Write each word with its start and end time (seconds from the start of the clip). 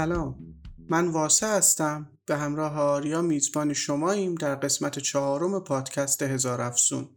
سلام. 0.00 0.34
من 0.88 1.08
واسه 1.08 1.46
هستم 1.46 2.10
به 2.26 2.36
همراه 2.36 2.78
آریا 2.78 3.22
میزبان 3.22 3.72
شماییم 3.72 4.34
در 4.34 4.54
قسمت 4.54 4.98
چهارم 4.98 5.60
پادکست 5.60 6.22
هزار 6.22 6.60
افسون 6.60 7.08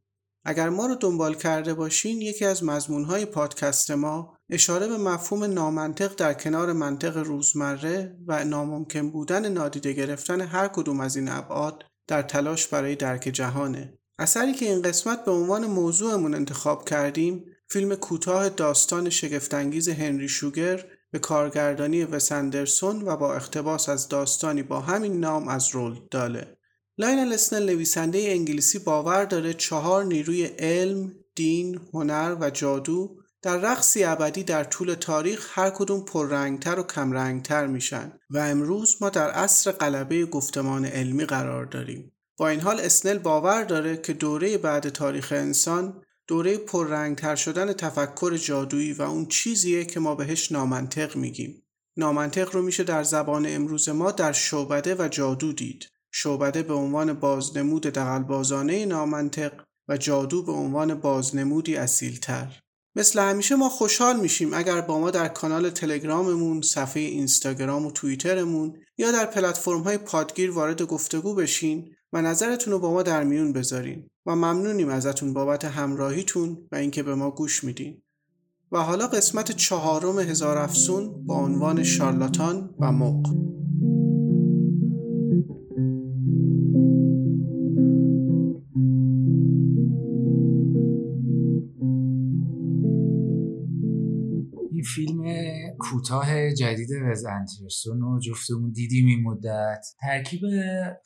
اگر 0.45 0.69
ما 0.69 0.85
رو 0.85 0.95
دنبال 0.95 1.33
کرده 1.35 1.73
باشین 1.73 2.21
یکی 2.21 2.45
از 2.45 2.63
مضمونهای 2.63 3.25
پادکست 3.25 3.91
ما 3.91 4.37
اشاره 4.49 4.87
به 4.87 4.97
مفهوم 4.97 5.43
نامنطق 5.43 6.15
در 6.15 6.33
کنار 6.33 6.73
منطق 6.73 7.17
روزمره 7.17 8.17
و 8.27 8.45
ناممکن 8.45 9.11
بودن 9.11 9.49
نادیده 9.49 9.93
گرفتن 9.93 10.41
هر 10.41 10.67
کدوم 10.67 10.99
از 10.99 11.15
این 11.15 11.29
ابعاد 11.29 11.83
در 12.07 12.21
تلاش 12.21 12.67
برای 12.67 12.95
درک 12.95 13.21
جهانه. 13.21 13.97
اثری 14.19 14.53
که 14.53 14.65
این 14.65 14.81
قسمت 14.81 15.25
به 15.25 15.31
عنوان 15.31 15.65
موضوعمون 15.65 16.35
انتخاب 16.35 16.89
کردیم 16.89 17.45
فیلم 17.69 17.95
کوتاه 17.95 18.49
داستان 18.49 19.09
شگفتانگیز 19.09 19.89
هنری 19.89 20.29
شوگر 20.29 20.85
به 21.13 21.19
کارگردانی 21.19 22.03
وس 22.03 22.28
اندرسون 22.28 23.01
و 23.01 23.17
با 23.17 23.35
اقتباس 23.35 23.89
از 23.89 24.09
داستانی 24.09 24.63
با 24.63 24.79
همین 24.79 25.19
نام 25.19 25.47
از 25.47 25.69
رولد 25.69 25.99
داله. 26.11 26.57
لاینل 26.97 27.33
اسنل 27.33 27.65
نویسنده 27.65 28.19
انگلیسی 28.19 28.79
باور 28.79 29.25
داره 29.25 29.53
چهار 29.53 30.05
نیروی 30.05 30.45
علم، 30.45 31.11
دین، 31.35 31.79
هنر 31.93 32.37
و 32.39 32.49
جادو 32.49 33.15
در 33.41 33.57
رقصی 33.57 34.03
ابدی 34.03 34.43
در 34.43 34.63
طول 34.63 34.93
تاریخ 34.93 35.49
هر 35.59 35.69
کدوم 35.69 36.05
پررنگتر 36.05 36.79
و 36.79 36.83
کمرنگتر 36.83 37.67
میشن 37.67 38.11
و 38.29 38.37
امروز 38.37 38.97
ما 39.01 39.09
در 39.09 39.31
عصر 39.31 39.71
غلبه 39.71 40.25
گفتمان 40.25 40.85
علمی 40.85 41.25
قرار 41.25 41.65
داریم. 41.65 42.11
با 42.37 42.47
این 42.47 42.59
حال 42.59 42.79
اسنل 42.79 43.17
باور 43.17 43.63
داره 43.63 43.97
که 43.97 44.13
دوره 44.13 44.57
بعد 44.57 44.89
تاریخ 44.89 45.33
انسان 45.35 46.01
دوره 46.33 46.57
پررنگتر 46.57 47.35
شدن 47.35 47.73
تفکر 47.73 48.37
جادویی 48.37 48.93
و 48.93 49.01
اون 49.01 49.25
چیزیه 49.25 49.85
که 49.85 49.99
ما 49.99 50.15
بهش 50.15 50.51
نامنطق 50.51 51.15
میگیم. 51.15 51.63
نامنطق 51.97 52.55
رو 52.55 52.61
میشه 52.61 52.83
در 52.83 53.03
زبان 53.03 53.45
امروز 53.49 53.89
ما 53.89 54.11
در 54.11 54.31
شعبده 54.31 54.95
و 54.95 55.07
جادو 55.07 55.53
دید. 55.53 55.85
شعبده 56.11 56.63
به 56.63 56.73
عنوان 56.73 57.13
بازنمود 57.13 57.81
دقلبازانه 57.81 58.85
نامنطق 58.85 59.63
و 59.87 59.97
جادو 59.97 60.43
به 60.43 60.51
عنوان 60.51 60.93
بازنمودی 60.93 61.75
اصیلتر. 61.75 62.59
مثل 62.95 63.19
همیشه 63.19 63.55
ما 63.55 63.69
خوشحال 63.69 64.19
میشیم 64.19 64.53
اگر 64.53 64.81
با 64.81 64.99
ما 64.99 65.11
در 65.11 65.27
کانال 65.27 65.69
تلگراممون، 65.69 66.61
صفحه 66.61 67.01
اینستاگرام 67.01 67.85
و 67.85 67.91
توییترمون 67.91 68.77
یا 68.97 69.11
در 69.11 69.25
پلتفرم 69.25 69.81
های 69.81 69.97
پادگیر 69.97 70.51
وارد 70.51 70.81
گفتگو 70.81 71.35
بشین 71.35 71.95
و 72.13 72.21
نظرتون 72.21 72.73
رو 72.73 72.79
با 72.79 72.91
ما 72.91 73.03
در 73.03 73.23
میون 73.23 73.53
بذارین 73.53 74.09
و 74.25 74.35
ممنونیم 74.35 74.89
ازتون 74.89 75.33
بابت 75.33 75.65
همراهیتون 75.65 76.57
و 76.71 76.75
اینکه 76.75 77.03
به 77.03 77.15
ما 77.15 77.31
گوش 77.31 77.63
میدین. 77.63 78.01
و 78.71 78.77
حالا 78.77 79.07
قسمت 79.07 79.51
چهارم 79.51 80.19
هزار 80.19 80.57
افسون 80.57 81.25
با 81.25 81.35
عنوان 81.35 81.83
شارلاتان 81.83 82.75
و 82.79 82.91
موق. 82.91 83.29
کوتاه 95.83 96.53
جدید 96.53 96.89
وز 97.11 97.25
انترسون 97.25 98.01
رو 98.01 98.19
جفتمون 98.19 98.71
دیدیم 98.71 99.07
این 99.07 99.23
مدت. 99.23 99.85
ترکیب 100.01 100.41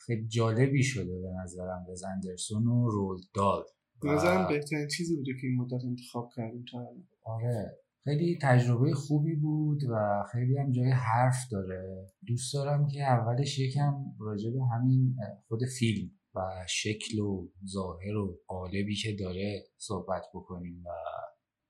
خیلی 0.06 0.28
جالبی 0.28 0.82
شده 0.82 1.20
به 1.20 1.28
نظرم 1.42 1.86
وز 1.90 2.04
اندرسون 2.04 2.66
و 2.66 2.90
رول 2.90 3.18
دال 3.34 3.64
به 4.02 4.10
نظرم 4.10 4.48
بهترین 4.48 4.88
چیزی 4.88 5.16
بوده 5.16 5.32
که 5.40 5.46
این 5.46 5.56
مدت 5.56 5.84
انتخاب 5.84 6.30
کردیم 6.36 6.64
تا 6.72 6.78
آره 7.24 7.78
خیلی 8.04 8.38
تجربه 8.42 8.94
خوبی 8.94 9.34
بود 9.34 9.80
و 9.90 10.24
خیلی 10.32 10.58
هم 10.58 10.72
جای 10.72 10.90
حرف 10.90 11.48
داره. 11.50 12.06
دوست 12.26 12.54
دارم 12.54 12.88
که 12.88 13.02
اولش 13.02 13.58
یکم 13.58 13.94
راجع 14.20 14.50
به 14.50 14.60
همین 14.74 15.16
خود 15.48 15.60
فیلم 15.78 16.10
و 16.34 16.40
شکل 16.68 17.18
و 17.18 17.48
ظاهر 17.66 18.16
و 18.16 18.40
قالبی 18.46 18.94
که 18.94 19.16
داره 19.20 19.64
صحبت 19.76 20.22
بکنیم 20.34 20.82
و 20.86 20.88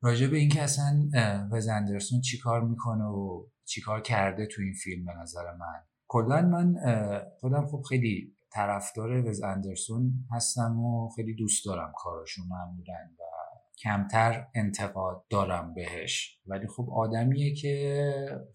راجع 0.03 0.27
به 0.27 0.37
اینکه 0.37 0.63
اصلا 0.63 1.09
وز 1.53 1.69
اندرسون 1.69 2.21
چیکار 2.21 2.61
می‌کنه 2.69 3.05
و 3.05 3.47
چیکار 3.65 4.01
کرده 4.01 4.47
تو 4.47 4.63
این 4.63 4.75
فیلم 4.75 5.05
به 5.05 5.13
نظر 5.23 5.53
من. 5.53 5.83
کلا 6.09 6.43
من 6.43 6.75
خودم 7.41 7.67
خب 7.67 7.83
خیلی 7.89 8.35
طرفدار 8.53 9.29
وز 9.29 9.43
اندرسون 9.43 10.13
هستم 10.31 10.81
و 10.81 11.09
خیلی 11.17 11.35
دوست 11.35 11.65
دارم 11.67 11.93
کاراشون 11.97 12.47
معمولا 12.49 12.99
و 13.19 13.23
کمتر 13.83 14.47
انتقاد 14.55 15.25
دارم 15.31 15.75
بهش. 15.75 16.41
ولی 16.47 16.67
خب 16.67 16.89
آدمیه 16.93 17.55
که 17.55 18.05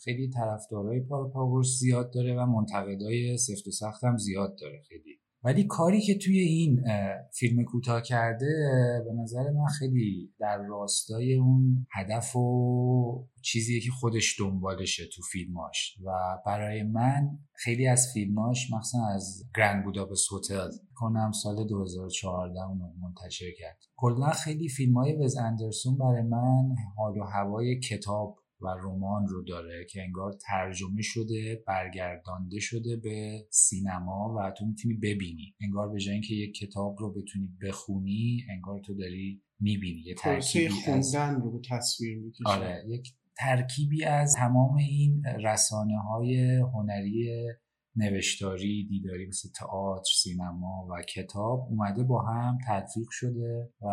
خیلی 0.04 0.30
طرفدارای 0.30 1.02
پاور 1.34 1.64
زیاد 1.64 2.14
داره 2.14 2.36
و 2.36 2.46
منتقدای 2.46 3.38
سفت 3.38 3.68
و 3.68 3.72
سخت 3.72 4.04
هم 4.04 4.18
زیاد 4.18 4.58
داره 4.62 4.82
خیلی. 4.88 5.23
ولی 5.44 5.64
کاری 5.64 6.02
که 6.02 6.18
توی 6.18 6.40
این 6.40 6.84
فیلم 7.40 7.64
کوتاه 7.64 8.02
کرده 8.02 8.46
به 9.06 9.14
نظر 9.22 9.52
من 9.52 9.66
خیلی 9.80 10.34
در 10.40 10.58
راستای 10.58 11.36
اون 11.36 11.88
هدف 11.92 12.36
و 12.36 13.28
چیزیه 13.42 13.80
که 13.80 13.92
خودش 13.92 14.40
دنبالشه 14.40 15.04
تو 15.16 15.22
فیلماش. 15.32 15.98
و 16.06 16.12
برای 16.46 16.84
من 16.84 17.40
خیلی 17.54 17.88
از 17.88 18.08
فیلماش 18.14 18.72
مخصوصا 18.72 19.08
از 19.08 19.44
گرند 19.58 19.84
بوداپست 19.84 20.28
هتل 20.34 20.70
کنم 20.96 21.32
سال 21.32 21.68
2014 21.68 22.62
اونو 22.62 22.94
منتشر 23.02 23.52
کرد. 23.60 23.78
کلا 23.96 24.30
خیلی 24.30 24.70
فیلم 24.70 24.98
های 24.98 25.16
وز 25.16 25.38
اندرسون 25.38 25.98
برای 25.98 26.22
من 26.22 26.76
حال 26.98 27.18
و 27.18 27.24
هوای 27.24 27.80
کتاب 27.80 28.43
و 28.64 28.68
رمان 28.84 29.28
رو 29.28 29.44
داره 29.44 29.86
که 29.90 30.02
انگار 30.02 30.34
ترجمه 30.48 31.02
شده 31.02 31.64
برگردانده 31.68 32.60
شده 32.60 32.98
به 32.98 33.48
سینما 33.50 34.36
و 34.38 34.52
تو 34.58 34.66
می‌تونی 34.66 34.94
ببینی. 34.94 35.56
انگار 35.62 35.90
به 35.90 36.00
جای 36.00 36.14
اینکه 36.14 36.34
یک 36.36 36.56
کتاب 36.56 36.96
رو 37.00 37.14
بتونی 37.14 37.50
بخونی 37.62 38.44
انگار 38.50 38.80
تو 38.86 38.94
داری 38.94 39.42
می‌بینی. 39.60 40.02
یه 40.02 40.16
ترکیبی 40.16 40.70
خوندن 40.70 41.36
رو 41.36 41.52
به 41.52 41.60
تصویر 41.70 42.20
می‌کشه. 42.20 42.50
آره 42.50 42.84
یک 42.88 43.14
ترکیبی 43.38 44.04
از 44.04 44.36
تمام 44.38 44.76
این 44.76 45.24
رسانه 45.44 46.00
های 46.00 46.56
هنری 46.56 47.48
نوشتاری 47.96 48.88
دیداری 48.90 49.28
مثل 49.28 49.50
تئاتر 49.60 50.12
سینما 50.16 50.88
و 50.90 51.02
کتاب 51.02 51.68
اومده 51.70 52.04
با 52.04 52.22
هم 52.22 52.58
تطبیق 52.68 53.08
شده 53.12 53.70
و 53.82 53.88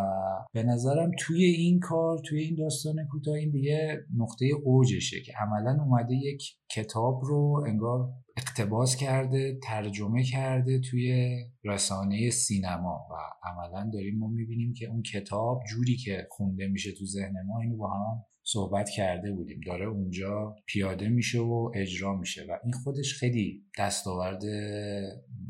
به 0.53 0.63
نظرم 0.63 1.11
توی 1.19 1.43
این 1.43 1.79
کار 1.79 2.19
توی 2.25 2.39
این 2.39 2.55
داستان 2.55 2.95
کوتاه 3.11 3.35
این 3.35 3.51
دیگه 3.51 4.05
نقطه 4.17 4.45
اوجشه 4.63 5.21
که 5.21 5.33
عملا 5.41 5.83
اومده 5.83 6.15
یک 6.15 6.43
کتاب 6.71 7.21
رو 7.23 7.63
انگار 7.67 8.09
اقتباس 8.37 8.95
کرده 8.95 9.59
ترجمه 9.63 10.23
کرده 10.23 10.79
توی 10.79 11.35
رسانه 11.63 12.29
سینما 12.29 13.07
و 13.11 13.13
عملا 13.43 13.89
داریم 13.93 14.17
ما 14.17 14.27
می‌بینیم 14.27 14.73
که 14.73 14.85
اون 14.85 15.01
کتاب 15.01 15.61
جوری 15.69 15.95
که 15.95 16.27
خونده 16.31 16.67
میشه 16.67 16.91
تو 16.91 17.05
ذهن 17.05 17.33
ما 17.47 17.59
اینو 17.59 17.77
با 17.77 17.93
هم 17.93 18.25
صحبت 18.43 18.89
کرده 18.89 19.31
بودیم. 19.31 19.61
داره 19.65 19.85
اونجا 19.85 20.55
پیاده 20.65 21.09
میشه 21.09 21.39
و 21.39 21.71
اجرا 21.75 22.15
میشه 22.15 22.45
و 22.49 22.57
این 22.63 22.73
خودش 22.73 23.13
خیلی 23.13 23.65
دستاورد 23.79 24.43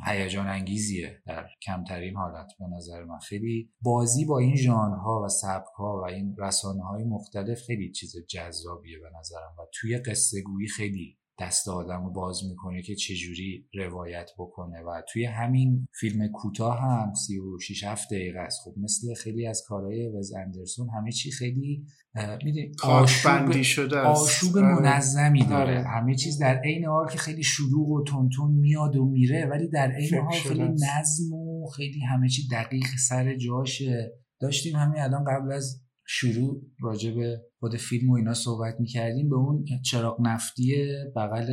هیجان 0.08 0.48
انگیزیه 0.48 1.22
در 1.26 1.48
کمترین 1.62 2.16
حالت 2.16 2.52
به 2.60 2.66
نظر 2.76 3.04
من. 3.04 3.20
خیلی 3.20 3.70
بازی 3.82 4.26
با 4.26 4.40
این 4.40 4.56
ژانرها 4.56 5.22
و 5.26 5.30
سبکها 5.30 6.02
و 6.02 6.06
این 6.06 6.36
رسانه 6.38 6.84
های 6.84 7.04
مختلف 7.04 7.62
خیلی 7.62 7.92
چیز 7.92 8.16
جذابیه 8.30 9.00
به 9.00 9.10
نظرم 9.20 9.56
و 9.60 9.62
توی 9.74 9.98
قصه 9.98 10.42
گویی 10.42 10.68
خیلی 10.68 11.18
دست 11.40 11.68
آدم 11.68 12.04
رو 12.04 12.12
باز 12.12 12.44
می‌کنه 12.50 12.82
که 12.82 12.96
چجوری 12.96 13.68
روایت 13.74 14.30
بکنه. 14.38 14.82
و 14.82 15.02
توی 15.10 15.26
همین 15.26 15.88
فیلم 16.00 16.28
کوتاه 16.28 16.80
هم 16.80 17.14
36 17.14 17.84
7 17.84 18.08
دقیقه 18.12 18.40
است. 18.40 18.60
خب 18.64 18.74
مثل 18.78 19.14
خیلی 19.14 19.48
از 19.48 19.64
کارهای 19.68 20.10
وز 20.10 20.34
اندرسون 20.34 20.90
همه 20.90 21.12
چی 21.12 21.32
خیلی 21.32 21.86
می‌دونی 22.44 22.72
آشوب 22.84 23.62
شده 23.62 24.00
آشوب 24.00 24.58
آره. 24.58 24.82
منظمی 24.82 25.46
داره. 25.46 25.78
آره. 25.78 25.88
همه 25.88 26.16
چیز 26.16 26.38
در 26.38 26.62
عین 26.62 26.86
حال 26.86 27.08
که 27.08 27.18
خیلی 27.18 27.44
شلوغ 27.44 27.90
و 27.90 28.04
تونتون 28.04 28.52
میاد 28.52 28.96
و 28.96 29.06
میره 29.06 29.46
ولی 29.46 29.70
در 29.70 29.92
عین 29.92 30.16
حال 30.16 30.32
خیلی 30.32 30.64
نظم 30.64 31.34
و 31.34 31.68
خیلی 31.68 32.00
همه 32.00 32.30
چی 32.30 32.48
دقیق 32.52 32.88
سر 33.10 33.36
جاشه. 33.36 34.12
داشتیم 34.40 34.76
همین 34.76 35.02
الان 35.02 35.24
قبل 35.24 35.52
از 35.52 35.81
شروع 36.08 36.62
راجع 36.82 37.12
به 37.12 37.42
خود 37.60 37.76
فیلم 37.76 38.10
و 38.10 38.16
اینا 38.16 38.34
صحبت 38.34 38.76
می‌کردیم 38.80 39.30
به 39.30 39.36
اون 39.36 39.66
چراغ 39.86 40.22
نفتی 40.22 40.76
بغل 41.16 41.50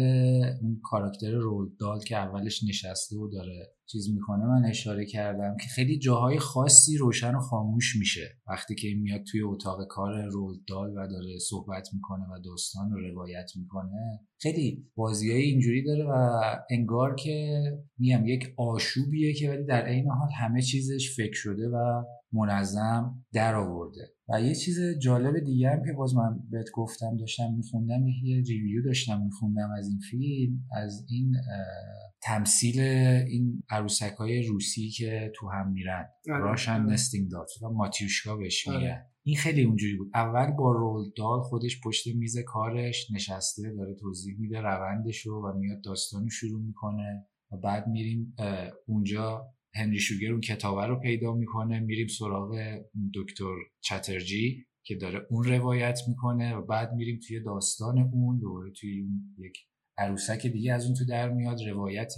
اون 0.62 0.80
کاراکتر 0.84 1.30
رول 1.30 1.68
دال 1.80 2.00
که 2.00 2.16
اولش 2.16 2.64
نشسته 2.68 3.16
و 3.16 3.30
داره 3.30 3.72
چیز 3.90 4.14
می‌کنه 4.14 4.44
من 4.46 4.64
اشاره 4.64 5.06
کردم 5.06 5.56
که 5.56 5.68
خیلی 5.74 5.98
جاهای 5.98 6.38
خاصی 6.38 6.96
روشن 6.96 7.34
و 7.34 7.40
خاموش 7.40 7.96
میشه. 7.96 8.38
وقتی 8.48 8.74
که 8.74 8.88
میاد 9.00 9.22
توی 9.30 9.42
اتاق 9.42 9.86
کار 9.88 10.24
رولدال 10.24 10.90
و 10.90 11.08
داره 11.08 11.38
صحبت 11.38 11.88
می‌کنه 11.94 12.24
و 12.24 12.40
داستان 12.44 12.90
رو 12.90 13.10
روایت 13.10 13.50
می‌کنه 13.56 14.20
خیلی 14.40 14.86
بازی 14.94 15.32
های 15.32 15.42
اینجوری 15.42 15.84
داره 15.84 16.04
و 16.04 16.40
انگار 16.70 17.14
که 17.14 17.60
میم 17.98 18.26
یک 18.26 18.54
آشوبیه 18.56 19.34
که 19.34 19.50
ولی 19.50 19.64
در 19.64 19.86
عین 19.86 20.08
حال 20.10 20.28
همه 20.40 20.62
چیزش 20.62 21.16
فکر 21.16 21.34
شده 21.34 21.68
و 21.68 22.04
منظم 22.32 23.24
در 23.32 23.54
آورده 23.54 24.12
و 24.28 24.40
یه 24.42 24.54
چیز 24.54 24.78
جالب 25.02 25.44
دیگه 25.44 25.70
هم 25.70 25.82
که 25.86 25.92
باز 25.92 26.14
من 26.14 26.38
بهت 26.50 26.66
گفتم 26.74 27.16
داشتم 27.16 27.54
میخوندم 27.56 28.06
یه 28.06 28.42
review 28.42 28.82
داشتم 28.84 29.22
میخوندم 29.22 29.70
از 29.78 29.88
این 29.88 29.98
فیلم 30.10 30.64
از 30.72 31.06
این 31.08 31.34
تمثیل 32.22 32.80
این 32.80 33.62
عروسک 33.70 34.14
های 34.18 34.42
روسی 34.42 34.90
که 34.90 35.32
تو 35.34 35.48
هم 35.48 35.72
میرن 35.72 36.08
آره، 36.30 36.38
Russian 36.38 36.72
آره. 36.72 36.92
nesting 36.92 37.30
doll 37.30 37.46
و 37.62 37.68
ماتریوشکا 37.68 38.36
بهش 38.36 38.68
آره. 38.68 38.78
میگن 38.78 39.02
این 39.22 39.36
خیلی 39.36 39.62
اونجوری 39.62 39.96
بود 39.96 40.10
اول 40.14 40.50
با 40.52 40.72
رولد 40.72 41.10
دال 41.16 41.40
خودش 41.40 41.80
پشت 41.84 42.06
میز 42.06 42.38
کارش 42.46 43.10
نشسته 43.10 43.74
داره 43.76 43.94
توضیح 43.94 44.38
میده 44.38 44.60
روندشو 44.60 45.30
و 45.30 45.58
میاد 45.58 45.82
داستانو 45.84 46.30
شروع 46.30 46.62
می‌کنه 46.62 47.26
و 47.52 47.56
بعد 47.56 47.86
میریم 47.86 48.34
اونجا 48.86 49.46
هنری 49.74 50.00
شوگر 50.00 50.30
اون 50.30 50.40
کتابه 50.40 50.86
رو 50.86 51.00
پیدا 51.00 51.34
می‌کنه. 51.34 51.80
میریم 51.80 52.06
سراغ 52.06 52.58
دکتر 53.14 53.54
چترجی 53.80 54.66
که 54.86 54.94
داره 54.94 55.26
اون 55.30 55.44
روایت 55.44 56.00
می‌کنه 56.08 56.54
و 56.54 56.66
بعد 56.66 56.92
میریم 56.92 57.20
توی 57.28 57.40
داستان 57.40 57.98
اون 57.98 58.38
دوباره 58.38 58.70
توی 58.70 59.00
اون 59.00 59.34
یک 59.38 59.58
عروسک 59.98 60.46
دیگه 60.46 60.72
از 60.72 60.86
اون 60.86 60.94
تو 60.94 61.04
در 61.04 61.28
میاد. 61.28 61.68
روایت 61.68 62.12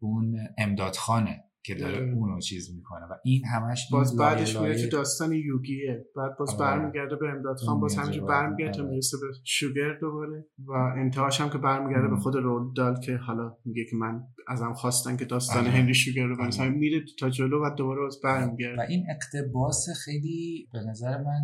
اون 0.00 0.38
امدادخانه 0.58 1.44
که 1.66 1.74
داره 1.74 1.96
آره. 1.96 2.12
اونو 2.12 2.40
چیز 2.40 2.74
می‌کنه 2.74 3.06
و 3.06 3.14
این 3.24 3.44
همش 3.44 3.88
باز 3.92 4.16
بعدش 4.16 4.56
میره 4.56 4.82
تو 4.82 4.88
داستان 4.96 5.32
یوگیه. 5.32 6.06
بعد 6.16 6.36
باز 6.38 6.48
آره. 6.48 6.58
برمیگرده 6.58 7.16
به 7.16 7.28
امداد 7.28 7.56
خان 7.56 7.80
باز 7.80 7.96
همینجور 7.96 8.24
برمیگرده 8.28 8.72
تا 8.72 8.84
می‌رسه 8.84 9.16
به 9.20 9.26
شوگر 9.44 9.98
دوباره 10.00 10.46
و 10.66 10.72
انتهاش 10.72 11.40
هم 11.40 11.50
که 11.50 11.58
برمیگرده 11.58 12.08
به 12.08 12.16
خود 12.16 12.34
رول 12.36 12.72
دال 12.76 13.00
که 13.00 13.16
حالا 13.16 13.56
میگه 13.64 13.84
که 13.90 13.96
من 13.96 14.22
ازم 14.48 14.72
خواستن 14.72 15.16
که 15.16 15.24
داستان 15.24 15.64
آره. 15.64 15.70
هنری 15.70 15.94
شوگر 15.94 16.26
رو 16.26 16.36
بنویسم. 16.36 16.72
میره 16.72 17.04
تا 17.18 17.30
جلو 17.30 17.66
و 17.66 17.70
دوباره 17.76 18.00
باز 18.00 18.20
برمیگرده. 18.24 18.82
و 18.82 18.86
این 18.88 19.06
اقتباس 19.10 19.86
خیلی 20.04 20.68
به 20.72 20.78
نظر 20.80 21.18
من 21.18 21.40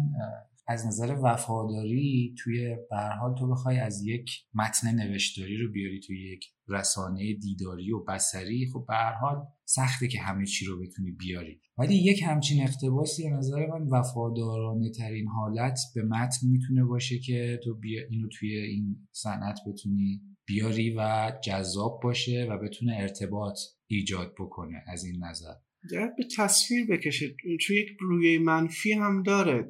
از 0.67 0.87
نظر 0.87 1.17
وفاداری 1.23 2.35
توی 2.39 2.77
حال 3.21 3.35
تو 3.39 3.49
بخوای 3.49 3.79
از 3.79 4.03
یک 4.05 4.31
متن 4.55 4.95
نوشتاری 4.95 5.57
رو 5.57 5.73
بیاری 5.73 6.01
توی 6.01 6.33
یک 6.33 6.45
رسانه 6.69 7.35
دیداری 7.35 7.93
و 7.93 8.05
بسری 8.05 8.71
خب 8.73 8.85
به 8.89 8.95
حال 9.21 9.47
سخته 9.65 10.09
که 10.09 10.21
همه 10.21 10.47
چی 10.47 10.67
رو 10.67 10.81
بتونی 10.81 11.11
بیاری. 11.11 11.61
ولی 11.79 11.95
یک 11.95 12.23
همچین 12.23 12.63
اقتباسی 12.63 13.29
از 13.29 13.39
نظر 13.39 13.67
من 13.67 13.87
وفادارانه 13.91 14.91
ترین 14.91 15.29
حالت 15.29 15.79
به 15.95 16.03
متن 16.03 16.47
می‌تونه 16.47 16.85
باشه 16.85 17.19
که 17.19 17.61
تو 17.65 17.75
بیا 17.75 18.03
اینو 18.11 18.29
توی 18.29 18.57
این 18.57 19.09
صنعت 19.13 19.59
بتونی 19.67 20.21
بیاری 20.47 20.95
و 20.99 21.33
جذاب 21.45 22.01
باشه 22.03 22.47
و 22.51 22.59
بتونه 22.59 22.97
ارتباط 23.01 23.59
ایجاد 23.87 24.35
بکنه 24.39 24.83
از 24.87 25.05
این 25.05 25.25
نظر. 25.25 25.55
به 25.91 26.25
تصویر 26.37 26.87
بکشه. 26.87 27.35
چون 27.61 27.77
یک 27.77 27.89
روی 28.01 28.39
منفی 28.39 28.93
هم 28.93 29.23
داره. 29.23 29.69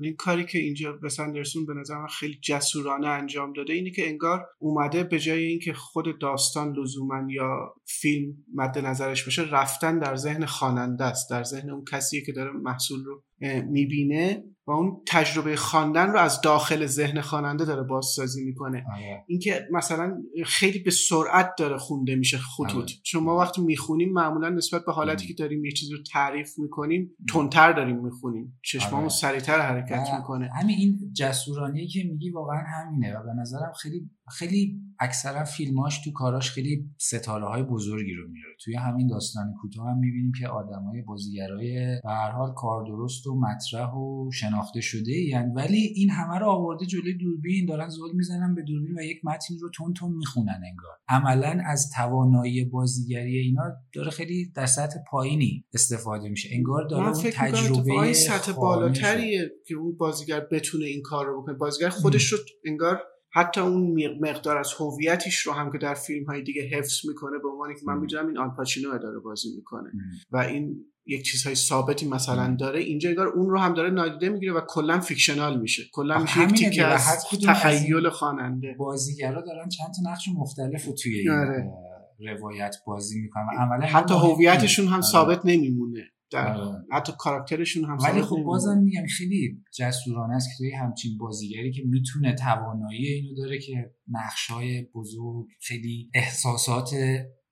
این 0.00 0.16
کاری 0.18 0.44
که 0.44 0.58
اینجا 0.58 0.92
به 0.92 1.08
سندرسون 1.08 1.66
به 1.66 1.74
نظر 1.74 2.06
خیلی 2.06 2.38
جسورانه 2.42 3.08
انجام 3.08 3.52
داده 3.52 3.72
اینه 3.72 3.90
که 3.90 4.08
انگار 4.08 4.46
اومده 4.58 5.04
به 5.04 5.18
جای 5.18 5.44
اینکه 5.44 5.72
خود 5.72 6.18
داستان 6.18 6.76
لزوما 6.76 7.32
یا 7.32 7.74
فیلم 7.84 8.36
مد 8.54 8.78
نظرش 8.78 9.24
باشه 9.24 9.42
رفتن 9.50 9.98
در 9.98 10.16
ذهن 10.16 10.46
خواننده 10.46 11.04
است 11.04 11.30
در 11.30 11.42
ذهن 11.44 11.70
اون 11.70 11.84
کسی 11.92 12.22
که 12.22 12.32
داره 12.32 12.50
محصول 12.50 13.04
رو 13.04 13.24
می‌بینه 13.70 14.44
و 14.66 14.70
اون 14.70 15.02
تجربه 15.06 15.56
خواندن 15.56 16.06
رو 16.10 16.18
از 16.18 16.40
داخل 16.40 16.86
ذهن 16.86 17.20
خواننده 17.20 17.64
داره 17.64 17.82
بازسازی 17.82 18.44
می‌کنه 18.44 18.84
آره. 18.94 19.24
اینکه 19.26 19.68
مثلا 19.72 20.22
خیلی 20.46 20.78
به 20.78 20.90
سرعت 20.90 21.54
داره 21.58 21.78
خونده 21.78 22.16
میشه 22.16 22.38
خطوط 22.38 22.84
آره. 22.84 22.92
چون 23.02 23.22
ما 23.22 23.36
وقتی 23.36 23.62
می‌خونیم 23.62 24.12
معمولا 24.12 24.48
نسبت 24.48 24.84
به 24.84 24.92
حالتی 24.92 25.26
که 25.26 25.34
داریم 25.34 25.64
یه 25.64 25.72
چیزی 25.72 25.92
رو 25.92 25.98
تعریف 26.12 26.58
می‌کنیم 26.58 27.16
تندتر 27.32 27.72
داریم 27.72 27.96
می‌خونیم 27.96 28.58
چشمامون 28.64 29.00
آره. 29.00 29.08
سریعتر 29.08 29.60
حرکت 29.60 30.08
می‌کنه 30.18 30.50
همین 30.60 30.76
این 30.78 31.12
جسورانه 31.16 31.86
که 31.86 32.00
میگی 32.04 32.30
واقعا 32.30 32.58
همینه 32.58 33.18
و 33.18 33.22
به 33.22 33.40
نظرم 33.40 33.72
خیلی 33.82 34.10
خیلی 34.32 34.80
اکثرا 35.00 35.44
فیلماش 35.44 36.04
تو 36.04 36.12
کاراش 36.12 36.50
خیلی 36.50 36.90
ستاره 36.98 37.46
های 37.46 37.62
بزرگی 37.62 38.14
رو 38.14 38.28
میاره. 38.28 38.54
توی 38.64 38.76
همین 38.76 39.06
داستان 39.06 39.54
کوتاه 39.60 39.90
هم 39.90 39.98
می‌بینیم 39.98 40.32
که 40.40 40.48
آدمای 40.48 41.02
بازیگرای 41.02 42.00
به 42.02 42.10
هر 42.10 42.30
حال 42.30 42.54
کار 42.56 42.84
درست 42.86 43.26
و 43.26 43.40
مطرح 43.40 43.92
و 43.92 44.30
شناخته 44.32 44.80
شده 44.80 45.12
یعنی 45.12 45.52
ولی 45.54 45.78
این 45.78 46.10
همه 46.10 46.38
رو 46.38 46.46
آورده 46.46 46.86
جلوی 46.86 47.14
دوربین. 47.14 47.66
دارن 47.66 47.88
زل 47.88 48.12
می‌زنن 48.14 48.54
به 48.54 48.62
دوربین 48.62 48.98
و 48.98 49.02
یک 49.02 49.24
متن 49.24 49.54
رو 49.60 49.70
تون 49.74 49.92
تون 49.92 50.12
می‌خونن 50.12 50.60
انگار. 50.64 50.96
عملا 51.08 51.62
از 51.66 51.90
توانایی 51.96 52.64
بازیگری 52.64 53.38
اینا 53.38 53.62
داره 53.94 54.10
خیلی 54.10 54.52
در 54.54 54.66
سطح 54.66 54.98
پایینی 55.10 55.64
استفاده 55.74 56.28
میشه. 56.28 56.48
انگار 56.52 56.88
داره 56.88 57.08
اون 57.08 57.30
تجربه 57.32 58.12
سطح 58.12 58.52
بالاتریه 58.52 59.50
که 59.66 59.74
اون 59.74 59.96
بازیگر 59.96 60.40
بتونه 60.40 60.84
این 60.84 61.02
کار 61.02 61.26
رو 61.26 61.42
بکنه. 61.42 61.54
بازیگر 61.54 61.88
خودش 61.88 62.32
رو 62.32 62.38
انگار 62.64 63.00
حتی 63.34 63.60
اون 63.60 63.96
مقدار 64.20 64.58
از 64.58 64.72
هویتش 64.80 65.38
رو 65.38 65.52
هم 65.52 65.72
که 65.72 65.78
در 65.78 65.94
فیلم 65.94 66.24
های 66.24 66.42
دیگه 66.42 66.62
حفظ 66.62 67.08
می‌کنه 67.08 67.38
به 67.42 67.48
عنوانی 67.48 67.74
که 67.74 67.80
من 67.86 67.98
می‌دونم 67.98 68.26
این 68.26 68.38
آلپاچینو 68.38 68.98
داره 68.98 69.18
بازی 69.18 69.48
می‌کنه 69.56 69.90
و 70.30 70.36
این 70.36 70.84
یک 71.06 71.24
چیزهای 71.24 71.54
ثابتی 71.54 72.08
مثلا 72.08 72.56
داره 72.60 72.80
اینجا 72.80 73.08
انگار 73.08 73.28
اون 73.28 73.50
رو 73.50 73.58
هم 73.58 73.74
داره 73.74 73.90
نادیده 73.90 74.28
می‌گیره 74.28 74.52
و 74.52 74.60
کلا 74.68 75.00
فیکشنال 75.00 75.60
میشه. 75.60 75.82
کلا 75.92 76.18
میشه 76.18 76.42
یک 76.42 76.48
تیکه 76.48 76.86
از 76.86 77.26
تخیل 77.46 78.08
خواننده. 78.08 78.74
بازیگرا 78.78 79.40
دارن 79.40 79.68
چند 79.68 79.88
تا 79.94 80.10
نقش 80.10 80.28
مختلف 80.34 80.84
رو 80.84 80.92
توی 80.92 81.18
این 81.18 81.30
آره. 81.30 81.70
روایت 82.18 82.76
بازی 82.86 83.20
می‌کنن 83.20 83.82
حتی 83.82 84.14
هویتشون 84.14 84.86
هم 84.86 84.92
آره. 84.92 85.02
ثابت 85.02 85.40
نمیمونه. 85.44 86.02
در 86.32 86.56
آره. 86.56 86.84
حتی 86.92 87.12
کاراکترشون 87.18 87.84
هم 87.84 87.98
ولی 88.04 88.22
خب 88.22 88.42
بازم 88.46 88.78
میگم 88.78 89.06
خیلی 89.18 89.62
جسورانه 89.78 90.34
است 90.34 90.48
که 90.48 90.54
توی 90.58 90.74
همچین 90.74 91.18
بازیگری 91.18 91.72
که 91.72 91.82
می‌تونه 91.86 92.34
توانایی 92.34 93.06
اینو 93.06 93.34
داره 93.36 93.58
که 93.58 93.94
نقشای 94.08 94.82
بزرگ 94.94 95.46
خیلی 95.60 96.10
احساسات 96.14 96.90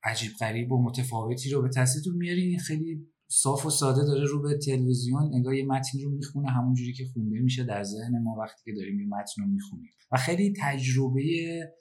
عجیب 0.05 0.31
غریب 0.41 0.73
و 0.73 0.83
متفاوتی 0.83 1.51
رو 1.51 1.63
به 1.63 1.69
تصویر 1.69 2.15
میاری. 2.17 2.59
خیلی 2.59 3.07
صاف 3.33 3.67
و 3.67 3.71
ساده 3.71 4.05
داره 4.05 4.25
رو 4.25 4.43
به 4.43 4.59
تلویزیون 4.59 5.35
انگار 5.35 5.55
یه 5.55 5.67
متن 5.67 5.99
رو 6.05 6.11
می‌خونه 6.11 6.51
همونجوری 6.51 6.93
که 6.93 7.05
خونده 7.15 7.39
میشه 7.41 7.65
در 7.65 7.83
ذهن 7.83 8.23
ما 8.23 8.37
وقتی 8.43 8.63
که 8.65 8.73
داریم 8.77 9.01
یه 9.01 9.07
متن 9.07 9.43
رو 9.43 9.49
می‌خونیم. 9.49 9.91
و 10.13 10.17
خیلی 10.17 10.55
تجربه 10.61 11.23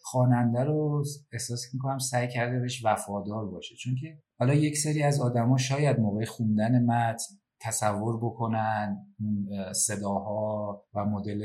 خواننده 0.01 0.63
رو 0.63 1.03
احساس 1.31 1.62
می‌کنم 1.73 1.97
سعی 1.97 2.27
کرده 2.27 2.59
بهش 2.59 2.85
وفادار 2.85 3.45
باشه. 3.45 3.75
چون 3.75 3.95
که 3.95 4.21
حالا 4.39 4.53
یک 4.53 4.77
سری 4.77 5.03
از 5.03 5.22
آدما 5.22 5.58
شاید 5.58 6.00
موقع 6.00 6.25
خوندن 6.25 6.86
متن 6.86 7.24
تصور 7.62 8.17
بکنن 8.17 8.98
صداها 9.75 10.84
و 10.93 11.05
مدل 11.05 11.43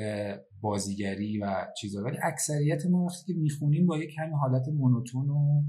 بازیگری 0.61 1.39
و 1.39 1.67
چیزا. 1.81 2.03
ولی 2.03 2.17
اکثریت 2.23 2.87
ما 2.91 3.05
وقتی 3.05 3.33
که 3.33 3.41
می‌خونیم 3.41 3.87
با 3.87 3.99
یک 3.99 4.19
همین 4.19 4.35
حالت 4.35 4.63
مونوتون 4.69 5.31
و 5.31 5.63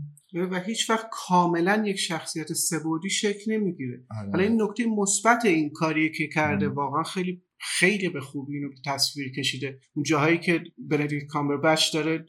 و 0.52 0.60
هیچ 0.60 0.90
وقت 0.90 1.06
کاملا 1.12 1.84
یک 1.86 1.96
شخصیت 1.96 2.54
سبودی 2.54 3.10
شکل 3.10 3.54
نمی‌گیره. 3.54 4.06
آره. 4.20 4.32
حالا 4.32 4.44
این 4.44 4.62
نکته 4.62 4.84
مثبت 4.86 5.46
این 5.46 5.70
کاریه 5.70 6.10
که 6.10 6.28
کرده 6.34 6.70
واقعا 6.70 7.04
خیلی 7.04 7.44
خیلی 7.66 8.10
به 8.10 8.22
خوبی 8.22 8.56
اینو 8.56 8.70
تصویر 8.86 9.32
کشیده. 9.32 9.80
اون 9.96 10.04
جاهایی 10.04 10.38
که 10.38 10.64
بندیکت 10.78 11.26
کامبربچ 11.26 11.94
داره 11.94 12.26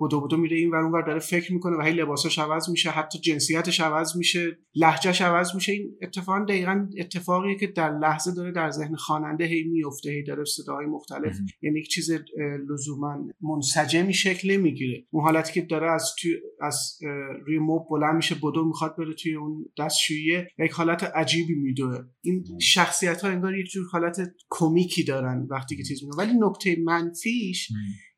بدو 0.00 0.20
بدو 0.20 0.36
میره 0.36 0.56
این 0.56 0.70
ور 0.70 0.78
اونور 0.78 1.02
داره 1.02 1.18
فکر 1.18 1.52
می‌کنه 1.52 1.76
و 1.76 1.82
هی 1.82 1.92
لباساش 1.92 2.38
عوض 2.38 2.70
میشه 2.70 2.90
حتی 2.90 3.18
جنسیتش 3.18 3.80
عوض 3.80 4.16
میشه 4.16 4.58
لهجهش 4.74 5.20
عوض 5.20 5.54
میشه. 5.54 5.72
این 5.72 5.96
اتفاقا 6.02 6.44
دقیقا 6.44 6.88
اتفاقیه 6.98 7.56
که 7.56 7.66
در 7.66 7.98
لحظه 7.98 8.34
داره 8.34 8.52
در 8.52 8.70
ذهن 8.70 8.94
خواننده 8.94 9.44
هی 9.44 9.62
میفته 9.62 10.10
هی 10.10 10.22
داره 10.22 10.44
صداهای 10.44 10.86
مختلف 10.86 11.36
یعنی 11.62 11.80
یک 11.80 11.88
چیز 11.88 12.10
لزوما 12.70 13.18
منسجمی 13.40 14.14
شکل 14.14 14.50
نمی‌گیره. 14.50 15.04
اون 15.10 15.24
حالتی 15.24 15.52
که 15.52 15.60
داره 15.60 15.92
از 15.92 16.14
توی 16.20 16.36
از 16.60 16.98
روی 17.46 17.58
مب 17.58 17.86
بلند 17.90 18.14
میشه 18.16 18.34
بدو 18.34 18.64
می‌خواد 18.64 18.96
بره 18.96 19.14
توی 19.14 19.34
اون 19.34 19.64
دستشویی 19.78 20.36
یک 20.58 20.72
حالت 20.72 21.04
عجیبی 21.04 21.54
میدوه. 21.54 21.98
این 22.22 22.44
شخصیت 22.60 23.22
ها 23.22 23.28
انگار 23.28 23.58
یک 23.58 23.66
جور 23.66 23.86
حالت 23.92 24.32
کمیکی 24.80 25.04
دارن 25.04 25.46
وقتی 25.50 25.76
که 25.76 25.82
چیز 25.82 26.04
می‌کنن. 26.04 26.26
ولی 26.26 26.38
نکته 26.38 26.76
منفیش 26.84 27.68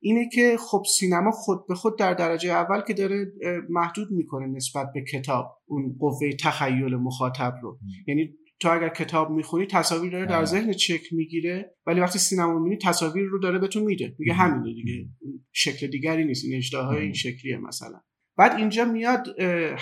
اینه 0.00 0.28
که 0.32 0.56
خب 0.70 0.82
سینما 0.98 1.30
خود 1.30 1.66
به 1.68 1.74
خود 1.74 1.98
در 1.98 2.14
درجه 2.14 2.50
اول 2.50 2.80
که 2.80 2.94
داره 2.94 3.32
محدود 3.68 4.10
می‌کنه 4.10 4.46
نسبت 4.46 4.86
به 4.94 5.04
کتاب 5.12 5.58
اون 5.66 5.96
قوه 5.98 6.32
تخیل 6.40 6.94
مخاطب 6.96 7.54
رو. 7.62 7.78
یعنی 8.08 8.34
تو 8.60 8.72
اگر 8.72 8.88
کتاب 8.88 9.30
می‌خونی 9.30 9.66
تصاویر 9.66 10.12
داره 10.12 10.26
در 10.26 10.36
آره. 10.36 10.44
ذهن 10.44 10.72
چک 10.72 11.12
می‌گیره 11.12 11.74
ولی 11.86 12.00
وقتی 12.00 12.18
سینما 12.18 12.58
می‌بینی 12.58 12.78
تصاویر 12.82 13.24
رو 13.24 13.38
داره 13.38 13.58
بهتون 13.58 13.82
میده. 13.82 14.16
میگه 14.18 14.32
همینه 14.32 14.74
دیگه. 14.74 15.08
شکل 15.52 15.86
دیگری 15.86 16.24
نیست. 16.24 16.44
این 16.44 16.56
اجداهای 16.56 17.02
این 17.02 17.12
شکلیه 17.12 17.56
مثلا. 17.56 18.00
بعد 18.38 18.56
اینجا 18.56 18.84
میاد 18.84 19.26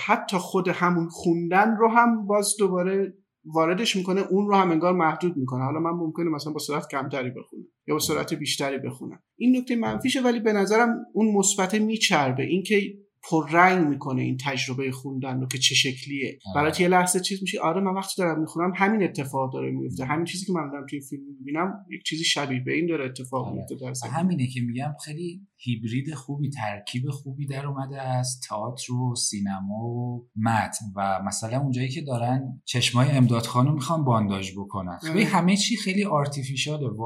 حتی 0.06 0.36
خود 0.36 0.68
همون 0.68 1.08
خوندن 1.08 1.76
رو 1.76 1.88
هم 1.88 2.26
باز 2.26 2.54
دوباره 2.58 3.14
واردش 3.44 3.96
می‌کنه 3.96 4.20
اون 4.20 4.48
رو 4.48 4.54
هم 4.54 4.70
انگار 4.70 4.92
محدود 4.92 5.36
می‌کنه. 5.36 5.64
حالا 5.64 5.80
من 5.80 5.90
ممکنه 5.90 6.30
مثلا 6.30 6.52
با 6.52 6.58
سرعت 6.58 6.88
کمتری 6.90 7.30
بخونم 7.30 7.64
یا 7.88 7.94
با 7.94 7.98
سرعت 7.98 8.34
بیشتری 8.34 8.78
بخونم. 8.78 9.22
این 9.38 9.56
نکته 9.56 9.76
منفیشه 9.76 10.22
ولی 10.22 10.40
به 10.40 10.52
نظرم 10.52 10.96
اون 11.12 11.34
مثبت 11.36 11.74
میچربه. 11.74 12.42
اینکه 12.42 12.80
پررنگ 13.22 13.88
می‌کنه 13.88 14.22
این 14.22 14.36
تجربه 14.44 14.92
خوندن 14.92 15.40
رو 15.40 15.46
که 15.46 15.58
چه 15.58 15.74
شکلیه. 15.74 16.38
برات 16.54 16.80
یه 16.80 16.88
لحظه 16.88 17.20
چیز 17.20 17.38
میشه. 17.42 17.60
آره 17.60 17.80
من 17.80 17.94
وقتی 17.94 18.22
دارم 18.22 18.40
می‌خونم 18.40 18.72
همین 18.76 19.02
اتفاق 19.02 19.52
داره 19.52 19.70
میفته 19.70 20.04
همین 20.04 20.24
چیزی 20.24 20.46
که 20.46 20.52
من 20.52 20.70
دارم 20.70 20.86
توی 20.90 21.00
فیلم 21.00 21.22
می‌بینم 21.38 21.72
یک 21.90 22.02
چیزی 22.02 22.24
شبیه 22.24 22.60
به 22.64 22.72
این 22.72 22.86
داره 22.86 23.04
اتفاق 23.04 23.46
آره. 23.46 23.56
میفته 23.56 24.08
همینه 24.08 24.46
که 24.46 24.60
میگم 24.60 24.94
خیلی 25.04 25.40
هیبرید 25.56 26.14
خوبی 26.14 26.50
ترکیب 26.50 27.10
خوبی 27.10 27.46
در 27.46 27.66
اومده 27.66 28.02
از 28.02 28.40
تئاتر 28.48 28.92
و 28.92 29.14
سینما 29.14 29.84
و 29.84 30.28
متن. 30.36 30.86
و 30.96 31.22
مثلا 31.26 31.60
اونجایی 31.60 31.88
که 31.88 32.02
دارن 32.02 32.62
چشمای 32.64 33.10
امداد 33.10 33.42
خانو 33.42 33.72
می‌خوان 33.72 34.04
بانداژ 34.04 34.52
بکنن. 34.58 34.98
خیلی 34.98 35.24
همه 35.24 35.56
چی 35.56 35.76
خیلی 35.76 36.04
artificial 36.04 36.96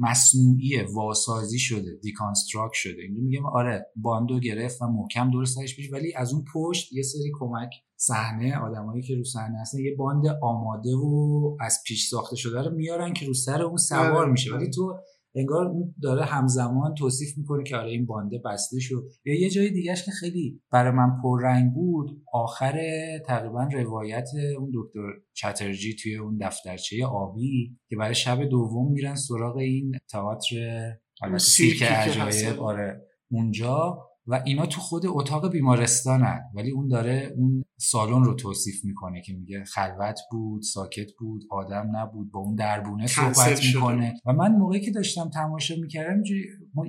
مصنوعی 0.00 0.82
واسازی 0.94 1.58
شده. 1.58 1.98
deconstruct 2.02 2.74
شده. 2.74 3.02
اینجا 3.02 3.22
میگم 3.22 3.46
آره 3.46 3.86
باندو 3.96 4.40
گرفت 4.40 4.82
و 4.82 4.86
محکم 4.86 5.30
دور 5.30 5.55
سرش 5.56 5.76
پیش 5.76 5.92
ولی 5.92 6.14
از 6.14 6.32
اون 6.32 6.44
پشت 6.54 6.92
یه 6.92 7.02
سری 7.02 7.32
کمک 7.40 7.70
صحنه 7.96 8.56
آدمایی 8.56 9.02
که 9.02 9.14
رو 9.14 9.24
صحنه 9.24 9.60
هستن 9.60 9.78
یه 9.78 9.96
باند 9.98 10.26
آماده 10.42 10.94
و 10.94 11.56
از 11.60 11.78
پیش 11.86 12.08
ساخته 12.08 12.36
شده 12.36 12.62
رو 12.62 12.70
میارن 12.70 13.12
که 13.12 13.26
رو 13.26 13.34
سر 13.34 13.62
اون 13.62 13.76
سوار 13.76 14.12
آره، 14.12 14.30
میشه. 14.30 14.50
ولی 14.50 14.64
آره. 14.64 14.70
تو 14.70 14.98
انگار 15.34 15.66
اون 15.66 15.94
داره 16.02 16.24
همزمان 16.24 16.94
توصیف 16.94 17.38
می‌کنه 17.38 17.64
که 17.64 17.76
آره 17.76 17.90
این 17.90 18.06
بانده 18.06 18.38
بسته 18.44 18.80
شد. 18.80 19.08
یا 19.24 19.40
یه 19.40 19.50
جای 19.50 19.70
دیگهش 19.70 20.04
که 20.04 20.10
خیلی 20.10 20.62
برای 20.72 20.92
من 20.92 21.22
پررنگ 21.22 21.72
بود 21.72 22.22
آخر 22.32 22.78
تقریبا 23.26 23.68
روایت 23.72 24.28
اون 24.58 24.72
دکتر 24.74 25.00
چترجی 25.34 25.96
توی 26.02 26.16
اون 26.16 26.38
دفترچه 26.40 27.06
آبی 27.06 27.78
که 27.88 27.96
برای 27.96 28.14
شب 28.14 28.44
دوم 28.44 28.92
میرن 28.92 29.14
سراغ 29.14 29.56
این 29.56 29.92
تئاتر 30.10 30.96
سیرک 31.38 31.82
عجایب 31.82 32.60
آره 32.60 33.06
اونجا. 33.30 33.98
و 34.26 34.42
اینا 34.44 34.66
تو 34.66 34.80
خود 34.80 35.02
اتاق 35.06 35.52
بیمارستانن. 35.52 36.40
ولی 36.54 36.70
اون 36.70 36.88
داره 36.88 37.32
اون 37.36 37.64
سالن 37.80 38.24
رو 38.24 38.34
توصیف 38.34 38.84
می‌کنه 38.84 39.22
که 39.22 39.32
میگه 39.32 39.64
خلوت 39.64 40.20
بود 40.30 40.62
ساکت 40.62 41.12
بود 41.18 41.44
آدم 41.50 41.90
نبود 41.96 42.30
با 42.30 42.40
اون 42.40 42.54
دربونه 42.54 43.06
صحبت 43.06 43.64
می‌کنه. 43.64 44.14
و 44.26 44.32
من 44.32 44.52
موقعی 44.52 44.80
که 44.80 44.90
داشتم 44.90 45.30
تماشا 45.30 45.74
می‌کردم 45.80 46.22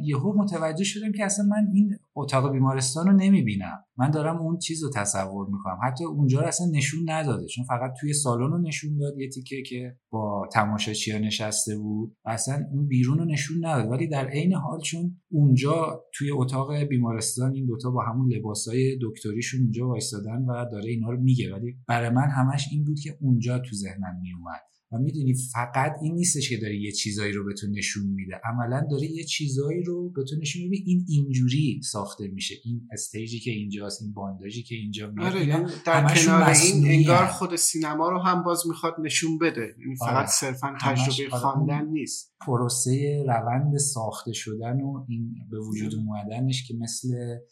یهو 0.03 0.33
متوجه 0.37 0.83
شدم 0.83 1.11
که 1.11 1.25
اصلا 1.25 1.45
من 1.45 1.67
این 1.73 1.97
اتاق 2.15 2.51
بیمارستان 2.51 3.07
رو 3.07 3.13
نمی‌بینم. 3.13 3.83
من 3.97 4.11
دارم 4.11 4.37
اون 4.37 4.57
چیز 4.57 4.83
رو 4.83 4.89
تصور 4.95 5.47
می‌کنم. 5.47 5.79
حتی 5.83 6.05
اونجا 6.05 6.41
رو 6.41 6.47
اصلا 6.47 6.67
نشون 6.73 7.09
نداده. 7.09 7.47
چون 7.47 7.65
فقط 7.65 7.93
توی 7.99 8.13
سالن 8.13 8.51
رو 8.51 8.61
نشون 8.61 8.97
داد 8.97 9.17
یه 9.17 9.29
تیکه 9.29 9.61
که 9.61 9.97
با 10.11 10.49
تماشاچی 10.53 11.19
نشسته 11.19 11.77
بود. 11.77 12.15
اصلا 12.25 12.65
اون 12.71 12.87
بیرون 12.87 13.17
رو 13.17 13.25
نشون 13.25 13.65
نداد. 13.65 13.91
ولی 13.91 14.07
در 14.07 14.27
عین 14.27 14.53
حال 14.53 14.79
چون 14.79 15.21
اونجا 15.31 16.03
توی 16.13 16.31
اتاق 16.31 16.75
بیمارستان 16.75 17.53
این 17.53 17.65
دوتا 17.65 17.91
با 17.91 18.03
همون 18.03 18.33
لباسای 18.33 18.99
دکتریشون 19.01 19.61
اونجا 19.61 19.87
وایستادن 19.87 20.45
و 20.45 20.65
داره 20.71 20.89
اینا 20.89 21.09
رو 21.09 21.21
میگه. 21.21 21.53
ولی 21.53 21.77
برای 21.87 22.09
من 22.09 22.29
همش 22.29 22.67
این 22.71 22.83
بود 22.83 22.99
که 22.99 23.17
اونجا 23.21 23.59
تو 23.59 23.75
ذهنم 23.75 24.19
میومد 24.21 24.61
و 24.91 24.97
می‌دونی 24.97 25.33
فقط 25.53 25.91
این 26.01 26.13
نیستش 26.13 26.49
که 26.49 26.57
داره 26.57 26.77
یه 26.77 26.91
چیزایی 26.91 27.33
رو 27.33 27.45
به 27.45 27.53
تو 27.53 27.67
نشون 27.67 28.07
میده. 28.07 28.41
عملا 28.43 28.87
داره 28.91 29.11
یه 29.11 29.23
چیزایی 29.23 29.83
رو 29.83 30.09
به 30.09 30.23
تو 30.23 30.35
نشون 30.41 30.61
میده. 30.61 30.83
این 30.85 31.05
اینجوری 31.07 31.81
ساخته 31.83 32.27
میشه. 32.27 32.55
این 32.63 32.87
استیجی 32.91 33.39
که 33.39 33.51
اینجاست 33.51 34.01
این 34.01 34.13
بانداژی 34.13 34.63
که 34.63 34.75
اینجا 34.75 35.11
میاد 35.11 35.33
آره 35.33 35.47
یعنی 35.47 35.65
در 35.85 36.15
کنار 36.15 36.43
این 36.43 36.87
انگار 36.87 37.25
خود 37.25 37.55
سینما 37.55 38.09
رو 38.09 38.19
هم 38.19 38.43
باز 38.43 38.67
می‌خواد 38.67 38.93
نشون 39.03 39.37
بده. 39.37 39.75
یعنی 39.79 39.95
فقط 39.99 40.15
آره. 40.15 40.27
صرفا 40.27 40.77
تجربه 40.81 41.31
آره. 41.31 41.41
خواندن 41.41 41.87
نیست. 41.87 42.33
پروسه 42.45 43.23
روند 43.27 43.77
ساخته 43.77 44.33
شدن 44.33 44.81
و 44.81 45.05
این 45.07 45.35
به 45.51 45.59
وجود 45.59 45.95
اومدنش 45.95 46.67
که 46.67 46.73
مثل 46.79 47.07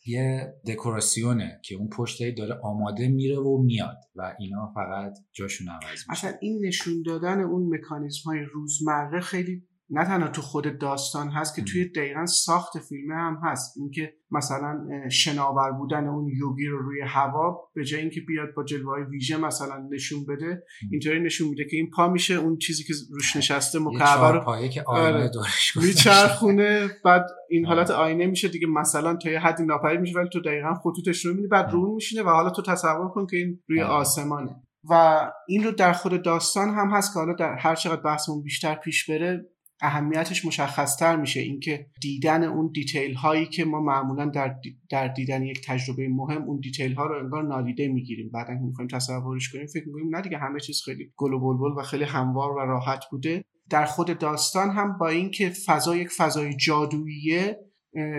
یه 0.05 0.53
دکوراسیونه 0.67 1.59
که 1.63 1.75
اون 1.75 1.89
پشتایی 1.89 2.33
داره 2.33 2.59
آماده 2.63 3.07
میره 3.07 3.37
و 3.37 3.57
میاد 3.63 3.97
و 4.15 4.35
اینا 4.39 4.71
فقط 4.75 5.13
جاشون 5.33 5.67
عوض 5.69 6.09
میشه. 6.09 6.37
این 6.41 6.65
نشون 6.65 7.03
دادن 7.05 7.41
اون 7.41 7.75
مکانیزم 7.75 8.21
های 8.25 8.39
روزمره 8.53 9.21
خیلی 9.21 9.63
نه 9.89 10.05
تنها 10.05 10.27
تو 10.27 10.41
خود 10.41 10.79
داستان 10.79 11.29
هست 11.29 11.55
که 11.55 11.61
توی 11.61 11.89
دقیقا 11.89 12.25
ساخت 12.25 12.79
فیلم 12.79 13.11
هم 13.11 13.39
هست. 13.43 13.77
اینکه 13.77 14.13
مثلا 14.31 14.85
شناور 15.11 15.71
بودن 15.71 16.07
اون 16.07 16.27
یوگی 16.27 16.65
رو 16.65 16.77
روی 16.77 17.01
هوا 17.07 17.69
به 17.75 17.83
جای 17.83 18.01
اینکه 18.01 18.21
بیاد 18.21 18.53
با 18.55 18.63
جلوه 18.63 19.07
ویژه 19.09 19.37
مثلا 19.37 19.87
نشون 19.91 20.25
بده 20.25 20.63
اینطوری 20.91 21.19
نشون 21.19 21.47
میده 21.47 21.65
که 21.65 21.77
این 21.77 21.89
پا 21.89 22.07
میشه 22.07 22.33
اون 22.33 22.57
چیزی 22.57 22.83
که 22.83 22.93
روش 23.11 23.35
نشسته 23.35 23.79
مکعب 23.79 24.23
رو 24.23 24.39
پایه 24.39 24.69
که 24.69 24.83
آینه 24.87 25.17
آره. 25.17 25.29
دورش 25.29 25.77
میچرخونه 25.77 26.89
بعد 27.05 27.25
این 27.49 27.65
حالت 27.65 27.91
آینه 27.91 28.25
میشه 28.25 28.47
دیگه 28.47 28.67
مثلا 28.67 29.15
تا 29.15 29.29
یه 29.29 29.39
حدی 29.39 29.65
ناپدید 29.65 29.99
میشه 29.99 30.19
ولی 30.19 30.29
تو 30.29 30.41
دقیقا 30.41 30.73
خطوطش 30.73 31.25
رو 31.25 31.31
می‌بینی 31.31 31.47
بعد 31.47 31.71
رو 31.71 31.95
میشینه 31.95 32.23
و 32.23 32.29
حالا 32.29 32.49
تو 32.49 32.61
تصور 32.61 33.09
کن 33.09 33.25
که 33.25 33.37
این 33.37 33.59
روی 33.69 33.81
آسمانه. 33.81 34.55
و 34.89 35.19
این 35.47 35.63
رو 35.63 35.71
در 35.71 35.93
خود 35.93 36.23
داستان 36.23 36.69
هم 36.69 36.89
هست 36.91 37.13
که 37.13 37.19
حالا 37.19 37.33
در 37.33 37.55
هر 37.55 37.75
چقدر 37.75 38.01
بحثمون 38.01 38.43
بیشتر 38.43 38.75
پیش 38.75 39.09
بره 39.09 39.45
اهمیتش 39.81 40.45
مشخصتر 40.45 41.15
میشه 41.15 41.39
اینکه 41.39 41.85
دیدن 42.01 42.43
اون 42.43 42.71
detail 42.73 43.13
هایی 43.13 43.45
که 43.45 43.65
ما 43.65 43.81
معمولا 43.81 44.25
در, 44.25 44.55
در 44.89 45.07
دیدن 45.07 45.43
یک 45.43 45.65
تجربه 45.67 46.09
مهم 46.09 46.43
اون 46.43 46.59
detail 46.59 46.93
ها 46.93 47.05
رو 47.05 47.23
انگار 47.23 47.47
نادیده 47.47 47.87
می‌گیریم. 47.87 48.29
بعدا 48.33 48.53
که 48.53 48.61
می‌خوایم 48.61 48.87
تصورش 48.87 49.53
کنیم 49.53 49.67
فکر 49.67 49.87
می‌کنیم 49.87 50.15
نه 50.15 50.21
دیگه 50.21 50.37
همه 50.37 50.59
چیز 50.59 50.81
خیلی 50.85 51.11
گل 51.15 51.33
و 51.33 51.39
بلبل 51.39 51.79
و 51.79 51.83
خیلی 51.83 52.03
هموار 52.03 52.51
و 52.51 52.59
راحت 52.59 53.03
بوده. 53.11 53.43
در 53.69 53.85
خود 53.85 54.17
داستان 54.17 54.69
هم 54.69 54.97
با 54.97 55.07
اینکه 55.07 55.49
فضا 55.65 55.95
یک 55.95 56.09
فضای 56.09 56.53
جادوییه 56.53 57.59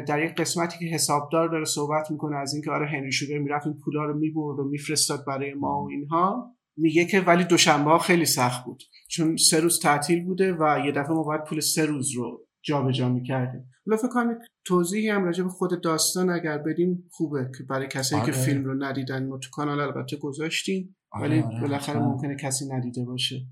در 0.09 0.25
یک 0.25 0.35
قسمتی 0.35 0.79
که 0.79 0.95
حسابدار 0.95 1.49
داره 1.49 1.65
صحبت 1.65 2.11
می‌کنه 2.11 2.37
از 2.37 2.55
اینکه 2.55 2.71
آره 2.71 2.87
هنری 2.87 3.13
شوگر 3.13 3.39
می‌رفت 3.39 3.67
این 3.67 3.77
پولا 3.85 4.05
رو 4.05 4.19
می‌برد 4.19 4.59
و 4.59 4.69
میفرستاد 4.69 5.25
برای 5.27 5.55
ما 5.55 5.85
و 5.85 5.89
اینها 5.91 6.57
میگه 6.77 7.05
که 7.05 7.21
ولی 7.21 7.45
دوشنبه 7.45 7.91
ها 7.91 7.99
خیلی 7.99 8.25
سخت 8.25 8.65
بود. 8.65 8.83
چون 9.17 9.37
سه 9.37 9.61
روز 9.61 9.81
تعطیل 9.81 10.25
بوده 10.25 10.53
و 10.53 10.83
یه 10.87 10.93
دفعه 10.93 11.13
ما 11.13 11.23
باید 11.23 11.45
پول 11.45 11.61
سه 11.61 11.87
روز 11.87 12.11
رو 12.17 12.47
جابجا 12.65 13.09
می‌کردیم. 13.09 13.71
حالا 13.87 13.97
فکر 13.97 14.09
کنم 14.09 14.39
توضیحی 14.65 15.09
هم 15.09 15.25
راجع 15.25 15.45
به 15.45 15.51
خود 15.51 15.83
داستان 15.83 16.31
اگر 16.31 16.59
بدیم 16.59 17.09
خوبه 17.11 17.51
که 17.59 17.65
برای 17.65 17.89
کسایی 17.89 18.23
که 18.23 18.33
آره. 18.33 18.41
فیلم 18.41 18.65
رو 18.65 18.85
ندیدن 18.85 19.27
ما 19.27 19.39
تو 19.39 19.49
کانال 19.53 19.81
البته 19.81 20.17
گذاشتیم 20.17 20.97
آره، 21.13 21.29
ولی 21.29 21.41
آره، 21.41 21.61
بالاخره 21.61 21.99
ممکنه 21.99 22.37
کسی 22.37 22.65
ندیده 22.69 23.05
باشه. 23.05 23.47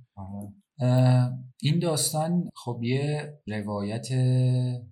این 1.62 1.78
داستان 1.78 2.50
خب 2.54 2.80
یه 2.83 3.35
روایت 3.47 4.09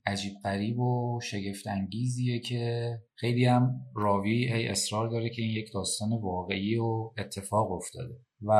عجیب 0.06 0.32
قریب 0.44 0.78
و 0.78 1.20
شگفت 1.22 1.66
انگیزیه 1.66 2.40
که 2.40 2.90
خیلی 3.16 3.44
هم 3.44 3.80
راوی 3.96 4.52
هی 4.52 4.68
اصرار 4.68 5.08
داره 5.08 5.30
که 5.30 5.42
این 5.42 5.50
یک 5.50 5.70
داستان 5.74 6.08
واقعی 6.22 6.76
و 6.76 7.10
اتفاق 7.18 7.72
افتاده. 7.72 8.14
و 8.46 8.52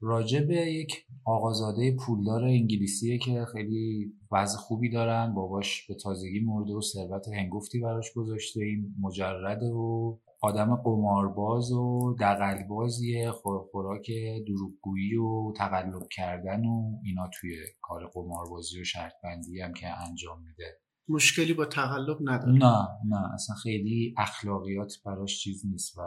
راجع 0.00 0.40
به 0.40 0.54
یک 0.54 0.92
آقازاده 1.24 1.96
پولدار 2.06 2.44
انگلیسیه 2.44 3.18
که 3.18 3.44
خیلی 3.52 4.12
وضع 4.32 4.58
خوبی 4.58 4.90
دارن. 4.90 5.34
باباش 5.34 5.86
به 5.86 5.94
تازگی 5.94 6.40
مرده 6.40 6.72
و 6.72 6.80
ثروت 6.80 7.28
هنگفتی 7.28 7.80
براش 7.80 8.12
گذاشته 8.12 8.60
این 8.60 8.94
مجرده 9.00 9.66
و 9.66 10.16
آدم 10.42 10.76
قمارباز 10.76 11.72
و 11.72 12.16
دقلبازیه 12.20 13.30
خوراک 13.72 14.10
دروغگویی 14.46 15.16
و 15.16 15.52
تقلب 15.56 16.08
کردن 16.16 16.64
و 16.64 17.00
اینا 17.04 17.30
توی 17.40 17.56
کار 17.80 18.10
قماربازی 18.14 18.80
و 18.80 18.84
شرط 18.84 19.12
بندی 19.24 19.60
هم 19.60 19.72
که 19.72 19.86
انجام 20.08 20.42
میده. 20.42 20.78
مشکلی 21.08 21.54
با 21.54 21.64
تقلب 21.64 22.18
نداره. 22.20 22.52
نه 22.52 22.88
نه 23.04 23.34
اصلا 23.34 23.56
خیلی 23.56 24.14
اخلاقیات 24.18 24.92
براش 25.04 25.40
چیز 25.40 25.66
نیست 25.66 25.98
و 25.98 26.02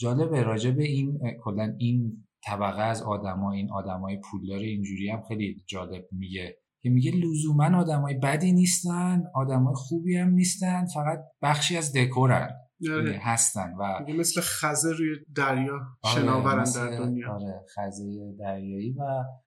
جالبه 0.00 0.42
راجع 0.42 0.70
به 0.70 0.84
این 0.84 1.20
کلا 1.44 1.74
این 1.78 2.26
طبقه 2.44 2.82
از 2.82 3.02
آدما 3.02 3.52
این 3.52 3.70
آدمای 3.72 4.20
پولدار 4.30 4.58
اینجوری 4.58 5.10
هم 5.10 5.22
خیلی 5.28 5.64
جالب 5.66 6.04
میگه 6.12 6.56
که 6.82 6.90
میگه 6.90 7.10
لزوما 7.10 7.78
آدمای 7.78 8.14
بدی 8.14 8.52
نیستن 8.52 9.22
آدمای 9.34 9.74
خوبی 9.74 10.16
هم 10.16 10.30
نیستن 10.30 10.86
فقط 10.86 11.18
بخشی 11.42 11.76
از 11.76 11.92
دکورن 11.92 12.50
آره. 12.88 13.18
هستن 13.22 13.74
و 13.74 14.04
مثل 14.18 14.40
خزه 14.40 14.92
روی 14.92 15.16
دریا 15.36 15.80
آره 16.02 16.14
شناورن 16.14 16.64
در 16.64 16.98
دنیا 16.98 17.32
آره 17.32 17.60
خزه 17.76 18.04
دریایی 18.38 18.92
و 18.92 19.02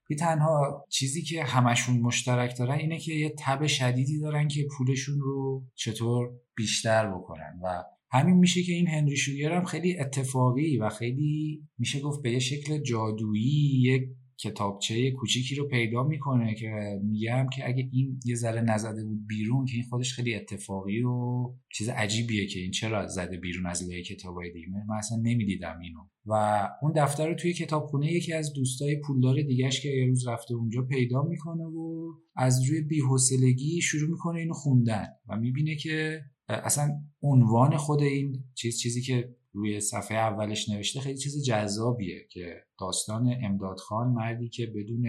بی 0.08 0.16
تنها 0.16 0.86
چیزی 0.90 1.22
که 1.22 1.44
همشون 1.44 2.00
مشترک 2.00 2.58
دارن 2.58 2.76
اینه 2.76 3.00
که 3.00 3.14
یه 3.14 3.36
تب 3.40 3.68
شدیدی 3.68 4.20
دارن 4.20 4.48
که 4.48 4.68
پولشون 4.78 5.20
رو 5.20 5.64
چطور 5.76 6.30
بیشتر 6.56 7.12
بکنن 7.12 7.60
و 7.64 7.84
همین 8.13 8.36
میشه 8.36 8.63
که 8.63 8.74
این 8.74 8.88
هنری 8.88 9.17
شوگر 9.17 9.51
هم 9.51 9.63
خیلی 9.63 10.00
اتفاقی 10.00 10.77
و 10.77 10.89
خیلی 10.89 11.63
میشه 11.77 12.00
گفت 12.00 12.22
به 12.22 12.32
یه 12.32 12.39
شکل 12.39 12.77
جادویی 12.77 13.82
یک 13.82 14.03
کتابچه 14.38 15.12
کوچیکی 15.12 15.55
رو 15.55 15.67
پیدا 15.67 16.03
می‌کنه 16.03 16.55
که 16.55 16.70
میگم 17.03 17.48
که 17.55 17.67
اگه 17.67 17.89
این 17.91 18.20
یه 18.25 18.36
ذره 18.36 18.62
نزده 18.62 19.05
بود 19.05 19.27
بیرون 19.27 19.65
که 19.65 19.74
این 19.74 19.84
خودش 19.84 20.13
خیلی 20.13 20.36
اتفاقی 20.36 21.03
و 21.03 21.46
چیز 21.74 21.89
عجیبیه 21.89 22.48
که 22.48 22.60
این 22.60 22.72
چرا 22.72 23.08
زده 23.08 23.38
بیرون 23.38 23.65
از 23.65 23.89
لای 23.89 24.03
کتابای 24.03 24.51
دیگه. 24.51 24.67
من 24.67 24.96
اصلا 24.98 25.17
نمی‌دیدم 25.17 25.79
اینو. 25.79 26.00
و 26.25 26.67
اون 26.82 26.91
دفتر 26.96 27.27
رو 27.27 27.36
توی 27.36 27.53
کتابخونه 27.53 28.12
یکی 28.12 28.34
از 28.34 28.53
دوستای 28.53 29.01
پولدار 29.08 29.41
دیگهش 29.41 29.82
که 29.82 29.89
یه 29.89 30.05
روز 30.05 30.27
رفته 30.27 30.53
اونجا 30.53 30.82
پیدا 30.82 31.24
می‌کنه 31.24 31.63
و 31.63 32.12
از 32.36 32.70
روی 32.70 32.82
بی‌حوصلگی 32.82 33.82
شروع 33.82 34.10
می‌کنه 34.10 34.39
اینو 34.39 34.53
خوندن 34.53 35.08
و 35.29 35.38
می‌بینه 35.38 35.75
که 35.75 36.22
اصلا 36.50 37.02
عنوان 37.22 37.78
خود 37.78 38.02
این 38.02 38.44
چیز 38.56 38.80
چیزی 38.80 39.02
که 39.02 39.36
روی 39.54 39.82
صفحه 39.82 40.18
اولش 40.18 40.70
نوشته 40.70 41.00
خیلی 41.00 41.18
چیز 41.18 41.46
جذابیه 41.46 42.28
که 42.32 42.64
داستان 42.80 43.36
امداد 43.44 43.78
خان 43.78 44.08
مردی 44.08 44.50
که 44.50 44.66
بدون 44.76 45.06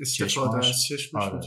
استفاده 0.00 0.56
از 0.56 0.82
چشمش 0.88 1.22
آره، 1.22 1.40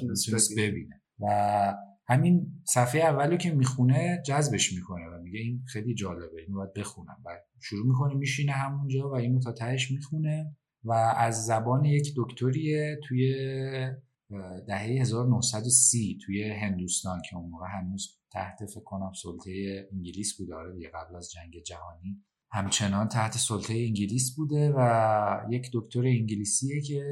ببینه. 0.57 1.01
و 1.19 1.73
همین 2.07 2.61
صفحه 2.63 3.01
اولو 3.01 3.37
که 3.37 3.51
می‌خونه 3.51 4.21
جذبش 4.25 4.73
می‌کنه 4.73 5.05
و 5.05 5.21
میگه 5.23 5.39
این 5.39 5.63
خیلی 5.67 5.93
جالبه 5.93 6.41
اینو 6.41 6.57
باید 6.57 6.73
بخونم 6.73 7.17
و 7.25 7.29
شروع 7.61 7.87
می‌کنه 7.87 8.13
میشینه 8.13 8.51
همونجا 8.51 9.09
و 9.09 9.15
اینو 9.15 9.39
تا 9.39 9.51
تهش 9.51 9.91
می‌خونه 9.91 10.55
و 10.83 10.93
از 11.17 11.45
زبان 11.45 11.85
یک 11.85 12.13
دکتریه 12.17 12.99
توی 13.07 13.35
دهه 14.67 15.01
1930 15.01 16.17
توی 16.25 16.51
هندوستان 16.51 17.21
که 17.29 17.35
اون 17.35 17.49
موقع 17.49 17.67
هنوز 17.67 18.19
تحت 18.31 18.65
فکر 18.65 18.83
کنم 18.83 19.11
سلطه 19.23 19.87
انگلیس 19.91 20.37
بوده 20.37 20.55
آره 20.55 20.73
دیگه 20.73 20.91
قبل 20.93 21.15
از 21.15 21.31
جنگ 21.31 21.63
جهانی. 21.63 22.23
همچنان 22.51 23.07
تحت 23.07 23.37
سلطه 23.37 23.73
انگلیس 23.73 24.35
بوده 24.35 24.73
و 24.77 25.47
یک 25.49 25.69
دکتر 25.73 26.05
انگلیسیه 26.05 26.81
که 26.81 27.03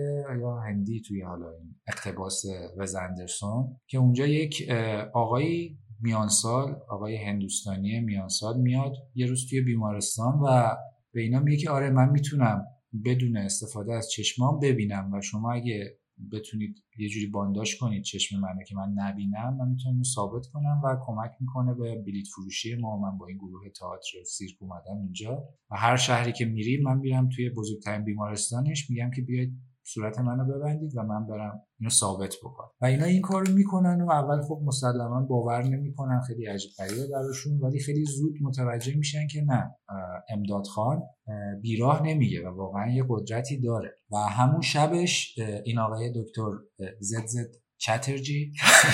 یا 0.42 0.60
هندی 0.60 1.02
توی 1.02 1.22
حالا 1.22 1.50
این 1.50 1.76
اقتباس 1.88 2.44
وز 2.78 2.96
اندرسون 2.96 3.80
که 3.88 3.98
اونجا 3.98 4.28
یک 4.28 4.66
اه، 4.70 5.02
آقایی 5.14 5.80
میانسال 6.02 6.76
آقای 6.90 7.18
هندوستانی 7.18 8.00
میانسال 8.00 8.62
میاد 8.62 8.94
یه 9.16 9.26
روز 9.26 9.50
توی 9.50 9.62
بیمارستان 9.62 10.40
و 10.40 10.76
به 11.14 11.22
اینا 11.22 11.40
میگه 11.40 11.58
که 11.58 11.70
آره 11.70 11.90
من 11.90 12.10
می‌تونم 12.10 12.66
بدون 13.06 13.38
استفاده 13.38 13.94
از 13.94 14.12
چشمام 14.12 14.60
ببینم 14.60 15.14
و 15.14 15.22
شما 15.22 15.54
اگه 15.54 15.98
بتونید 16.32 16.84
یه 16.98 17.10
جوری 17.10 17.28
بانداش 17.28 17.78
کنید 17.78 18.04
چشم 18.04 18.40
منو 18.40 18.64
که 18.68 18.76
من 18.76 18.94
نبینم 18.96 19.58
من 19.58 19.68
می‌تونم 19.70 19.94
اینو 19.94 20.04
ثابت 20.04 20.46
کنم 20.54 20.82
و 20.84 20.98
کمک 21.06 21.32
می‌کنه 21.40 21.74
به 21.74 22.04
بلیت 22.06 22.28
فروشی 22.28 22.76
ما. 22.76 22.98
من 22.98 23.18
با 23.18 23.28
این 23.28 23.38
گروه 23.38 23.70
تئاتر 23.70 24.24
سیرک 24.26 24.58
اومدم 24.60 24.98
اینجا 24.98 25.44
و 25.72 25.78
هر 25.78 25.96
شهری 25.96 26.32
که 26.32 26.46
میریم 26.46 26.84
من 26.84 26.98
میرم 26.98 27.30
توی 27.30 27.50
بزرگترین 27.50 28.04
بیمارستانش 28.04 28.90
میگم 28.90 29.12
که 29.16 29.22
بیاید 29.22 29.54
صورت 29.86 30.20
منو 30.20 30.46
ببندید 30.46 30.98
و 30.98 31.04
من 31.04 31.28
برم 31.28 31.62
اینو 31.80 31.90
ثابت 31.90 32.36
بکنم. 32.44 32.70
و 32.82 32.86
اینا 32.86 33.06
این 33.06 33.22
کارو 33.22 33.54
می‌کنن 33.54 34.02
و 34.02 34.12
اول 34.12 34.42
خب 34.42 34.62
مسلما 34.66 35.26
باور 35.30 35.64
نمی‌کنن 35.64 36.22
خیلی 36.28 36.46
عجیب 36.46 36.72
غریبه 36.78 37.08
براشون 37.08 37.60
ولی 37.60 37.80
خیلی 37.80 38.06
زود 38.06 38.34
متوجه 38.42 38.98
میشن 38.98 39.28
که 39.28 39.42
نه 39.42 39.76
اه، 39.90 39.98
امداد 40.30 40.66
خان 40.66 41.02
اه، 41.28 41.36
بیراه 41.62 42.04
نمیگه 42.04 42.50
و 42.50 42.56
واقعا 42.56 42.92
یه 42.92 43.06
قدرتی 43.10 43.62
داره. 43.62 43.92
و 44.12 44.18
همون 44.18 44.62
شبش 44.62 45.40
این 45.66 45.80
آقای 45.80 46.14
دکتر 46.16 46.52
زد 47.00 47.26
زد 47.26 47.48
چترجی 47.78 48.52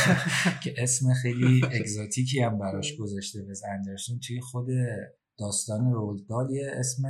که 0.64 0.74
اسم 0.78 1.14
خیلی 1.14 1.62
اگزاتیکی 1.66 2.40
هم 2.40 2.60
براش 2.60 2.98
گذاشته 2.98 3.40
وز 3.50 3.62
اندرسون 3.64 4.20
توی 4.28 4.42
خود 4.42 4.68
داستان 5.40 5.92
رولدال 5.92 6.52
یه 6.52 6.72
اسم 6.74 7.04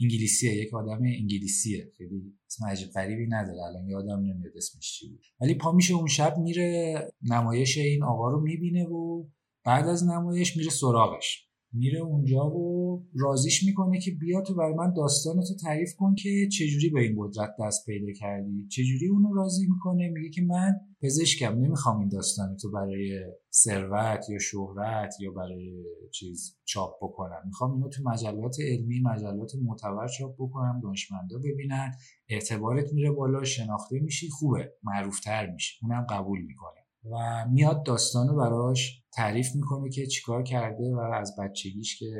انگلیسیه 0.00 0.54
یک 0.54 0.74
آدم 0.74 1.02
انگلیسیه. 1.02 1.92
خیلی 1.98 2.22
اسم 2.46 2.66
عجیب 2.66 2.88
غریبی 2.88 3.26
نداره. 3.26 3.62
الان 3.62 3.88
یادم 3.88 4.20
نمیاد 4.20 4.56
اسمش 4.56 4.98
چی 4.98 5.08
بود. 5.08 5.24
ولی 5.40 5.54
پا 5.54 5.72
میشه 5.72 5.94
اون 5.94 6.06
شب 6.06 6.38
میره 6.38 6.98
نمایش 7.22 7.78
این 7.78 8.02
آقا 8.02 8.28
رو 8.28 8.40
می‌بینه 8.40 8.84
و 8.84 9.24
بعد 9.64 9.88
از 9.88 10.04
نمایش 10.04 10.56
میره 10.56 10.70
سراغش. 10.70 11.48
میره 11.72 12.00
اونجا 12.00 12.50
و 12.50 13.02
رازیش 13.14 13.64
می‌کنه 13.64 14.00
که 14.00 14.10
بیا 14.10 14.40
تو 14.40 14.54
برای 14.54 14.74
من 14.74 14.92
داستانتو 14.92 15.54
تعریف 15.62 15.94
کن 15.96 16.14
که 16.14 16.48
چجوری 16.52 16.90
به 16.90 17.00
این 17.00 17.14
قدرت 17.18 17.50
دست 17.60 17.86
پیدا 17.86 18.12
کردی. 18.12 18.66
چجوری 18.68 19.08
اونو 19.08 19.34
راضی 19.34 19.66
می‌کنه؟ 19.66 20.08
میگه 20.08 20.30
که 20.30 20.42
من 20.42 20.80
پزشکم 21.02 21.58
نمی‌خوام 21.58 21.98
این 21.98 22.08
داستانتو 22.08 22.70
برای 22.70 23.20
ثروت 23.52 24.30
یا 24.30 24.38
شهرت 24.38 25.14
یا 25.20 25.30
برای 25.30 25.84
چیز 26.12 26.56
چاپ 26.64 26.96
بکنم. 27.02 27.42
می‌خوام 27.46 27.72
اینو 27.72 27.88
تو 27.88 28.02
مجلات 28.02 28.56
علمی 28.60 29.00
مجلات 29.00 29.52
معتبر 29.62 30.08
چاپ 30.08 30.34
بکنم 30.38 30.80
دانشمندا 30.82 31.38
ببینن. 31.38 31.92
اعتبارت 32.28 32.92
میره 32.92 33.10
بالا 33.10 33.44
شناخته 33.44 34.00
میشی 34.00 34.28
خوبه 34.28 34.72
معروفتر 34.82 35.50
میشی. 35.50 35.78
اونم 35.82 36.06
قبول 36.10 36.42
می‌کنه. 36.42 36.81
و 37.10 37.46
میاد 37.52 37.86
داستانو 37.86 38.36
براش 38.36 39.02
تعریف 39.14 39.46
می‌کنه 39.54 39.90
که 39.90 40.06
چیکار 40.06 40.42
کرده 40.42 40.94
و 40.94 40.98
از 40.98 41.36
بچگیش 41.38 41.98
که 41.98 42.14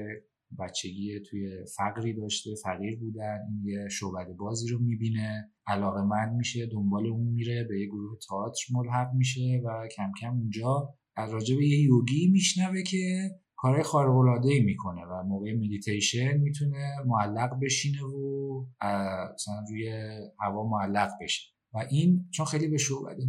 بچگی 0.58 1.20
توی 1.30 1.50
فقری 1.76 2.14
داشته 2.14 2.50
فقیر 2.64 2.98
بودن 2.98 3.38
این 3.48 3.62
یه 3.64 3.88
شعبده 3.88 4.32
بازی 4.32 4.68
رو 4.68 4.78
می‌بینه. 4.78 5.50
علاقه 5.66 6.02
من 6.02 6.34
میشه 6.34 6.66
دنبال 6.66 7.06
اون 7.06 7.26
میره 7.26 7.64
به 7.64 7.80
یه 7.80 7.86
گروه 7.86 8.18
تئاتر 8.28 8.64
ملحق 8.72 9.14
میشه 9.14 9.62
و 9.64 9.88
کم 9.96 10.12
کم 10.20 10.32
اونجا 10.38 10.94
از 11.16 11.30
راجع 11.30 11.56
به 11.56 11.66
یه 11.66 11.78
یوگی 11.78 12.30
میشنوه 12.32 12.82
که 12.82 13.30
کارهای 13.56 13.82
خارق 13.82 14.16
العاده 14.16 14.60
می‌کنه 14.64 15.04
و 15.04 15.22
موقع 15.22 15.52
مدیتیشن 15.52 16.36
می‌تونه 16.36 16.94
معلق 17.06 17.50
بشینه 17.62 18.02
و 18.02 18.66
مثلا 19.34 19.64
روی 19.70 19.92
هوا 20.40 20.68
معلق 20.68 21.10
بشه. 21.20 21.52
و 21.74 21.78
این 21.90 22.26
چون 22.30 22.46
خیلی 22.46 22.68
به 22.68 22.78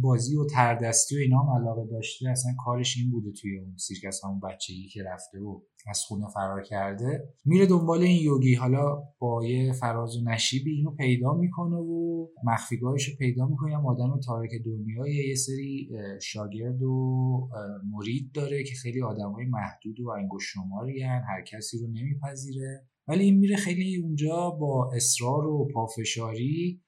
بازی 0.02 0.36
و 0.36 0.46
تردستی 0.46 1.16
و 1.16 1.18
اینا 1.18 1.38
هم 1.38 1.62
علاقه 1.62 1.86
داشته 1.90 2.28
اصلا 2.28 2.52
کارش 2.64 2.96
این 2.98 3.10
بوده 3.10 3.32
توی 3.32 3.58
اون 3.58 3.76
سیرکس 3.76 4.24
همون 4.24 4.40
بچگی 4.40 4.88
که 4.88 5.02
رفته 5.02 5.38
و 5.40 5.60
از 5.86 6.00
خونه 6.00 6.26
فرار 6.34 6.62
کرده. 6.62 7.28
میره 7.44 7.66
دنبال 7.66 8.02
این 8.02 8.22
یوگی 8.22 8.54
حالا 8.54 9.02
با 9.18 9.44
یه 9.44 9.72
فراز 9.72 10.16
و 10.16 10.30
نشیبی 10.30 10.70
اینو 10.70 10.90
پیدا 10.90 11.34
می‌کنه 11.34 11.76
و 11.76 12.26
مخفیگاهش 12.44 13.08
رو 13.08 13.16
پیدا 13.18 13.46
می‌کنه. 13.46 13.76
هم 13.76 13.86
آدم 13.86 14.20
تارک 14.20 14.50
دنیای 14.64 15.28
یه 15.28 15.34
سری 15.34 15.90
شاگرد 16.22 16.82
و 16.82 17.48
مرید 17.90 18.32
داره 18.32 18.64
که 18.64 18.74
خیلی 18.74 19.02
آدمای 19.02 19.46
محدود 19.46 20.00
و 20.00 20.08
انگشت 20.08 20.48
شماری 20.52 21.02
هر 21.02 21.44
کسی 21.46 21.78
رو 21.78 21.86
نمیپذیره. 21.86 22.86
ولی 23.08 23.24
این 23.24 23.38
میره 23.38 23.56
خیلی 23.56 23.96
اونجا 23.96 24.50
با 24.50 24.90
اصرار 24.96 25.46
و 25.46 25.68
پافشاری 25.74 26.83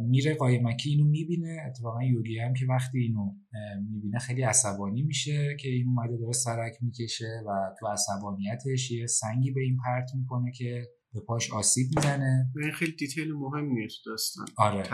میره 0.00 0.34
قایمکی 0.34 0.90
اینو 0.90 1.04
می‌بینه. 1.04 1.56
اتفاقا 1.66 2.04
یوگی 2.04 2.38
هم 2.38 2.54
که 2.54 2.66
وقتی 2.68 2.98
اینو 2.98 3.32
می‌بینه 3.90 4.18
خیلی 4.18 4.42
عصبانی 4.42 5.02
میشه 5.02 5.56
که 5.60 5.68
این 5.68 5.88
اومده 5.88 6.16
داره 6.16 6.32
سرک 6.32 6.72
می‌کشه 6.80 7.42
و 7.46 7.50
تو 7.80 7.86
عصبانیتش 7.86 8.90
یه 8.90 9.06
سنگی 9.06 9.50
به 9.50 9.60
این 9.60 9.78
پرت 9.84 10.10
می‌کنه 10.14 10.52
که 10.52 10.82
به 11.14 11.20
پاش 11.20 11.52
آسیب 11.52 11.86
می‌زنه. 11.96 12.50
این 12.62 12.72
خیلی 12.72 12.92
دیتیل 12.92 13.32
مهمیه 13.32 13.86
تو 13.88 14.10
داستان. 14.10 14.46
آره 14.56 14.84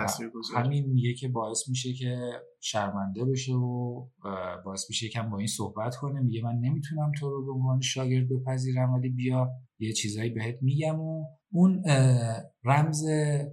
همین 0.54 0.86
میگه 0.92 1.14
که 1.14 1.28
باعث 1.28 1.68
میشه 1.68 1.92
که 1.92 2.16
شرمنده 2.60 3.24
بشه 3.24 3.52
و 3.52 4.06
باعث 4.64 4.84
میشه 4.88 5.06
یکم 5.06 5.30
با 5.30 5.38
این 5.38 5.46
صحبت 5.46 5.96
کنه. 5.96 6.20
میگه 6.20 6.42
من 6.42 6.58
نمی‌تونم 6.60 7.12
تو 7.18 7.30
رو 7.30 7.44
به 7.46 7.52
عنوان 7.52 7.80
شاگرد 7.80 8.28
بپذیرم 8.28 8.92
ولی 8.92 9.08
بیا 9.08 9.50
یه 9.78 9.92
چیزایی 9.92 10.30
بهت 10.30 10.62
میگم 10.62 11.00
و 11.00 11.24
اون 11.54 11.82
رمز 12.64 13.04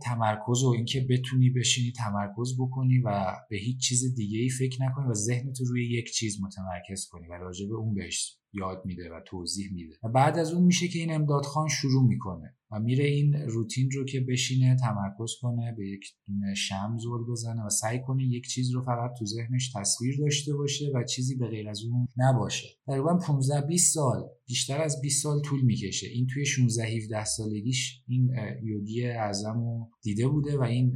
تمرکز 0.01 0.63
و 0.63 0.67
اینکه 0.67 1.07
بتونی 1.09 1.49
بشینی 1.49 1.91
تمرکز 1.91 2.55
بکنی 2.59 3.01
و 3.05 3.35
به 3.49 3.57
هیچ 3.57 3.87
چیز 3.87 4.15
دیگه 4.15 4.39
ای 4.39 4.49
فکر 4.49 4.83
نکنی 4.83 5.07
و 5.07 5.13
ذهنت 5.13 5.59
رو 5.59 5.65
روی 5.65 5.89
یک 5.91 6.11
چیز 6.11 6.41
متمرکز 6.41 7.07
کنی 7.07 7.27
و 7.27 7.33
راجع 7.33 7.67
به 7.67 7.75
اون 7.75 7.93
بهش 7.93 8.37
یاد 8.53 8.81
میده 8.85 9.09
و 9.09 9.19
توضیح 9.27 9.73
میده. 9.73 9.95
و 10.03 10.09
بعد 10.09 10.37
از 10.37 10.53
اون 10.53 10.63
میشه 10.63 10.87
که 10.87 10.99
این 10.99 11.13
امداد 11.13 11.45
خان 11.45 11.67
شروع 11.67 12.07
می‌کنه. 12.07 12.55
و 12.71 12.79
میره 12.79 13.05
این 13.05 13.33
روتین 13.35 13.91
رو 13.91 14.05
که 14.05 14.19
بشینه 14.19 14.75
تمرکز 14.75 15.31
کنه 15.41 15.75
به 15.77 15.87
یک 15.87 16.05
دونه 16.27 16.53
شم 16.53 16.97
زل 16.97 17.31
بزنه 17.31 17.65
و 17.65 17.69
سعی 17.69 17.99
کنه 18.07 18.23
یک 18.23 18.47
چیز 18.47 18.71
رو 18.71 18.81
فقط 18.81 19.11
تو 19.19 19.25
ذهنش 19.25 19.71
تصویر 19.75 20.17
داشته 20.19 20.53
باشه 20.53 20.91
و 20.95 21.03
چیزی 21.03 21.35
به 21.35 21.47
غیر 21.47 21.69
از 21.69 21.83
اون 21.83 22.07
نباشه. 22.17 22.67
تقریبا 22.87 23.17
15 23.17 23.67
20 23.67 23.93
سال 23.93 24.29
بیشتر 24.47 24.81
از 24.81 25.01
20 25.01 25.23
سال 25.23 25.41
طول 25.41 25.61
می‌کشه. 25.61 26.07
این 26.07 26.27
توی 26.33 26.45
16 26.45 26.83
17 26.83 27.25
سالگیش 27.25 28.03
این 28.07 28.29
یوگی 28.63 29.05
اعظم 29.05 29.53
رو 29.53 29.89
دیده 30.01 30.27
بوده 30.27 30.57
و 30.57 30.61
این 30.61 30.93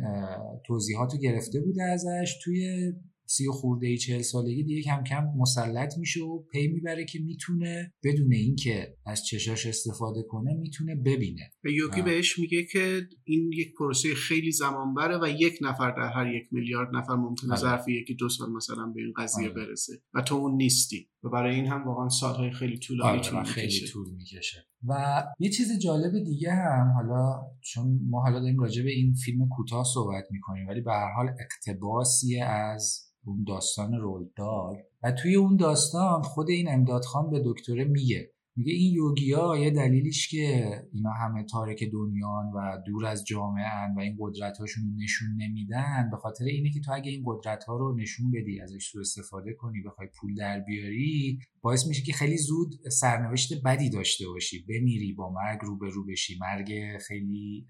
توضیحات 0.65 1.13
رو 1.13 1.19
گرفته 1.19 1.61
بوده 1.61 1.83
ازش 1.83 2.39
توی 2.43 2.93
سی 3.25 3.47
و 3.47 3.51
خورده 3.51 3.87
ای 3.87 3.97
چهل 3.97 4.21
سالگی 4.21 4.63
دیگه 4.63 4.81
کم 4.81 5.03
کم 5.03 5.23
مسلط 5.37 5.97
میشه 5.97 6.23
و 6.23 6.43
پی 6.51 6.67
می‌بره 6.67 7.05
که 7.05 7.19
می‌تونه 7.19 7.93
بدون 8.03 8.33
اینکه 8.33 8.97
از 9.05 9.25
چشاش 9.25 9.65
استفاده 9.65 10.23
کنه 10.23 10.53
می‌تونه 10.53 10.95
ببینه 10.95 11.51
و 11.63 11.69
یوگی 11.69 11.99
آه. 11.99 12.05
بهش 12.05 12.39
میگه 12.39 12.63
که 12.63 13.07
این 13.23 13.51
یک 13.53 13.73
پروسه 13.77 14.15
خیلی 14.15 14.51
زمان 14.51 14.93
بره 14.93 15.17
و 15.17 15.29
یک 15.39 15.57
نفر 15.61 15.91
در 15.91 16.11
هر 16.15 16.35
یک 16.35 16.43
میلیارد 16.51 16.95
نفر 16.95 17.15
ممکنه 17.15 17.51
آره. 17.51 17.61
ظرف 17.61 17.87
یکی 17.87 18.15
دو 18.15 18.29
سال 18.29 18.51
مثلا 18.51 18.85
به 18.85 19.01
این 19.01 19.13
قضیه 19.17 19.49
آره. 19.49 19.53
برسه 19.53 19.93
و 20.13 20.21
تو 20.21 20.35
اون 20.35 20.55
نیستی 20.55 21.09
و 21.23 21.29
برای 21.29 21.55
این 21.55 21.67
هم 21.67 21.87
واقعا 21.87 22.09
سالهای 22.09 22.51
خیلی 22.51 22.77
طولانی 22.77 23.19
آره 23.19 23.87
طول 23.87 24.09
می‌کشه 24.17 24.67
و 24.87 25.23
یه 25.39 25.49
چیز 25.49 25.79
جالب 25.79 26.23
دیگه 26.23 26.51
هم 26.51 26.91
حالا 26.95 27.41
چون 27.61 27.99
ما 28.09 28.21
حالا 28.21 28.39
داریم 28.39 28.59
راجع 28.59 28.83
به 28.83 28.91
این 28.91 29.13
فیلم 29.13 29.49
کوتاه 29.49 29.83
صحبت 29.93 30.23
می‌کنیم 30.31 30.67
ولی 30.67 30.81
به 30.81 30.91
هر 30.91 31.11
حال 31.15 31.29
اقتباسی 31.39 32.39
از 32.41 33.05
اون 33.25 33.43
داستان 33.47 33.93
رولدال 33.93 34.75
و 35.03 35.11
توی 35.11 35.35
اون 35.35 35.55
داستان 35.55 36.21
خود 36.21 36.49
این 36.49 36.69
امدادخان 36.69 37.29
به 37.29 37.41
دکتره 37.45 37.83
میگه. 37.83 38.31
میگه 38.57 38.73
این 38.73 38.93
یوگیا 38.93 39.57
یه 39.57 39.71
دلیلیش 39.71 40.27
که 40.27 40.71
اینا 40.93 41.11
همه 41.11 41.43
تارک 41.43 41.83
دنیان 41.83 42.51
و 42.55 42.81
دور 42.85 43.05
از 43.05 43.25
جامعه 43.25 43.93
و 43.97 43.99
این 43.99 44.17
قدرت 44.19 44.59
رو 44.59 44.67
نشون 45.03 45.27
نمیدن 45.37 46.09
به 46.11 46.17
خاطر 46.17 46.45
اینه 46.45 46.69
که 46.69 46.79
تو 46.79 46.93
اگه 46.93 47.11
این 47.11 47.23
قدرت 47.25 47.63
ها 47.63 47.77
رو 47.77 47.95
نشون 47.95 48.31
بدی 48.31 48.61
ازش 48.61 48.89
سو 48.91 48.99
استفاده 48.99 49.53
کنی 49.53 49.81
بخوای 49.81 50.07
پول 50.19 50.35
در 50.35 50.59
بیاری 50.59 51.39
باعث 51.61 51.87
میشه 51.87 52.03
که 52.03 52.13
خیلی 52.13 52.37
زود 52.37 52.89
سرنوشت 52.89 53.63
بدی 53.65 53.89
داشته 53.89 54.27
باشی. 54.27 54.65
بمیری 54.69 55.13
با 55.13 55.31
مرگ 55.31 55.59
روبرو 55.61 56.05
بشی 56.05 56.37
مرگ 56.39 56.97
خیلی 57.07 57.67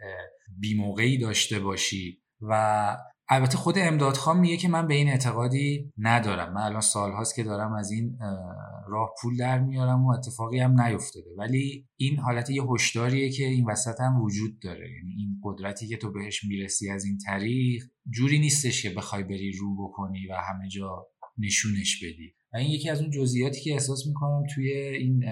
بیموقعی 0.60 1.17
داشته 1.17 1.60
باشی. 1.60 2.21
و 2.41 2.98
البته 3.29 3.57
خود 3.57 3.75
امدادخان 3.77 4.39
میگه 4.39 4.57
که 4.57 4.67
من 4.67 4.88
به 4.88 4.93
این 4.93 5.09
اعتقادی 5.09 5.93
ندارم. 5.97 6.53
من 6.53 6.61
الان 6.61 6.81
سالهاست 6.81 7.35
که 7.35 7.43
دارم 7.43 7.73
از 7.73 7.91
این 7.91 8.17
راه 8.88 9.09
پول 9.21 9.38
در 9.38 9.59
میارم 9.59 10.05
و 10.05 10.11
اتفاقی 10.11 10.59
هم 10.59 10.81
نیفتاده. 10.81 11.29
ولی 11.38 11.88
این 11.99 12.19
حالت 12.19 12.49
یه 12.49 12.63
هشداریه 12.63 13.29
که 13.29 13.43
این 13.43 13.65
وسط 13.69 13.99
هم 13.99 14.21
وجود 14.21 14.59
داره. 14.59 14.91
یعنی 14.91 15.13
این 15.17 15.39
قدرتی 15.43 15.88
که 15.88 15.97
تو 15.97 16.11
بهش 16.11 16.43
می‌رسی 16.43 16.89
از 16.89 17.05
این 17.05 17.17
طریق 17.17 17.83
جوری 18.09 18.39
نیستش 18.39 18.83
که 18.83 18.89
بخوای 18.89 19.23
بری 19.23 19.51
رو 19.51 19.88
بکنی 19.88 20.27
و 20.27 20.33
همه 20.33 20.69
جا 20.69 21.07
نشونش 21.38 22.03
بدی. 22.03 22.35
و 22.55 22.57
این 22.57 22.71
یکی 22.71 22.89
از 22.89 23.01
اون 23.01 23.11
جزئیاتی 23.11 23.61
که 23.61 23.73
احساس 23.73 24.07
می‌کنم 24.07 24.43
توی 24.55 24.71
این 24.73 25.23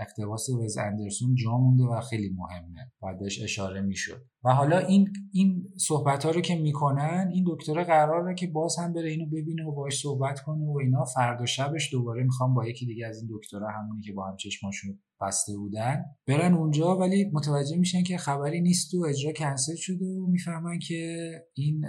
اقتباس 0.00 0.48
وز 0.48 0.76
اندرسون 0.78 1.34
جا 1.34 1.58
مونده 1.58 1.84
و 1.84 2.00
خیلی 2.00 2.28
مهمه. 2.28 2.92
باید 3.00 3.18
بهش 3.18 3.42
اشاره 3.42 3.80
می‌شد. 3.80 4.22
و 4.44 4.54
حالا 4.54 4.78
این 4.78 5.08
این 5.32 5.64
صحبت 5.76 6.24
ها 6.24 6.30
رو 6.30 6.40
که 6.40 6.54
می‌کنن 6.54 7.30
این 7.32 7.44
دکتر 7.48 7.84
قراره 7.84 8.34
که 8.34 8.46
باز 8.46 8.76
هم 8.78 8.92
بره 8.92 9.10
اینو 9.10 9.26
ببینه 9.26 9.64
و 9.64 9.72
باش 9.72 10.00
صحبت 10.00 10.40
کنه 10.40 10.64
و 10.64 10.78
اینا. 10.78 11.04
فردا 11.04 11.46
شبش 11.46 11.92
دوباره 11.92 12.22
می‌خوام 12.22 12.54
با 12.54 12.66
یکی 12.66 12.86
دیگه 12.86 13.06
از 13.06 13.22
این 13.22 13.30
دکترها 13.34 13.68
همونی 13.70 14.02
که 14.02 14.12
با 14.12 14.26
هم 14.28 14.36
چشماشون 14.36 14.98
بسته 15.20 15.56
بودن 15.56 16.04
برن 16.26 16.54
اونجا 16.54 16.96
ولی 16.96 17.30
متوجه 17.32 17.76
میشن 17.76 18.02
که 18.02 18.16
خبری 18.16 18.60
نیست 18.60 18.94
و 18.94 19.04
اجرا 19.08 19.32
کنسل 19.32 19.76
شده 19.76 20.04
و 20.04 20.26
می‌فهمن 20.26 20.78
که 20.78 21.30
این 21.54 21.86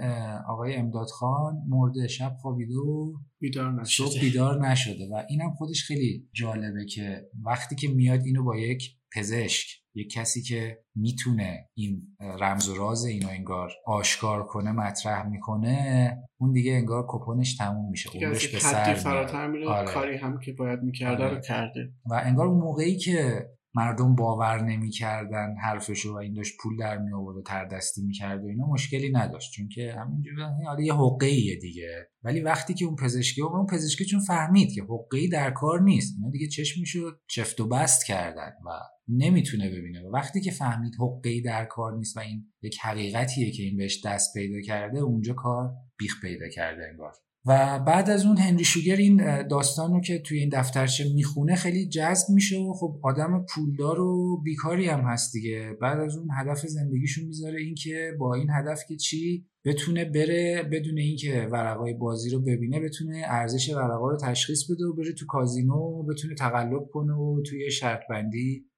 آقای 0.48 0.74
امداد 0.74 1.06
خان 1.06 1.54
مرده 1.68 2.08
شب 2.08 2.36
خوابیده 2.40 2.74
و 2.74 3.12
بیدار 3.38 3.80
نشده. 3.80 4.20
بیدار 4.20 4.68
نشده 4.68 5.08
و 5.12 5.22
اینم 5.28 5.50
خودش 5.50 5.84
خیلی 5.84 6.28
جالبه 6.32 6.84
که 6.84 7.28
وقتی 7.44 7.76
که 7.76 7.88
میاد 7.88 8.20
اینو 8.24 8.44
با 8.44 8.56
یک 8.56 9.01
پزشک 9.14 9.82
یک 9.94 10.12
کسی 10.12 10.42
که 10.42 10.78
می‌تونه 10.94 11.68
این 11.74 12.02
رمز 12.20 12.68
و 12.68 12.74
راز 12.74 13.04
اینو 13.04 13.28
انگار 13.28 13.70
آشکار 13.86 14.46
کنه 14.46 14.72
مطرح 14.72 15.26
می‌کنه 15.26 16.16
اون 16.40 16.52
دیگه 16.52 16.72
انگار 16.72 17.06
کپونش 17.08 17.56
تموم 17.56 17.90
میشه 17.90 18.10
عمرش 18.10 18.48
به 18.48 18.58
سر 18.58 18.94
فراتر 18.94 19.46
میره 19.46 19.68
آره. 19.68 19.86
کاری 19.86 20.16
هم 20.16 20.40
که 20.40 20.52
باید 20.52 20.82
می‌کرده 20.82 21.24
آره. 21.24 21.34
رو 21.34 21.40
کرده 21.40 21.92
و 22.10 22.22
انگار 22.24 22.46
اون 22.46 22.60
موقعی 22.60 22.96
که 22.96 23.48
مردم 23.74 24.14
باور 24.14 24.62
نمی‌کردن 24.62 25.54
حرفشو 25.62 26.12
و 26.12 26.16
این 26.16 26.34
داشت 26.34 26.54
پول 26.62 26.76
در 26.76 26.98
می 26.98 27.12
آورد 27.12 27.36
و 27.36 27.42
تردستی 27.42 28.02
می‌کرد 28.02 28.44
و 28.44 28.46
اینا 28.46 28.66
مشکلی 28.66 29.12
نداشت 29.12 29.52
چون 29.52 29.68
که 29.68 29.92
همینجوری 29.92 30.84
یه 30.84 30.94
حقه 30.94 31.28
دیگه 31.60 32.08
ولی 32.24 32.40
وقتی 32.40 32.74
که 32.74 32.84
اون 32.84 32.96
پزشکی 32.96 33.42
اون 33.42 33.66
پزشکی 33.66 34.04
چون 34.04 34.20
فهمید 34.20 34.72
که 34.72 34.82
حقه 34.82 35.28
در 35.32 35.50
کار 35.50 35.80
نیست. 35.80 36.14
اینا 36.18 36.30
دیگه 36.30 36.48
چشمشو 36.48 37.10
چفت 37.26 37.60
و 37.60 37.68
بست 37.68 38.06
کردن 38.06 38.52
و 38.66 38.70
نمی‌تونه 39.08 39.70
ببینه. 39.70 40.02
و 40.02 40.10
وقتی 40.10 40.40
که 40.40 40.50
فهمید 40.50 40.94
حقه 41.00 41.40
در 41.40 41.64
کار 41.64 41.96
نیست 41.96 42.16
و 42.16 42.20
این 42.20 42.52
یک 42.62 42.78
حقیقتیه 42.82 43.50
که 43.50 43.62
این 43.62 43.76
بهش 43.76 44.04
دست 44.04 44.34
پیدا 44.34 44.60
کرده 44.60 44.98
اونجا 44.98 45.34
کار 45.34 45.70
بیخ 45.98 46.20
پیدا 46.20 46.48
کرده 46.48 46.82
انگار. 46.90 47.12
و 47.46 47.78
بعد 47.86 48.10
از 48.10 48.26
اون 48.26 48.36
هنری 48.36 48.64
شوگر 48.64 48.96
این 48.96 49.46
داستان 49.48 49.92
رو 49.92 50.00
که 50.00 50.18
توی 50.18 50.38
این 50.38 50.50
دفترچه 50.52 51.04
می‌خونه 51.14 51.54
خیلی 51.54 51.88
جذب 51.88 52.30
میشه 52.30 52.58
و 52.58 52.72
خب 52.72 53.00
آدم 53.02 53.46
پولدار 53.54 54.00
و 54.00 54.40
بیکاری 54.44 54.86
هم 54.86 55.00
هست 55.00 55.32
دیگه. 55.32 55.76
بعد 55.80 56.00
از 56.00 56.16
اون 56.16 56.28
هدف 56.38 56.66
زندگیشو 56.66 57.26
می‌ذاره 57.26 57.60
این 57.60 57.74
که 57.74 58.12
با 58.18 58.34
این 58.34 58.48
هدف 58.50 58.80
که 58.88 58.96
چی؟ 58.96 59.46
بتونه 59.64 60.04
بره 60.04 60.62
بدون 60.72 60.98
اینکه 60.98 61.48
ورقای 61.52 61.94
بازی 61.94 62.30
رو 62.30 62.40
ببینه 62.40 62.80
بتونه 62.80 63.22
ارزش 63.26 63.68
ورقا 63.68 64.10
رو 64.10 64.16
تشخیص 64.16 64.70
بده 64.70 64.84
و 64.84 64.92
بره 64.92 65.12
تو 65.12 65.26
کازینو 65.26 66.02
بتونه 66.02 66.34
تقلب 66.34 66.88
کنه 66.92 67.12
و 67.12 67.42
توی 67.46 67.70
شرط 67.70 68.00
بندی 68.10 68.71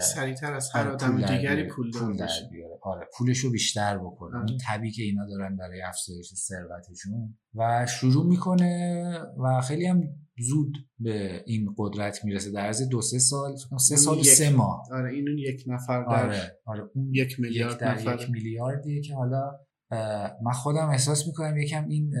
سریعتر 0.00 0.54
از 0.54 0.70
هر 0.74 0.88
آدم 0.88 1.16
دیگری 1.16 1.68
پول, 1.68 1.90
پول 1.90 2.16
در 2.16 2.28
بیاره. 2.50 2.78
آره 2.82 3.06
پولش 3.18 3.38
رو 3.38 3.50
بیشتر 3.50 3.98
بکنه 3.98 4.44
این 4.48 4.58
طبی 4.58 4.90
که 4.90 5.02
اینا 5.02 5.26
دارن 5.26 5.56
برای 5.56 5.82
افزایش 5.82 6.34
ثروتشون. 6.34 7.38
و 7.54 7.86
شروع 7.86 8.26
می‌کنه 8.26 9.02
و 9.38 9.60
خیلی 9.60 9.86
هم 9.86 10.00
زود 10.38 10.72
به 10.98 11.42
این 11.46 11.74
قدرت 11.78 12.24
می‌رسه. 12.24 12.50
در 12.50 12.60
عرض 12.60 12.88
دو 12.88 13.02
سه 13.02 13.18
سال 13.18 13.56
سه 13.78 13.96
سال 13.96 14.18
و 14.18 14.22
سه 14.22 14.50
ماه. 14.50 14.82
آره 14.92 15.12
این 15.12 15.38
یک 15.38 15.64
نفر 15.66 16.04
در 16.04 16.26
آره, 16.26 16.58
آره 16.66 16.90
اون 16.94 17.10
یک 17.14 17.40
میلیارد 17.40 17.72
یک 17.72 17.78
در 17.78 18.14
یک 18.14 18.30
میلیاردیه 18.30 19.02
که 19.02 19.14
حالا 19.14 19.58
من 20.44 20.52
خودم 20.52 20.88
احساس 20.88 21.26
می‌کنم 21.26 21.56
یکم 21.56 21.88
این 21.88 22.14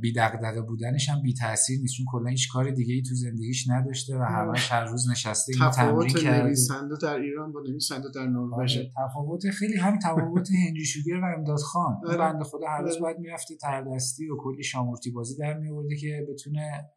بی 0.00 0.12
دغدغه 0.12 0.60
بودنش 0.60 1.08
هم 1.08 1.22
بی 1.22 1.34
تاثیر 1.34 1.80
نیست. 1.80 1.94
چون 1.94 2.06
کلا 2.08 2.30
هیچ 2.30 2.48
کار 2.52 2.70
دیگه 2.70 2.94
ای 2.94 3.02
تو 3.02 3.14
زندگیش 3.14 3.70
نداشته 3.70 4.16
و 4.16 4.22
همش 4.22 4.72
هر 4.72 4.84
روز 4.84 5.10
نشسته 5.10 5.52
اینو 5.52 5.70
تمرین 5.70 6.14
کرده. 6.14 6.42
نویسنده 6.42 6.94
در 7.02 7.16
ایران 7.16 7.52
با 7.52 7.60
نویسنده 7.60 8.08
در 8.14 8.26
نروژ. 8.26 8.76
آره، 8.76 8.92
تفاوت 9.08 9.50
خیلی 9.50 9.76
هم 9.76 9.98
تفاوت 9.98 10.48
هنری 10.66 10.84
شوگر 10.84 11.20
و 11.20 11.24
امداد 11.38 11.58
خان. 11.58 12.00
آره. 12.06 12.18
بنده 12.18 12.44
خدا 12.44 12.66
هر 12.68 12.82
روز 12.82 12.92
آره. 12.92 13.00
باید 13.00 13.18
می‌رفته 13.18 13.54
تردستی 13.56 14.28
و 14.30 14.36
کلی 14.36 14.62
شامورتی 14.62 15.10
بازی 15.10 15.36
در 15.36 15.58
میورده 15.58 15.96
که 15.96 16.26
بتونه 16.32 16.90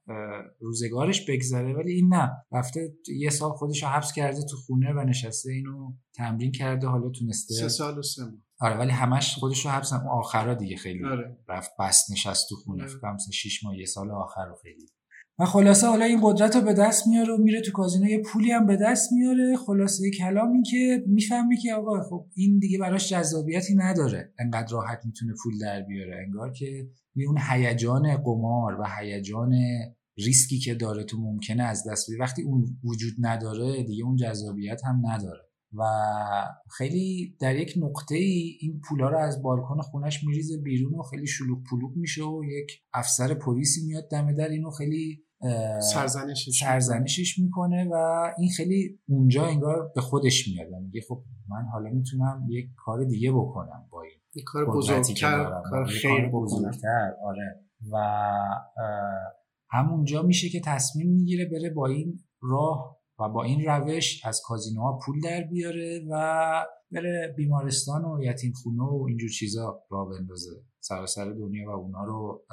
روزگارش 0.60 1.30
بگذره. 1.30 1.74
ولی 1.74 1.92
این 1.92 2.14
نه. 2.14 2.32
رفته 2.52 2.94
یه 3.08 3.30
سال 3.30 3.52
خودش 3.52 3.84
رو 3.84 3.90
حبس 3.90 4.12
کرده 4.14 4.42
تو 4.42 4.58
خونه 4.58 4.94
و 4.94 5.04
نشسته 5.04 5.52
اینو 5.52 5.94
تمرین 6.14 6.52
کرده. 6.52 6.88
حالا 6.88 7.10
تونسته 7.10 7.54
سه 7.54 7.68
سال 7.70 7.98
و 7.98 8.02
سه 8.02 8.22
آره 8.62 8.78
ولی 8.78 8.92
همش 8.92 9.36
خودش 9.36 9.66
رو 9.66 9.72
حبس 9.72 9.94
آخرا 9.94 10.54
دیگه 10.54 10.78
خیلی 10.78 11.06
آره. 11.06 11.38
رفت 11.50 11.72
بست 11.80 12.12
نشست 12.12 12.50
تو 12.50 12.56
خونه. 12.56 12.84
آره. 12.84 12.92
فکر 12.92 13.32
6 13.32 13.64
ماه 13.64 13.78
یه 13.78 13.86
سال 13.86 14.12
آخر 14.12 14.46
رو 14.46 14.56
خیلی. 14.56 14.86
و 15.40 15.46
خلاصه 15.46 15.88
حالا 15.88 16.06
این 16.06 16.20
قدرت 16.24 16.56
رو 16.56 16.62
به 16.62 16.74
دست 16.74 17.08
میاره 17.08 17.34
و 17.34 17.38
میره 17.38 17.62
تو 17.62 17.72
کازینو. 17.72 18.08
یه 18.08 18.22
پولی 18.22 18.52
هم 18.52 18.66
به 18.66 18.76
دست 18.76 19.12
میاره. 19.12 19.58
خلاصه 19.58 20.12
کلام 20.12 20.52
این 20.52 20.64
که 20.64 21.04
می‌فهمی 21.08 21.58
که 21.58 21.74
آقا 21.74 22.04
خب 22.04 22.26
این 22.36 22.60
دیگه 22.60 22.78
براش 22.78 23.10
جذابیتی 23.10 23.76
نداره. 23.76 24.34
انقدر 24.40 24.72
راحت 24.72 25.06
می‌تونه 25.06 25.34
پول 25.44 25.58
در 25.62 25.82
بیاره. 25.82 26.24
انگار 26.26 26.52
که 26.52 26.88
اون 27.28 27.38
هیجان 27.50 28.18
قمار 28.18 28.80
و 28.80 28.86
هیجان 29.00 29.54
ریسکی 30.18 30.60
که 30.60 30.76
داره 30.76 31.04
تو 31.04 31.18
ممکنه 31.22 31.64
از 31.64 31.88
دست 31.88 32.10
بی 32.12 32.18
وقتی 32.18 32.42
اون 32.42 32.66
وجود 32.84 33.14
نداره 33.20 33.84
دیگه 33.84 34.04
اون 34.04 34.16
جذابیت 34.16 34.82
هم 34.86 35.02
نداره. 35.08 35.51
و 35.78 35.84
خیلی 36.78 37.38
در 37.40 37.56
یک 37.56 37.74
نقطه 37.78 38.16
ای 38.16 38.58
این 38.62 38.82
پولا 38.90 39.10
رو 39.10 39.18
از 39.18 39.42
بالکن 39.42 39.82
خونش 39.82 40.24
میریزه 40.24 40.58
بیرون 40.58 41.00
و 41.00 41.02
خیلی 41.04 41.28
شلوغ 41.28 41.60
پلوغ 41.72 41.92
میشه 41.96 42.24
و 42.24 42.42
یک 42.46 42.72
افسر 42.94 43.34
پلیسی 43.34 43.86
میاد 43.86 44.10
دم 44.12 44.36
در 44.36 44.50
اینو 44.50 44.72
خیلی 44.72 45.24
سرزنشش, 45.94 46.60
سرزنشش 46.60 47.40
می‌کنه 47.40 47.90
و 47.92 48.28
این 48.38 48.50
خیلی 48.50 49.00
اونجا 49.10 49.46
انگار 49.46 49.92
به 49.96 50.02
خودش 50.02 50.48
میاد 50.48 50.68
میگه 50.84 51.02
خب 51.08 51.24
من 51.50 51.66
حالا 51.74 51.90
می‌تونم 51.90 52.48
یک 52.50 52.66
کار 52.78 53.04
دیگه 53.04 53.32
بکنم 53.32 53.88
با 53.92 54.02
این 54.02 54.22
یک 54.36 54.44
کار 54.48 54.66
بزرگتر 54.66 55.62
کار 55.70 55.86
خیر 55.86 56.30
بزرگتر 56.30 57.14
آره. 57.26 57.66
و 57.92 57.98
همونجا 59.70 60.22
میشه 60.22 60.50
که 60.50 60.62
تصمیم 60.66 61.12
می‌گیره 61.12 61.46
بره 61.46 61.70
با 61.70 61.88
این 61.88 62.20
راه 62.42 63.01
و 63.22 63.30
با 63.30 63.44
این 63.44 63.66
روش 63.66 64.26
از 64.26 64.42
کازینوها 64.46 65.00
پول 65.06 65.22
در 65.22 65.42
بیاره 65.42 66.06
و 66.10 66.66
بره 66.92 67.34
بیمارستان 67.38 68.06
و 68.06 68.24
یتیم 68.24 68.54
خونه 68.64 68.84
و 68.84 69.06
اینجور 69.08 69.30
چیزا 69.30 69.84
را 69.90 70.06
بندازه. 70.06 70.52
سراسر 70.80 71.26
دنیا 71.32 71.70
و 71.70 71.70
اونا 71.70 72.04
رو 72.04 72.46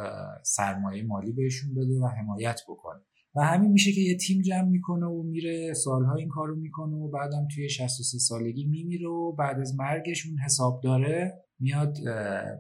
سرمایه 0.42 1.02
مالی 1.02 1.32
بهشون 1.32 1.74
بده 1.74 2.00
و 2.00 2.06
حمایت 2.06 2.60
بکنه. 2.68 3.00
و 3.34 3.40
همین 3.40 3.72
میشه 3.72 3.92
که 3.92 4.00
یه 4.00 4.16
تیم 4.16 4.42
جمع 4.42 4.68
می‌کنه 4.68 5.06
و 5.06 5.22
میره 5.22 5.74
سالها 5.74 6.14
این 6.14 6.28
کارو 6.28 6.56
می‌کنه 6.56 6.96
و 6.96 7.08
بعدم 7.08 7.48
توی 7.54 7.68
63 7.68 8.18
سالگی 8.18 8.66
میمیره 8.66 9.08
و 9.08 9.32
بعد 9.32 9.60
از 9.60 9.74
مرگش 9.78 10.26
اون 10.26 10.38
حساب 10.38 10.80
داره 10.82 11.44
میاد 11.60 11.96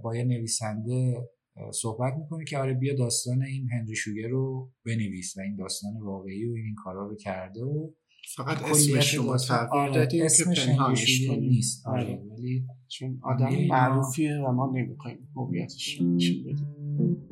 با 0.02 0.16
یه 0.16 0.24
نویسنده 0.24 1.28
صحبت 1.72 2.14
می‌کنه 2.18 2.44
که 2.44 2.58
آره 2.58 2.74
بیا 2.74 2.94
داستان 2.94 3.42
این 3.42 3.68
هنری 3.70 3.96
شوگر 3.96 4.28
رو 4.28 4.72
بنویس 4.86 5.36
و 5.36 5.40
این 5.40 5.56
داستان 5.56 5.92
واقعی 6.00 6.46
و 6.46 6.54
این 6.54 6.74
کارا 6.84 7.06
رو 7.06 7.16
کرده 7.16 7.62
و 7.62 7.90
فقط 8.36 8.62
اسمش 8.62 9.14
رو 9.14 9.36
تغییر 9.36 9.68
آره، 9.70 10.08
پنهانش 10.56 11.30
نیست. 11.30 11.86
آره, 11.86 12.02
آره. 12.02 12.22
ولی 12.30 12.66
چون 12.88 13.20
آدم 13.22 13.66
معروفیه 13.68 14.36
و 14.36 14.52
ما 14.52 14.72
نمی‌خوایم 14.74 15.28
هویتش 15.36 16.00
نشون 16.00 16.44
بدیم. 16.44 17.27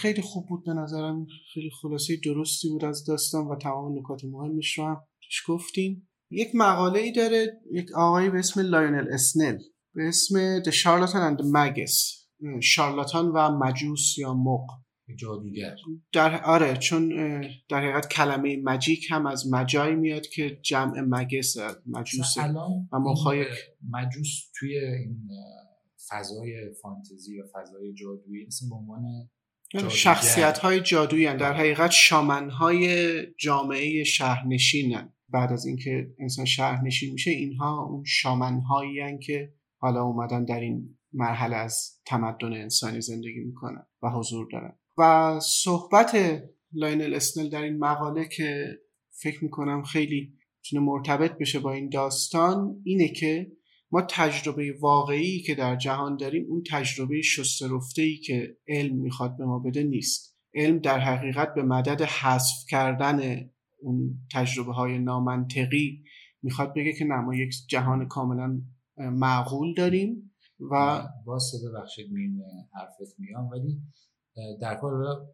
خیلی 0.00 0.22
خوب 0.22 0.46
بود 0.48 0.64
به 0.64 0.72
نظرم. 0.72 1.26
خیلی 1.54 1.70
خلاصه 1.82 2.16
درستی 2.24 2.68
بود 2.68 2.84
از 2.84 3.04
داستان 3.04 3.46
و 3.46 3.56
تمام 3.56 3.98
نکات 3.98 4.24
مهمش 4.24 4.78
رو 4.78 4.84
هم 4.84 5.02
توش 5.22 5.42
گفتیم. 5.48 6.08
یک 6.30 6.48
مقاله 6.54 6.98
ای 6.98 7.12
داره 7.12 7.60
یک 7.72 7.92
آقایی 7.92 8.30
به 8.30 8.38
اسم 8.38 8.60
لایونل 8.60 9.12
اسنل 9.12 9.58
به 9.94 10.08
اسم 10.08 10.62
The 10.62 10.72
Charlatan 10.72 11.22
and 11.30 11.42
the 11.42 11.46
Magus. 11.46 12.20
شارلاتان 12.62 13.26
و 13.28 13.58
مجوس 13.58 14.18
یا 14.18 14.34
مغ. 14.34 14.66
جادوگر. 15.16 15.76
در 16.12 16.44
آره 16.44 16.76
چون 16.76 17.08
در 17.68 17.80
حقیقت 17.80 18.08
کلمه 18.08 18.62
magic 18.64 19.06
هم 19.10 19.26
از 19.26 19.52
magi 19.52 19.94
میاد 19.94 20.26
که 20.26 20.58
جمع 20.62 21.00
magus 21.00 21.56
مجوس 21.86 22.36
و 22.92 22.98
مغ‌های 22.98 23.44
مجوس 23.90 24.50
توی 24.58 24.78
این 24.78 25.28
فضای 26.08 26.74
فانتزی 26.82 27.40
و 27.40 27.44
فضای 27.54 27.92
جادویی 27.94 28.46
مثل 28.46 28.68
به 28.68 28.74
عنوان 28.74 29.02
شخصیت 29.88 30.58
های 30.58 30.80
جادویی. 30.80 31.26
در 31.26 31.52
حقیقت 31.52 31.90
شامن 31.90 32.50
های 32.50 33.16
جامعه 33.38 34.04
شهرنشینن 34.04 35.12
بعد 35.28 35.52
از 35.52 35.66
اینکه 35.66 36.10
انسان 36.18 36.44
شهرنشین 36.44 37.12
میشه 37.12 37.30
اینها 37.30 37.84
اون 37.84 38.04
شامن 38.06 38.60
هایی 38.60 39.18
که 39.18 39.52
حالا 39.76 40.02
اومدن 40.02 40.44
در 40.44 40.60
این 40.60 40.98
مرحله 41.12 41.56
از 41.56 42.00
تمدن 42.06 42.52
انسانی 42.52 43.00
زندگی 43.00 43.40
می‌کنن 43.46 43.86
و 44.02 44.08
حضور 44.08 44.48
دارن 44.52 44.78
و 44.98 45.40
صحبت 45.40 46.42
لاینل 46.72 47.14
اسنل 47.14 47.48
در 47.48 47.62
این 47.62 47.78
مقاله 47.78 48.28
که 48.28 48.78
فکر 49.10 49.44
می‌کنم 49.44 49.82
خیلی 49.82 50.32
می‌تونه 50.58 50.82
مرتبط 50.82 51.38
بشه 51.38 51.58
با 51.58 51.72
این 51.72 51.88
داستان 51.88 52.82
اینه 52.84 53.08
که 53.08 53.52
ما 53.92 54.02
تجربه 54.10 54.74
واقعی 54.80 55.42
که 55.42 55.54
در 55.54 55.76
جهان 55.76 56.16
داریم 56.16 56.46
اون 56.48 56.62
تجربه 56.70 57.22
شسترفته 57.22 58.02
ای 58.02 58.16
که 58.16 58.56
علم 58.68 58.96
می‌خواد 58.96 59.36
به 59.36 59.44
ما 59.44 59.58
بده 59.58 59.82
نیست. 59.82 60.36
علم 60.54 60.78
در 60.78 60.98
حقیقت 60.98 61.54
به 61.54 61.62
مدد 61.62 62.02
حذف 62.02 62.64
کردن 62.68 63.50
اون 63.82 64.18
تجربه 64.32 64.72
های 64.72 64.98
نامنطقی 64.98 66.04
می‌خواد 66.42 66.74
بگه 66.74 66.92
که 66.92 67.04
نه 67.04 67.14
ما 67.14 67.34
یک 67.34 67.54
جهان 67.68 68.08
کاملا 68.08 68.62
معقول 68.96 69.74
داریم 69.74 70.32
و 70.70 71.02
واسه 71.26 71.58
ببخشید 71.68 72.12
مین 72.12 72.42
حرفت 72.74 73.14
میام 73.18 73.48
ولی 73.48 73.80
در 74.60 74.74
کار 74.74 74.92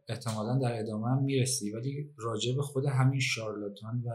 احتمالا 0.09 0.59
در 0.59 0.81
ادامه 0.81 1.09
هم 1.09 1.23
می‌رسی 1.23 1.73
ولی 1.73 2.15
راجع 2.19 2.57
به 2.57 2.63
خود 2.63 2.87
همین 2.87 3.21
شارلاتان 3.21 4.03
و 4.07 4.11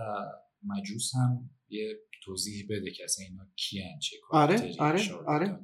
مجوس 0.63 1.11
هم 1.15 1.49
یه 1.69 1.95
توضیح 2.21 2.65
بده 2.69 2.91
که 2.91 3.03
اصلا 3.03 3.25
اینا 3.25 3.47
کیان 3.55 3.99
چه 3.99 4.15
آره 4.31 4.75
آره 4.79 5.01
آره 5.27 5.59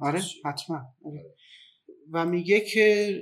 آره 0.00 0.20
حتما. 0.44 0.80
آره. 1.04 1.34
و 2.12 2.26
میگه 2.26 2.60
که 2.60 3.16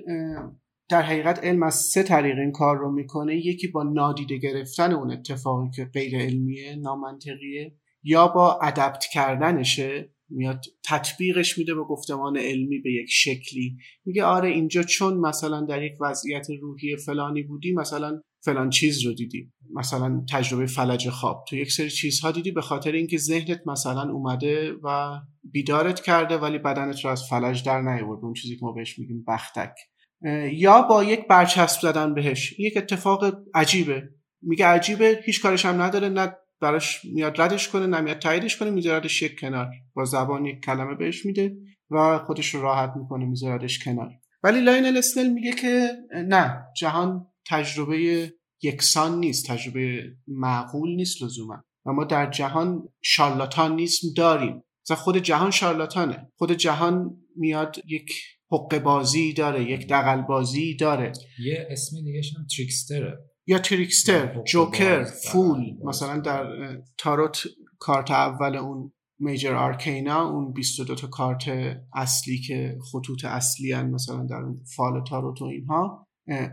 در 0.88 1.02
حقیقت 1.02 1.44
علم 1.44 1.62
از 1.62 1.74
سه 1.74 2.02
طریق 2.02 2.38
این 2.38 2.52
کار 2.52 2.78
رو 2.78 2.92
می‌کنه. 2.92 3.36
یکی 3.36 3.68
با 3.68 3.82
نادیده 3.82 4.36
گرفتن 4.36 4.92
اون 4.92 5.10
اتفاقی 5.10 5.70
که 5.76 5.84
غیر 5.84 6.18
علمیه 6.18 6.76
نامنطقیه 6.76 7.76
یا 8.02 8.28
با 8.28 8.58
ادپت 8.62 9.04
کردنشه. 9.12 10.14
میاد 10.32 10.64
تطبیقش 10.84 11.58
میده 11.58 11.74
به 11.74 11.84
گفتمان 11.84 12.36
علمی 12.36 12.78
به 12.78 12.92
یک 12.92 13.08
شکلی. 13.08 13.76
میگه 14.04 14.24
آره 14.24 14.48
اینجا 14.48 14.82
چون 14.82 15.14
مثلا 15.14 15.60
در 15.60 15.82
یک 15.82 15.92
وضعیت 16.00 16.46
روحی 16.60 16.96
فلانی 16.96 17.42
بودی 17.42 17.72
مثلا 17.72 18.22
فلان 18.44 18.70
چیز 18.70 19.07
رو 19.07 19.12
دیدی. 19.12 19.53
مثلا 19.74 20.24
تجربه 20.33 20.66
فلج 20.66 21.09
خواب. 21.09 21.44
تو 21.48 21.57
یک 21.57 21.72
سری 21.72 21.90
چیزها 21.90 22.31
دیدی 22.31 22.50
به 22.50 22.61
خاطر 22.61 22.92
اینکه 22.92 23.18
ذهنت 23.18 23.61
مثلا 23.66 24.12
اومده 24.12 24.72
و 24.85 25.18
بیدارت 25.42 26.00
کرده 26.00 26.38
ولی 26.38 26.59
بدنت 26.59 27.05
رو 27.05 27.11
از 27.11 27.22
فلج 27.31 27.64
در 27.64 27.81
نیاورد 27.81 28.24
اون 28.24 28.33
چیزی 28.33 28.57
که 28.57 28.64
ما 28.64 28.72
بهش 28.72 28.98
میگیم 28.98 29.24
بختک. 29.29 29.74
یا 30.53 30.83
با 30.83 31.05
یک 31.05 31.29
برچسب 31.29 31.81
زدن 31.81 32.14
بهش. 32.14 32.59
یک 32.59 32.76
اتفاق 32.76 33.35
عجیبه. 33.55 34.03
میگه 34.42 34.66
عجیبه 34.66 35.20
هیچ 35.24 35.42
کارش 35.42 35.66
هم 35.66 35.83
نداره 35.83 36.09
نه 36.09 36.33
براش 36.61 37.05
میاد 37.05 37.40
ردش 37.40 37.68
کنه 37.68 37.87
نمیاد 37.87 38.18
تاییدش 38.18 38.57
کنه 38.57 38.70
میذاردش 38.70 39.22
یک 39.22 39.40
کنار. 39.40 39.70
با 39.94 40.05
زبان 40.05 40.46
یک 40.46 40.61
کلمه 40.64 40.94
بهش 40.94 41.26
میده 41.26 41.57
و 41.90 42.18
خودش 42.18 42.55
رو 42.55 42.62
راحت 42.62 42.92
می‌کنه 42.96 43.24
میذاردش 43.24 43.85
کنار. 43.85 44.11
ولی 44.42 44.61
لاین 44.61 44.96
اسنل 44.96 45.29
میگه 45.29 45.53
که 45.53 45.88
نه 46.14 46.64
جهان 46.76 47.26
تجربه 47.46 48.33
یکسان 48.62 49.20
نیست 49.20 49.46
تجربه 49.46 50.03
معقول 50.26 50.90
نیست 50.90 51.22
لزوما. 51.22 51.64
و 51.87 51.92
ما 51.92 52.05
در 52.05 52.31
جهان 52.31 52.88
نیست 53.76 54.16
داریم. 54.16 54.62
مثلا 54.85 54.96
خود 54.96 55.16
جهان 55.16 55.50
شارلاتانه. 55.50 56.33
خود 56.37 56.53
جهان 56.53 57.16
میاد 57.37 57.76
یک 57.87 58.12
حقه 58.52 58.78
بازی 58.79 59.33
داره 59.33 59.70
یک 59.70 59.88
دغل 59.88 60.22
بازی 60.22 60.76
داره. 60.76 61.12
یه 61.44 61.66
اسم 61.70 61.96
دیگه 62.05 62.20
هم 62.37 62.46
trickster 62.56 63.07
ه. 63.07 63.18
یا 63.46 63.59
trickster 63.59 64.42
joker 64.42 65.04
fool. 65.04 65.76
مثلا 65.85 66.20
در 66.20 66.46
تاروت 66.98 67.42
کارت 67.79 68.11
اول 68.11 68.57
اون 68.57 68.92
Major 69.18 69.54
Arcana 69.54 70.30
اون 70.31 70.53
22 70.53 70.94
تا 70.94 71.07
کارت 71.07 71.44
اصلی 71.94 72.40
که 72.40 72.79
خطوط 72.92 73.24
اصلی 73.24 73.72
هن 73.72 73.90
مثلا 73.90 74.26
در 74.31 74.42
فال 74.76 75.05
تاروت 75.05 75.42
و 75.42 75.44
اینها. 75.44 76.07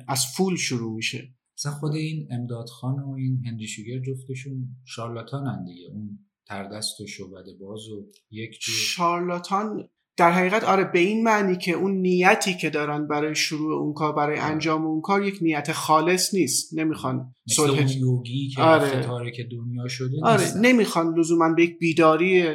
از 0.07 0.25
fool 0.35 0.55
شروع 0.55 0.95
میشه. 0.95 1.33
مثلا 1.57 1.71
خود 1.71 1.95
این 1.95 2.27
امداد 2.31 2.67
خان 2.67 2.99
و 2.99 3.11
این 3.11 3.41
هنری 3.45 3.67
شوگر 3.67 3.99
جفتشون 3.99 4.67
شارلاتان 4.85 5.65
دیگه. 5.65 5.89
اون 5.93 6.19
تردست 6.47 7.01
و 7.01 7.07
شعبده 7.07 7.53
باز 7.59 7.89
و 7.89 8.07
یک 8.31 8.57
شارلاتان 8.61 9.89
در 10.17 10.31
حقیقت 10.31 10.63
آره 10.63 10.83
به 10.83 10.99
این 10.99 11.23
معنی 11.23 11.57
که 11.57 11.71
اون 11.71 11.91
نیتی 11.91 12.53
که 12.53 12.69
دارن 12.69 13.07
برای 13.07 13.35
شروع 13.35 13.81
اون 13.81 13.93
کار 13.93 14.13
برای 14.13 14.39
آره. 14.39 14.51
انجام 14.51 14.85
اون 14.85 15.01
کار 15.01 15.25
یک 15.25 15.37
نیت 15.41 15.71
خالص 15.71 16.33
نیست. 16.33 16.77
نمی‌خوان 16.77 17.35
صلح 17.49 17.97
یوگی 17.97 18.49
که 18.49 18.61
آره. 18.61 19.31
که 19.31 19.43
دنیا 19.43 19.87
شده 19.87 20.15
آره 20.23 20.57
نمی‌خوان 20.57 21.19
لزوما 21.19 21.53
به 21.53 21.63
یک 21.63 21.79
بیداری 21.79 22.45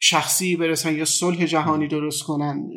شخصی 0.00 0.56
برسن 0.56 0.94
یا 0.94 1.04
صلح 1.04 1.46
جهانی 1.46 1.88
درست 1.88 2.22
کنن. 2.22 2.70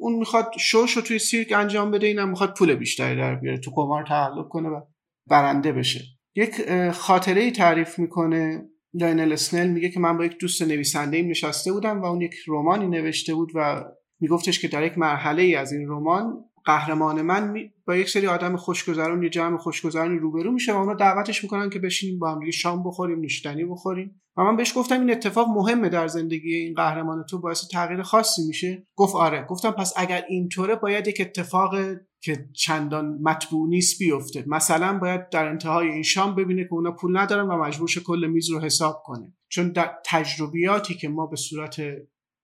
اون 0.00 0.14
می‌خواد 0.14 0.52
شوش 0.58 0.96
رو 0.96 1.02
توی 1.02 1.18
سیرک 1.18 1.52
انجام 1.52 1.90
بده 1.90 2.06
اینم 2.06 2.28
می‌خواد 2.28 2.54
پول 2.54 2.74
بیشتری 2.74 3.16
در 3.16 3.34
بیاره 3.34 3.58
تو 3.58 3.70
قمار 3.70 4.04
تعلق 4.06 4.48
کنه 4.48 4.68
و 4.68 4.80
برنده 5.26 5.72
بشه. 5.72 6.00
یک 6.34 6.54
خاطره 6.90 7.40
ای 7.40 7.50
تعریف 7.50 7.98
می‌کنه 7.98 8.68
لاینل 8.94 9.32
اسنل 9.32 9.68
میگه 9.68 9.88
که 9.88 10.00
من 10.00 10.18
با 10.18 10.24
یک 10.24 10.38
دوست 10.38 10.62
نویسنده 10.62 11.16
ایم 11.16 11.30
نشسته 11.30 11.72
بودم 11.72 12.02
و 12.02 12.04
اون 12.04 12.20
یک 12.20 12.34
رمانی 12.46 12.86
نوشته 12.86 13.34
بود 13.34 13.52
و 13.54 13.84
میگفتش 14.20 14.60
که 14.60 14.68
در 14.68 14.86
یک 14.86 14.98
مرحله 14.98 15.42
ای 15.42 15.54
از 15.54 15.72
این 15.72 15.88
رمان 15.88 16.44
قهرمان 16.64 17.22
من 17.22 17.54
با 17.86 17.96
یک 17.96 18.08
سری 18.08 18.26
آدم 18.26 18.56
خوشگذران 18.56 19.22
یه 19.22 19.28
جمع 19.28 19.58
خوشگذرانی 19.58 20.18
روبرو 20.18 20.52
میشه 20.52 20.72
و 20.72 20.76
اونا 20.76 20.94
دعوتش 20.94 21.42
می‌کنن 21.42 21.70
که 21.70 21.78
بشینیم 21.78 22.18
با 22.18 22.30
هم 22.30 22.50
شام 22.50 22.84
بخوریم 22.84 23.20
نوشیدنی 23.20 23.64
بخوریم. 23.64 24.20
و 24.40 24.42
من 24.42 24.56
بهش 24.56 24.78
گفتم 24.78 25.00
این 25.00 25.10
اتفاق 25.10 25.48
مهمه 25.48 25.88
در 25.88 26.08
زندگی 26.08 26.54
این 26.54 26.74
قهرمان 26.74 27.24
تو 27.24 27.40
باعث 27.40 27.68
تغییر 27.68 28.02
خاصی 28.02 28.46
میشه. 28.46 28.86
گفت 28.96 29.14
آره. 29.14 29.44
گفتم 29.44 29.70
پس 29.70 29.92
اگر 29.96 30.24
اینطوره 30.28 30.74
باید 30.74 31.08
یک 31.08 31.20
اتفاق 31.20 31.74
که 32.20 32.48
چندان 32.54 33.18
مطبوع 33.22 33.68
نیست 33.68 33.98
بیفته. 33.98 34.44
مثلا 34.46 34.98
باید 34.98 35.28
در 35.28 35.48
انتهای 35.48 35.88
این 35.88 36.02
شام 36.02 36.34
ببینه 36.34 36.64
که 36.64 36.72
اونا 36.72 36.92
پول 36.92 37.18
ندارن 37.18 37.48
و 37.48 37.56
مجبور 37.56 37.90
کل 38.06 38.26
میز 38.26 38.50
رو 38.50 38.60
حساب 38.60 39.02
کنه. 39.04 39.34
چون 39.48 39.72
در 39.72 39.94
تجربیاتی 40.06 40.94
که 40.94 41.08
ما 41.08 41.26
به 41.26 41.36
صورت 41.36 41.82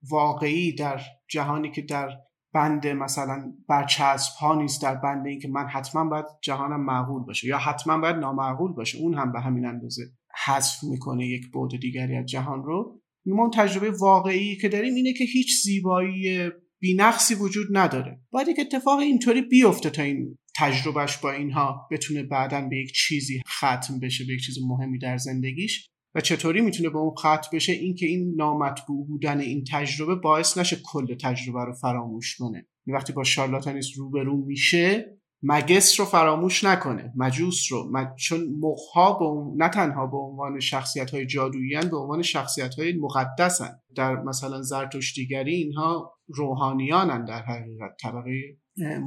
واقعی 0.09 0.75
در 0.75 1.01
جهانی 1.29 1.71
که 1.71 1.81
در 1.81 2.09
بند 2.53 2.87
مثلا 2.87 3.53
برچسب 3.67 4.31
ها 4.39 4.55
نیست 4.55 4.81
در 4.81 4.95
بند 4.95 5.27
این 5.27 5.39
که 5.39 5.47
من 5.47 5.67
حتما 5.67 6.05
باید 6.05 6.25
جهانم 6.41 6.85
معقول 6.85 7.23
باشه 7.23 7.47
یا 7.47 7.57
حتما 7.57 7.97
باید 7.97 8.15
نامعقول 8.15 8.73
باشه 8.73 8.97
اون 8.97 9.13
هم 9.13 9.31
به 9.31 9.39
همین 9.39 9.65
اندازه. 9.65 10.03
حذف 10.45 10.83
می‌کنه 10.83 11.27
یک 11.27 11.51
بعد 11.51 11.79
دیگری 11.81 12.15
از 12.15 12.25
جهان 12.25 12.63
رو. 12.63 13.01
ما 13.25 13.51
تجربه 13.53 13.91
واقعی 13.91 14.57
که 14.57 14.69
داریم 14.69 14.95
اینه 14.95 15.13
که 15.13 15.23
هیچ 15.23 15.63
زیبایی 15.63 16.49
بینقصی 16.79 17.35
وجود 17.35 17.67
نداره. 17.71 18.21
باید 18.31 18.47
یک 18.47 18.59
اتفاق 18.59 18.99
اینطوری 18.99 19.41
بیفته 19.41 19.89
تا 19.89 20.01
این 20.01 20.37
تجربهش 20.55 21.17
با 21.17 21.31
اینها 21.31 21.87
بتونه 21.91 22.23
بعدا 22.23 22.61
به 22.61 22.77
یک 22.77 22.91
چیزی 22.91 23.41
ختم 23.47 23.99
بشه 23.99 24.25
به 24.25 24.33
یک 24.33 24.41
چیز 24.41 24.57
مهمی 24.67 24.99
در 24.99 25.17
زندگیش. 25.17 25.89
و 26.15 26.21
چطوری 26.21 26.61
می‌تونه 26.61 26.89
به 26.89 26.97
اون 26.97 27.15
ختم 27.15 27.49
بشه؟ 27.53 27.73
اینکه 27.73 28.05
این 28.05 28.33
نامطبوع 28.37 29.07
بودن 29.07 29.39
این 29.39 29.63
تجربه 29.71 30.15
باعث 30.15 30.57
نشه 30.57 30.77
کل 30.85 31.15
تجربه 31.15 31.65
رو 31.65 31.73
فراموش 31.73 32.35
کنه. 32.35 32.67
وقتی 32.87 33.13
با 33.13 33.23
شارلاتانیست 33.23 33.97
روبرو 33.97 34.45
میشه 34.45 35.16
مگس 35.43 35.99
رو 35.99 36.05
فراموش 36.05 36.63
نکنه. 36.63 37.13
مجوس 37.15 37.71
رو. 37.71 37.91
چون 38.15 38.39
مخها 38.59 39.13
به 39.13 39.25
نه 39.63 39.69
تنها 39.69 40.07
به 40.07 40.17
عنوان 40.17 40.59
شخصیت 40.59 41.11
های 41.11 41.25
جادویی 41.25 41.79
به 41.91 41.97
عنوان 41.97 42.21
شخصیت 42.21 42.75
های 42.75 42.93
مقدسن 42.93 43.79
در 43.95 44.15
مثلا 44.15 44.61
زرتشتیگری 44.61 45.55
اینها 45.55 46.13
روحانیانن 46.27 47.25
در 47.25 47.41
حقیقت. 47.41 47.97
طبقه 48.01 48.57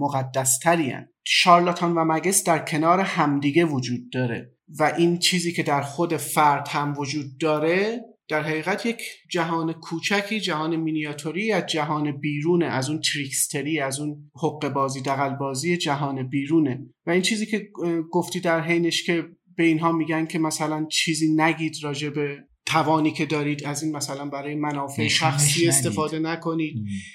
مقدستری 0.01 0.95
شارلاتان 1.25 1.95
و 1.95 2.05
مگس 2.05 2.45
در 2.45 2.59
کنار 2.59 3.01
همدیگه 3.01 3.64
وجود 3.64 4.12
داره. 4.12 4.53
و 4.79 4.93
این 4.99 5.19
چیزی 5.19 5.53
که 5.53 5.62
در 5.62 5.83
خود 5.83 6.16
فرد 6.16 6.69
هم 6.69 6.95
وجود 6.99 7.38
داره 7.40 8.01
در 8.31 8.43
حقیقت 8.43 8.87
یک 8.87 9.03
جهان 9.31 9.73
کوچکی 9.73 10.40
جهان 10.40 10.77
مینیاتوری 10.77 11.53
از 11.53 11.66
جهان 11.66 12.12
بیرونه 12.12 12.66
از 12.66 12.90
اون 12.90 13.01
تریکستری 13.01 13.81
از 13.81 14.01
اون 14.01 14.31
حق 14.43 14.69
بازی 14.69 15.01
دقل 15.01 15.37
بازی 15.37 15.77
جهان 15.77 16.29
بیرونه. 16.29 16.87
و 17.07 17.11
این 17.11 17.23
چیزی 17.23 17.47
که 17.47 17.69
گفتی 18.11 18.40
در 18.40 18.61
حینش 18.61 19.03
که 19.03 19.29
به 19.57 19.64
اینها 19.64 19.93
میگن 19.93 20.27
که 20.27 20.38
مثلا 20.38 20.87
چیزی 20.90 21.35
نگید 21.35 21.77
راجع 21.83 22.09
به 22.09 22.37
توانی 22.66 23.11
که 23.12 23.27
دارید 23.27 23.64
از 23.64 23.83
این 23.83 23.97
مثلا 23.97 24.27
برای 24.27 24.55
منافع 24.55 25.09
شخصی 25.09 25.69
استفاده 25.69 26.19
نکنید. 26.19 26.75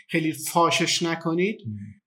خیلی 0.10 0.32
فاشش 0.32 1.04
نکنید. 1.04 1.58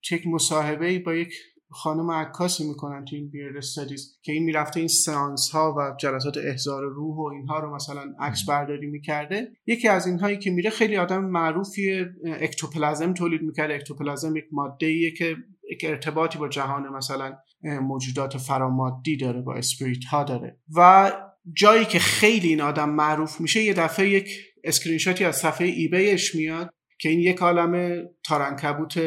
چک 0.00 0.26
مصاحبه 0.26 0.98
با 0.98 1.14
یک 1.14 1.32
خانم 1.70 2.10
عکاسی 2.10 2.68
می‌کنن 2.68 3.04
تو 3.04 3.16
این 3.16 3.30
Weird 3.30 3.56
Studies 3.56 4.18
که 4.22 4.32
این 4.32 4.44
می‌رفته 4.44 4.80
این 4.80 4.88
séance 4.88 5.50
ها 5.50 5.74
و 5.78 5.96
جلسات 6.00 6.36
احضار 6.36 6.82
روح 6.82 7.16
و 7.16 7.32
اینها 7.34 7.58
رو 7.58 7.74
مثلا 7.74 8.14
عکس 8.20 8.44
برداری 8.44 8.86
می‌کرده. 8.86 9.52
یکی 9.66 9.88
از 9.88 10.06
اینهایی 10.06 10.38
که 10.38 10.50
میره 10.50 10.70
خیلی 10.70 10.96
آدم 10.96 11.24
معروفی 11.24 12.04
اکتوپلازم 12.24 13.12
تولید 13.14 13.42
می‌کرده. 13.42 13.74
اکتوپلازم 13.74 14.36
یک 14.36 14.44
ماده 14.52 14.86
ایه 14.86 15.10
که 15.10 15.36
یک 15.70 15.84
ارتباطی 15.84 16.38
با 16.38 16.48
جهان 16.48 16.88
مثلا 16.88 17.36
موجودات 17.62 18.38
فرامادی 18.38 19.16
داره 19.16 19.42
با 19.42 19.54
spirit 19.54 20.04
ها 20.04 20.24
داره. 20.24 20.58
و 20.76 21.12
جایی 21.56 21.84
که 21.84 21.98
خیلی 21.98 22.48
این 22.48 22.60
آدم 22.60 22.90
معروف 22.90 23.40
میشه 23.40 23.62
یه 23.62 23.74
دفعه 23.74 24.08
یک 24.08 24.30
اسکرین 24.64 24.98
شاتی 24.98 25.24
از 25.24 25.36
صفحه 25.36 25.66
eBay 25.66 26.12
ش 26.12 26.34
میاد 26.34 26.70
که 27.00 27.08
این 27.08 27.20
یک 27.20 27.38
عالم 27.38 28.02
تار 28.24 28.41
عنکبوت 28.41 28.98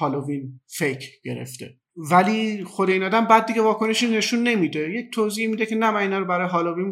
هالووین 0.00 0.60
fake 0.66 1.20
گرفته. 1.24 1.79
ولی 2.10 2.64
خود 2.64 2.90
این 2.90 3.02
آدم 3.02 3.24
بعد 3.24 3.46
دیگه 3.46 3.62
واکنشی 3.62 4.10
نشون 4.10 4.42
نمیده. 4.42 4.90
یک 4.90 5.10
توضیح 5.12 5.48
میده 5.48 5.66
که 5.66 5.74
نه 5.74 5.90
من 5.90 6.00
اینا 6.00 6.18
رو 6.18 6.24
برای 6.24 6.48
هالووین 6.48 6.90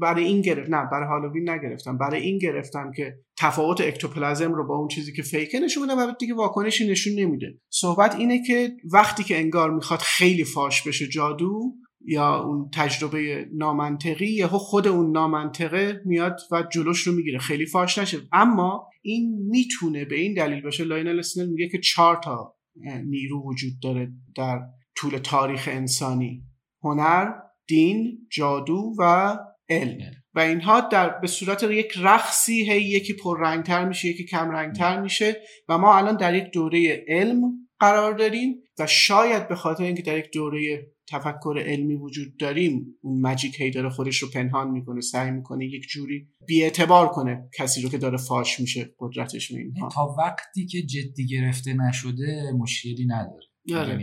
برای, 0.00 0.24
این 0.24 0.40
گرفت 0.40 0.70
نه 0.70 0.88
برای 0.92 1.08
هالووین 1.08 1.50
نگرفتم. 1.50 1.98
برای 1.98 2.22
این 2.22 2.38
گرفتم 2.38 2.90
که 2.96 3.14
تفاوت 3.38 3.80
اکتوپلازم 3.80 4.54
رو 4.54 4.66
با 4.66 4.76
اون 4.76 4.88
چیزی 4.88 5.12
که 5.12 5.22
fake 5.22 5.52
ه 5.52 5.60
نشون 5.60 5.82
میده 5.82 5.94
و 5.94 6.12
دیگه 6.18 6.34
واکنشی 6.34 6.88
نشون 6.90 7.14
نمیده. 7.14 7.58
صحبت 7.70 8.14
اینه 8.14 8.42
که 8.42 8.72
وقتی 8.92 9.24
که 9.24 9.38
انگار 9.38 9.70
می‌خواد 9.70 10.00
خیلی 10.00 10.44
فاش 10.44 10.88
بشه 10.88 11.06
جادو 11.06 11.60
یا 12.08 12.42
اون 12.42 12.70
تجربه 12.74 13.46
نامنطقی 13.54 14.26
یهو 14.26 14.58
خود 14.58 14.88
اون 14.88 15.10
نامنطقه 15.10 16.00
میاد 16.04 16.36
و 16.50 16.62
جلوش 16.72 17.06
رو 17.06 17.12
می‌گیره. 17.12 17.38
خیلی 17.38 17.66
فاش 17.66 17.98
نشه. 17.98 18.18
اما 18.32 18.88
این 19.02 19.38
می‌تونه 19.50 20.04
به 20.04 20.16
این 20.16 20.34
دلیل 20.34 20.62
باشه. 20.62 20.84
لاینل 20.84 21.18
اسنل 21.18 21.46
میگه 21.46 21.68
که 21.68 21.78
چهار 21.78 22.20
تا 22.24 22.55
نیرو 22.84 23.42
وجود 23.44 23.72
داره 23.82 24.12
در 24.36 24.60
طول 24.96 25.18
تاریخ 25.18 25.68
انسانی. 25.72 26.42
هنر 26.82 27.32
دین 27.66 28.28
جادو 28.32 28.94
و 28.98 29.36
علم. 29.68 29.98
و 30.34 30.40
اینها 30.40 30.80
در 30.80 31.08
به 31.08 31.26
صورت 31.26 31.62
یک 31.62 31.92
رقصی 32.02 32.70
هی 32.70 32.82
یکی 32.82 33.12
پررنگتر 33.12 33.88
میشه 33.88 34.08
یکی 34.08 34.24
کم 34.24 34.50
رنگتر 34.50 35.00
میشه 35.00 35.42
و 35.68 35.78
ما 35.78 35.96
الان 35.96 36.16
در 36.16 36.34
یک 36.34 36.52
دوره 36.52 37.04
علم 37.08 37.40
قرار 37.80 38.12
داریم 38.12 38.54
و 38.78 38.86
شاید 38.86 39.48
به 39.48 39.54
خاطر 39.54 39.84
اینکه 39.84 40.02
در 40.02 40.18
یک 40.18 40.30
دوره 40.32 40.86
تفکر 41.08 41.64
علمی 41.66 41.94
وجود 41.94 42.36
داریم 42.36 42.86
اون 43.02 43.20
مجیک 43.20 43.60
هی 43.60 43.70
داره 43.70 43.90
خودش 43.90 44.18
رو 44.18 44.28
پنهان 44.34 44.70
می‌کنه 44.70 45.00
سعی 45.00 45.30
می‌کنه 45.30 45.66
یک 45.66 45.86
جوری 45.88 46.28
بیاعتبار 46.46 47.08
کنه 47.08 47.48
کسی 47.58 47.82
رو 47.82 47.88
که 47.88 47.98
داره 47.98 48.16
فاش 48.16 48.60
میشه 48.60 48.94
قدرتش 48.98 49.50
رو 49.50 49.56
اینها. 49.56 49.88
تا 49.88 50.14
وقتی 50.18 50.66
که 50.66 50.82
جدی 50.82 51.26
گرفته 51.26 51.74
نشده 51.74 52.52
مشکلی 52.58 53.06
نداره. 53.06 53.46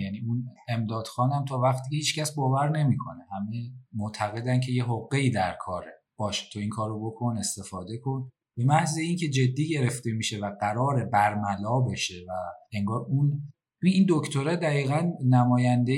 یعنی, 0.01 0.21
اون 0.27 0.45
امداد 0.69 1.07
خانم 1.07 1.45
تا 1.45 1.59
وقتی 1.59 1.89
که 1.89 1.95
هیچکس 1.95 2.35
باور 2.35 2.77
نمی‌کنه. 2.77 3.23
همه 3.31 3.71
معتقدن 3.93 4.59
که 4.59 4.71
یه 4.71 4.83
حقه 4.83 5.17
ای 5.17 5.29
در 5.29 5.55
کاره. 5.59 5.91
باشه 6.19 6.45
تو 6.53 6.59
این 6.59 6.69
کارو 6.69 7.09
بکن 7.09 7.37
استفاده 7.37 7.97
کن. 7.97 8.29
به 8.57 8.65
محض 8.65 8.97
اینکه 8.97 9.29
جدی 9.29 9.69
گرفته 9.69 10.11
میشه 10.11 10.39
و 10.39 10.51
قرار 10.61 11.05
برملا 11.05 11.79
بشه 11.79 12.15
و 12.27 12.31
انگار 12.73 13.05
اون 13.09 13.52
این 13.91 14.05
دکترا 14.09 14.55
دقیقا 14.55 15.11
نماینده 15.25 15.93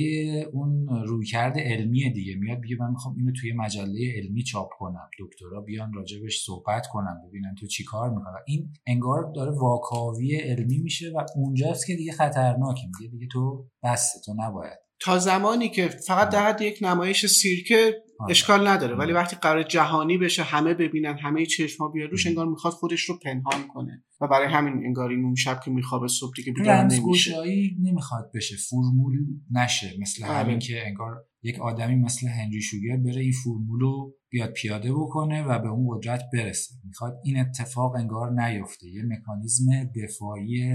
اون 0.54 0.88
رویکرد 1.08 1.60
علمی 1.60 2.10
دیگه. 2.14 2.36
میاد 2.36 2.62
بگه 2.62 2.76
من 2.80 2.90
می‌خوام 2.92 3.16
اینو 3.18 3.32
توی 3.42 3.54
مجله 3.54 4.14
علمی 4.16 4.44
چاپ 4.44 4.70
کنم. 4.78 5.10
دکترا 5.20 5.62
بیان 5.62 5.94
راجبش 5.94 6.44
صحبت 6.46 6.88
کنم 6.92 7.22
ببینن 7.28 7.56
تو 7.60 7.68
چی 7.68 7.84
کار 7.84 8.10
می‌کنه 8.10 8.36
این 8.48 8.74
انگار 8.88 9.32
داره 9.36 9.52
واکاوی 9.52 10.36
علمی 10.36 10.78
میشه 10.78 11.12
و 11.16 11.26
اونجاست 11.36 11.88
که 11.88 11.96
دیگه 11.96 12.12
خطرناکه. 12.12 12.82
میگه 13.00 13.12
دیگه 13.12 13.28
تو 13.32 13.70
بسته 13.84 14.20
تو 14.26 14.34
نباید. 14.38 14.78
تا 15.00 15.20
زمانی 15.20 15.70
که 15.70 15.88
فقط 15.88 16.30
در 16.30 16.48
حد 16.48 16.62
یک 16.62 16.80
نمایش 16.82 17.26
سیرکه. 17.26 17.94
اشکال 18.30 18.68
نداره. 18.68 18.96
ولی 18.96 19.12
وقتی 19.12 19.36
قرار 19.36 19.64
جهانی 19.64 20.18
بشه 20.18 20.44
همه 20.44 20.74
ببینن 20.74 21.18
همه 21.18 21.46
چشما 21.46 21.88
بیاد 21.88 22.10
روش 22.10 22.28
انگار 22.28 22.46
می‌خواد 22.46 22.74
خودش 22.74 23.02
رو 23.02 23.20
پنهان 23.20 23.68
کنه. 23.68 24.04
و 24.22 24.28
برای 24.28 24.48
همین 24.48 24.74
انگار 24.86 25.10
این 25.10 25.26
اون 25.26 25.36
شب 25.36 25.60
که 25.66 25.72
میخوابه 25.72 26.08
صبح 26.08 26.32
دیگه 26.36 26.54
بیدار 26.54 26.84
نمیشه. 26.84 27.34
نمی‌خواد 27.82 28.32
بشه. 28.36 28.56
فرمول 28.70 29.14
نشه. 29.52 29.92
مثل 30.02 30.26
آره. 30.26 30.34
همین 30.34 30.60
که 30.60 30.88
انگار 30.88 31.26
یک 31.44 31.60
آدمی 31.60 31.96
مثل 31.96 32.28
هنری 32.28 32.62
شوگر 32.62 32.98
بره 32.98 33.22
این 33.22 33.34
فرمول 33.44 33.80
رو 33.80 34.16
بیاد 34.30 34.52
پیاده 34.52 34.94
بکنه 34.94 35.44
و 35.44 35.60
به 35.60 35.70
اون 35.70 35.88
قدرت 35.90 36.24
برسه. 36.34 36.76
می‌خواد 36.84 37.14
این 37.24 37.40
اتفاق 37.40 37.96
انگار 37.96 38.32
نیفته. 38.42 38.88
یه 38.88 39.04
مکانیزم 39.04 39.66
دفاعی 40.04 40.72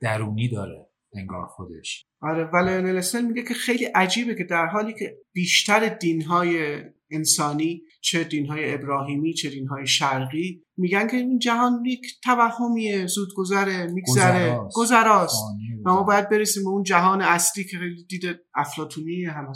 درونی 0.00 0.48
داره. 0.48 0.85
انگار 1.16 1.46
خودش. 1.46 2.06
آره 2.20 2.44
ولی 2.44 2.82
نلسن 2.82 3.26
میگه 3.26 3.42
که 3.42 3.54
خیلی 3.54 3.84
عجیبه 3.84 4.34
که 4.34 4.44
در 4.44 4.66
حالی 4.66 4.94
که 4.98 5.16
بیشتر 5.32 5.88
دینهای 5.88 6.82
انسانی 7.10 7.82
چه 8.00 8.24
دینهای 8.24 8.74
ابراهیمی 8.74 9.34
چه 9.34 9.50
دینهای 9.50 9.86
شرقی 9.86 10.62
میگن 10.76 11.06
که 11.06 11.16
این 11.16 11.38
جهان 11.38 11.84
یک 11.86 12.20
توهمیه 12.22 13.06
زود 13.06 13.28
گذره 13.36 13.86
میگذره 13.86 14.60
گذراست. 14.74 15.42
و 15.84 15.90
ما 15.90 16.02
باید 16.02 16.28
برسیم 16.28 16.64
به 16.64 16.70
اون 16.70 16.82
جهان 16.82 17.22
اصلی 17.22 17.64
که 17.64 17.78
دید 18.08 18.38
افلاتونی 18.54 19.24
هم 19.24 19.52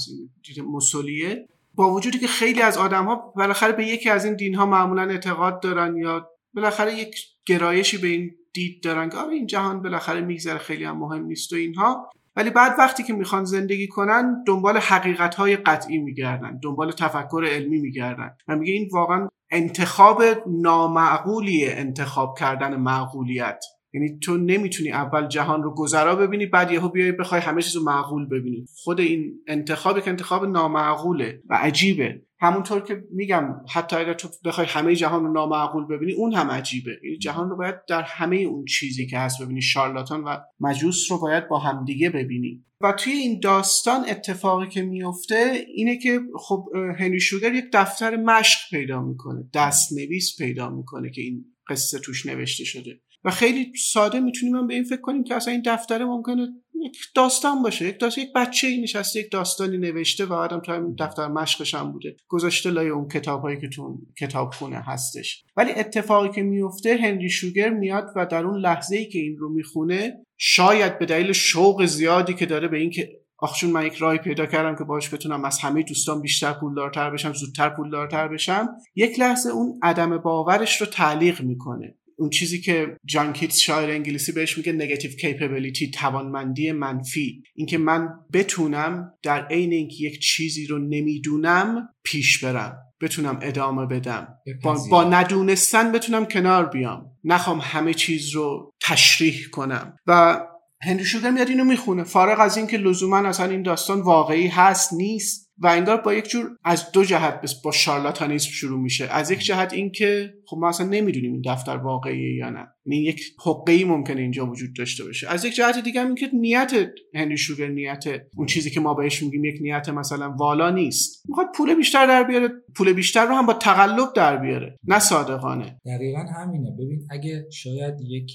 دید 0.46 0.64
مسلیه 0.64 1.48
با 1.74 1.94
وجودی 1.94 2.18
که 2.18 2.26
خیلی 2.26 2.62
از 2.62 2.76
آدم 2.76 3.04
ها 3.04 3.32
بالاخره 3.36 3.72
به 3.72 3.86
یکی 3.86 4.10
از 4.10 4.24
این 4.24 4.36
دین 4.36 4.54
ها 4.54 4.66
معمولا 4.66 5.02
اعتقاد 5.02 5.62
دارن 5.62 5.96
یا 5.96 6.30
بالاخره 6.54 6.94
یک 6.94 7.14
گرایشی 7.46 7.98
به 7.98 8.08
این 8.08 8.30
دید 8.54 8.82
دارن 8.82 9.08
که 9.08 9.16
آره 9.16 9.34
این 9.34 9.46
جهان 9.46 9.82
بالاخره 9.82 10.20
میگذره 10.20 10.58
خیلی 10.58 10.84
هم 10.84 10.98
مهم 10.98 11.24
نیست 11.24 11.52
و 11.52 11.56
اینها. 11.56 12.10
ولی 12.36 12.50
بعد 12.50 12.74
وقتی 12.78 13.02
که 13.02 13.12
می‌خوان 13.12 13.44
زندگی 13.44 13.88
کنن 13.88 14.44
دنبال 14.46 14.76
حقیقت 14.76 15.34
های 15.34 15.56
قطعی 15.56 15.98
میگردن 15.98 16.60
دنبال 16.62 16.92
تفکر 16.92 17.44
علمی 17.50 17.78
میگردن 17.78 18.36
و 18.48 18.56
میگه 18.56 18.72
این 18.72 18.88
واقعا 18.92 19.28
انتخاب 19.50 20.22
نامعقولی 20.46 21.66
انتخاب 21.66 22.38
کردن 22.38 22.76
معقولیت. 22.76 23.64
یعنی 23.94 24.18
تو 24.18 24.36
نمی‌تونی 24.36 24.92
اول 24.92 25.26
جهان 25.26 25.62
رو 25.62 25.74
گذرا 25.74 26.16
ببینی 26.16 26.46
بعد 26.46 26.70
یهو 26.70 26.88
بیای 26.88 27.12
بخوای 27.12 27.40
همه 27.40 27.62
چیز 27.62 27.76
رو 27.76 27.82
معقول 27.82 28.26
ببینی. 28.26 28.66
خود 28.84 29.00
این 29.00 29.32
انتخاب 29.46 30.00
که 30.00 30.10
انتخاب 30.10 30.44
نامعقوله 30.44 31.42
و 31.50 31.54
عجیبه. 31.54 32.22
همونطور 32.40 32.80
که 32.80 33.04
میگم 33.10 33.56
حتی 33.68 33.96
اگر 33.96 34.14
تو 34.14 34.28
بخوای 34.44 34.66
همه 34.66 34.94
جهان 34.96 35.24
رو 35.24 35.32
نامعقول 35.32 35.86
ببینی 35.86 36.12
اون 36.12 36.32
هم 36.32 36.50
عجیبه. 36.50 36.90
این 37.02 37.18
جهان 37.18 37.50
رو 37.50 37.56
باید 37.56 37.74
در 37.88 38.02
همه 38.02 38.36
اون 38.36 38.64
چیزی 38.64 39.06
که 39.06 39.18
هست 39.18 39.42
ببینی 39.42 39.62
شارلاتان 39.62 40.24
و 40.24 40.36
مجوس 40.60 41.10
رو 41.10 41.18
باید 41.18 41.48
با 41.48 41.58
همدیگه 41.58 42.10
ببینی. 42.10 42.64
و 42.80 42.92
توی 42.92 43.12
این 43.12 43.40
داستان 43.40 44.04
اتفاقی 44.08 44.68
که 44.68 44.82
میفته 44.82 45.64
اینه 45.74 45.98
که 45.98 46.20
خب 46.38 46.68
هنری 46.98 47.20
شوگر 47.20 47.54
یک 47.54 47.64
دفتر 47.72 48.16
مشق 48.16 48.58
پیدا 48.70 49.02
می‌کنه. 49.02 49.44
دست 49.54 49.92
نویس 49.92 50.36
پیدا 50.38 50.70
می‌کنه 50.70 51.10
که 51.10 51.20
این 51.20 51.44
قصه 51.68 51.98
توش 51.98 52.26
نوشته 52.26 52.64
شده. 52.64 53.00
و 53.24 53.30
خیلی 53.30 53.72
ساده 53.76 54.20
می‌تونیم 54.20 54.56
هم 54.56 54.66
به 54.66 54.74
این 54.74 54.84
فکر 54.84 55.00
کنیم 55.00 55.24
که 55.24 55.34
اصلا 55.34 55.52
این 55.52 55.62
دفتر 55.66 56.04
ممکنه 56.04 56.48
یک 56.82 56.96
داستان 57.14 57.62
باشه 57.62 57.88
یک 57.88 58.00
داستان 58.00 58.24
یک 58.24 58.32
بچه 58.34 58.66
ای 58.66 58.80
نشسته 58.80 59.20
یک 59.20 59.32
داستانی 59.32 59.78
نوشته 59.78 60.24
و 60.24 60.32
آدم 60.32 60.60
تو 60.60 60.94
دفتر 60.98 61.28
مشقش 61.28 61.74
هم 61.74 61.92
بوده. 61.92 62.16
گذاشته 62.28 62.70
لای 62.70 62.88
اون 62.88 63.08
کتاب 63.08 63.42
هایی 63.42 63.60
که 63.60 63.68
تو 63.68 63.98
کتاب 64.20 64.54
خونه 64.54 64.76
هستش. 64.76 65.44
ولی 65.56 65.72
اتفاقی 65.72 66.28
که 66.28 66.42
میفته 66.42 66.96
هنری 66.96 67.30
شوگر 67.30 67.70
میاد 67.70 68.06
و 68.16 68.26
در 68.26 68.44
اون 68.44 68.60
لحظه 68.60 68.96
ای 68.96 69.06
که 69.08 69.18
این 69.18 69.36
رو 69.36 69.48
می‌خونه 69.52 70.12
شاید 70.38 70.98
به 70.98 71.06
دلیل 71.06 71.32
شوق 71.32 71.84
زیادی 71.84 72.34
که 72.34 72.46
داره 72.46 72.68
به 72.68 72.78
اینکه 72.78 73.20
آخ 73.42 73.64
من 73.64 73.86
یک 73.86 73.94
رای 73.94 74.18
پیدا 74.18 74.46
کردم 74.46 74.76
که 74.76 74.84
باش 74.84 75.14
بتونم 75.14 75.44
از 75.44 75.58
همه 75.58 75.82
دوستان 75.82 76.20
بیشتر 76.20 76.52
پولدارتر 76.52 77.10
بشم 77.10 77.32
زودتر 77.32 77.68
پولدارتر 77.68 78.28
بشم 78.28 78.68
یک 78.94 79.20
لحظه 79.20 79.50
اون 79.50 79.80
عدم 79.82 80.18
باورش 80.18 80.80
رو 80.80 80.86
تعلیق 80.86 81.42
می‌کنه. 81.42 81.94
اون 82.20 82.30
چیزی 82.30 82.60
که 82.60 82.96
جان 83.04 83.32
کیتس 83.32 83.58
شاعر 83.58 83.90
انگلیسی 83.90 84.32
بهش 84.32 84.56
میگه 84.58 84.72
نگاتیو 84.72 85.10
کیپبلیتی 85.10 85.90
توانمندی 85.90 86.72
منفی. 86.72 87.42
اینکه 87.54 87.78
من 87.78 88.08
بتونم 88.32 89.12
در 89.22 89.46
عین 89.46 89.72
اینکه 89.72 89.96
یک 90.00 90.20
چیزی 90.20 90.66
رو 90.66 90.78
نمی‌دونم 90.78 91.88
پیش 92.04 92.44
برم 92.44 92.76
بتونم 93.00 93.38
ادامه 93.42 93.86
بدم. 93.86 94.28
با, 94.62 94.78
با 94.90 95.04
ندونستن 95.04 95.92
بتونم 95.92 96.24
کنار 96.24 96.66
بیام. 96.66 97.06
نخوام 97.24 97.58
همه 97.62 97.94
چیز 97.94 98.30
رو 98.30 98.72
تشریح 98.82 99.46
کنم. 99.52 99.96
و 100.06 100.40
هنری 100.82 101.04
شوگر 101.04 101.30
میاد 101.30 101.48
اینو 101.48 101.64
می‌خونه. 101.64 102.04
فارغ 102.04 102.40
از 102.40 102.56
اینکه 102.56 102.76
لزوما 102.76 103.18
اصلا 103.18 103.46
این 103.46 103.62
داستان 103.62 104.00
واقعی 104.00 104.46
هست 104.46 104.92
نیست. 104.92 105.49
و 105.60 105.66
انگار 105.66 106.00
با 106.00 106.14
یک 106.14 106.28
جور 106.28 106.50
از 106.64 106.92
دو 106.92 107.04
جهت 107.04 107.62
با 107.64 107.72
شارلاتانیسم 107.72 108.50
شروع 108.50 108.80
میشه. 108.80 109.06
از 109.06 109.30
یک 109.30 109.38
جهت 109.38 109.72
اینکه 109.72 110.34
خب 110.46 110.56
ما 110.60 110.68
اصلا 110.68 110.86
نمی‌دونیم 110.86 111.32
این 111.32 111.42
دفتر 111.46 111.76
واقعیه 111.76 112.34
یا 112.36 112.50
نه. 112.50 112.66
این 112.86 113.02
یک 113.02 113.22
حقه 113.46 113.72
ای 113.72 113.84
ممکنه 113.84 114.20
اینجا 114.20 114.46
وجود 114.46 114.76
داشته 114.78 115.04
باشه. 115.04 115.28
از 115.28 115.44
یک 115.44 115.54
جهت 115.54 115.84
دیگه 115.84 116.00
هم 116.00 116.06
اینکه 116.06 116.28
نیت 116.32 116.72
هنری 117.14 117.38
شوگر 117.38 117.68
نیت 117.68 118.04
اون 118.36 118.46
چیزی 118.46 118.70
که 118.70 118.80
ما 118.80 118.94
بهش 118.94 119.22
میگیم 119.22 119.44
یک 119.44 119.58
نیت 119.60 119.88
مثلا 119.88 120.30
والا 120.38 120.70
نیست. 120.70 121.22
می‌خواد 121.28 121.46
پول 121.54 121.74
بیشتر 121.74 122.06
در 122.06 122.24
بیاره 122.24 122.48
پول 122.76 122.92
بیشتر 122.92 123.26
رو 123.26 123.34
هم 123.34 123.46
با 123.46 123.52
تقلب 123.52 124.12
در 124.16 124.36
بیاره 124.36 124.76
نه 124.84 124.98
صادقانه. 124.98 125.80
دقیقا 125.86 126.24
همینه. 126.36 126.70
ببین 126.70 127.06
اگه 127.10 127.46
شاید 127.52 127.94
یک 128.00 128.30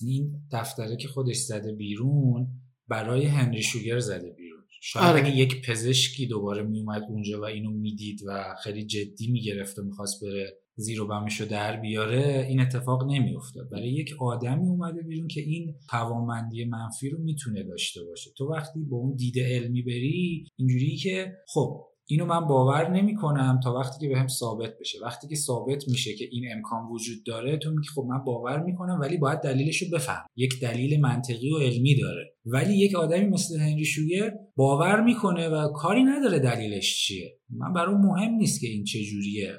این 0.00 0.32
دفتره 0.52 0.96
که 0.96 1.08
خودش 1.08 1.36
زده 1.36 1.72
بیرون 1.72 2.46
برای 2.88 3.26
هنری 3.26 3.62
شوگر 3.62 3.98
زده 3.98 4.30
بیرون. 4.30 4.43
شاید 4.86 5.06
آره. 5.06 5.20
اگه 5.20 5.36
یک 5.36 5.66
پزشکی 5.66 6.26
دوباره 6.26 6.62
میومد 6.62 7.02
اونجا 7.08 7.40
و 7.40 7.44
اینو 7.44 7.70
می‌دید 7.70 8.20
و 8.26 8.54
خیلی 8.62 8.84
جدی 8.84 9.32
می‌گرفت 9.32 9.78
و 9.78 9.82
می‌خواست 9.82 10.24
بره 10.24 10.58
زیر 10.76 11.02
و 11.02 11.06
بمشو 11.06 11.44
در 11.44 11.80
بیاره 11.80 12.46
این 12.48 12.60
اتفاق 12.60 13.04
نمیافتاد 13.10 13.70
برای 13.70 13.92
یک 13.92 14.14
آدمی 14.20 14.68
اومده 14.68 15.02
بیرون 15.02 15.28
که 15.28 15.40
این 15.40 15.74
توانمندی 15.90 16.64
منفی 16.64 17.10
رو 17.10 17.18
می‌تونه 17.18 17.62
داشته 17.62 18.04
باشه 18.04 18.30
تو 18.36 18.52
وقتی 18.52 18.80
با 18.80 18.96
اون 18.96 19.14
دیده 19.14 19.46
علمی 19.56 19.82
بری 19.82 20.46
اینجوری 20.56 20.96
که 20.96 21.32
خب 21.46 21.86
اینو 22.08 22.24
من 22.24 22.40
باور 22.40 22.90
نمی 22.90 23.14
کنم 23.14 23.60
تا 23.64 23.74
وقتی 23.74 24.00
که 24.00 24.14
بهم 24.14 24.28
ثابت 24.28 24.78
بشه. 24.80 24.98
وقتی 25.02 25.28
که 25.28 25.36
ثابت 25.36 25.88
میشه 25.88 26.14
که 26.14 26.28
این 26.32 26.44
امکان 26.52 26.86
وجود 26.90 27.24
داره 27.26 27.56
تو 27.56 27.70
میگی 27.70 27.88
خب 27.94 28.02
من 28.08 28.24
باور 28.24 28.62
می‌کنم 28.62 28.98
ولی 29.00 29.16
باید 29.16 29.40
دلیلش 29.40 29.82
رو 29.82 29.88
بفهم. 29.92 30.26
یک 30.36 30.60
دلیل 30.62 31.00
منطقی 31.00 31.50
و 31.50 31.58
علمی 31.58 31.96
داره. 32.00 32.34
ولی 32.46 32.76
یک 32.78 32.94
آدمی 32.94 33.26
مثل 33.26 33.60
هنری 33.60 33.84
شوگر 33.84 34.32
باور 34.56 35.04
می‌کنه 35.04 35.48
و 35.48 35.72
کاری 35.72 36.04
نداره 36.04 36.38
دلیلش 36.38 37.06
چیه. 37.06 37.38
من 37.50 37.72
برام 37.72 38.00
مهم 38.00 38.34
نیست 38.34 38.60
که 38.60 38.66
این 38.66 38.84
چه 38.84 38.98
جوریه. 39.02 39.52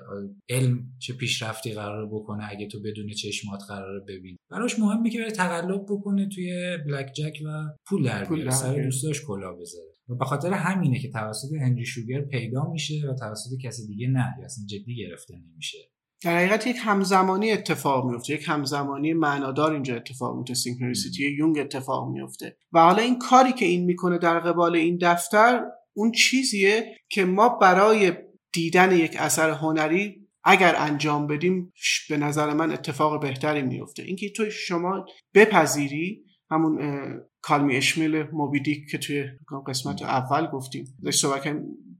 علم 0.50 0.80
چه 1.00 1.14
پیشرفتی 1.14 1.74
قرار 1.74 2.08
بکنه 2.08 2.48
اگه 2.50 2.68
تو 2.68 2.80
بدون 2.80 3.10
چشمات 3.10 3.60
قرار 3.68 4.00
ببین 4.00 4.38
براش 4.52 4.80
مهمه 4.80 5.10
که 5.10 5.20
بره 5.20 5.32
تقلب 5.32 5.82
بکنه 5.90 6.30
توی 6.36 6.78
بلک 6.88 7.12
جک 7.14 7.34
و 7.46 7.50
پول 7.88 8.04
در 8.04 8.26
بیاره. 8.26 8.52
سر 8.52 8.84
دوستاش 8.84 9.22
کلا 9.28 9.54
بذاره. 9.54 9.95
و 10.10 10.16
به 10.16 10.26
خاطر 10.26 10.54
همینه 10.54 11.00
که 11.00 11.12
توسط 11.12 11.48
هنری 11.62 11.86
شوگر 11.86 12.22
پیدا 12.22 12.70
میشه 12.72 12.94
و 13.10 13.16
توسط 13.16 13.50
کسی 13.64 13.88
دیگه 13.88 14.08
نه 14.08 14.36
اصلا 14.46 14.66
جدی 14.66 14.96
گرفته 14.96 15.34
نمیشه. 15.36 15.78
در 16.24 16.38
حقیقت 16.38 16.68
یک 16.68 16.78
همزمانی 16.80 17.52
اتفاق 17.52 18.06
میفته 18.12 18.34
یک 18.34 18.44
همزمانی 18.48 19.14
معنادار 19.14 19.74
اینجا 19.74 19.96
اتفاق 19.96 20.38
میفته. 20.38 20.54
سینکرونیسیتی 20.54 21.32
یونگ 21.38 21.60
اتفاق 21.60 22.10
میفته. 22.12 22.58
و 22.74 22.80
حالا 22.80 23.02
این 23.02 23.20
کاری 23.20 23.54
که 23.54 23.66
این 23.66 23.86
می‌کنه 23.86 24.18
در 24.18 24.40
قبال 24.40 24.76
این 24.76 24.98
دفتر 25.02 25.62
اون 25.94 26.12
چیزیه 26.12 26.98
که 27.10 27.26
ما 27.26 27.50
برای 27.50 28.14
دیدن 28.54 28.98
یک 28.98 29.16
اثر 29.20 29.50
هنری 29.50 30.28
اگر 30.44 30.76
انجام 30.78 31.28
بدیم 31.28 31.74
به 32.10 32.18
نظر 32.18 32.54
من 32.54 32.72
اتفاق 32.72 33.22
بهتری 33.22 33.62
میفته. 33.62 34.04
اینکه 34.04 34.30
تو 34.30 34.50
شما 34.50 35.06
بپذیری 35.34 36.24
همون 36.52 36.80
کالمی 37.48 37.76
اشمیل 37.76 38.24
موبیدیک 38.34 38.90
که 38.92 38.98
توی 38.98 39.26
قسمت 39.68 40.02
اول 40.02 40.48
گفتیم. 40.48 40.86
صحبت 41.14 41.44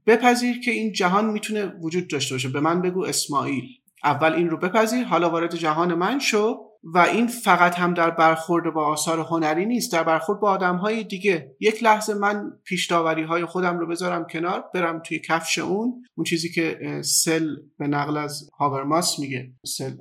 بپذیر 0.06 0.60
که 0.60 0.70
این 0.70 0.92
جهان 0.92 1.30
می‌تونه 1.30 1.72
وجود 1.82 2.08
داشته 2.08 2.34
باشه. 2.34 2.48
به 2.48 2.60
من 2.60 2.82
بگو 2.82 3.04
اسماعیل. 3.04 3.64
اول 4.04 4.32
این 4.32 4.50
رو 4.50 4.56
بپذیر. 4.56 5.04
حالا 5.04 5.30
وارد 5.30 5.56
جهان 5.56 5.94
من 5.94 6.18
شو. 6.18 6.56
و 6.94 6.98
این 6.98 7.26
فقط 7.26 7.74
هم 7.74 7.94
در 7.94 8.10
برخورد 8.10 8.74
با 8.74 8.86
آثار 8.86 9.20
هنری 9.20 9.66
نیست. 9.66 9.92
در 9.92 10.02
برخورد 10.02 10.40
با 10.40 10.50
آدم 10.50 10.76
های 10.76 11.04
دیگه. 11.04 11.56
یک 11.60 11.82
لحظه 11.82 12.14
من 12.14 12.50
پیشداوری 12.64 13.22
های 13.22 13.44
خودم 13.44 13.78
رو 13.78 13.86
بذارم 13.86 14.26
کنار. 14.30 14.64
برم 14.74 14.98
توی 14.98 15.18
کفش 15.18 15.58
اون. 15.58 16.04
اون 16.14 16.24
چیزی 16.24 16.52
که 16.52 17.00
سل 17.04 17.56
به 17.78 17.86
نقل 17.86 18.16
از 18.16 18.50
هاورماس 18.58 19.18
میگه. 19.18 19.52
سل 19.66 19.92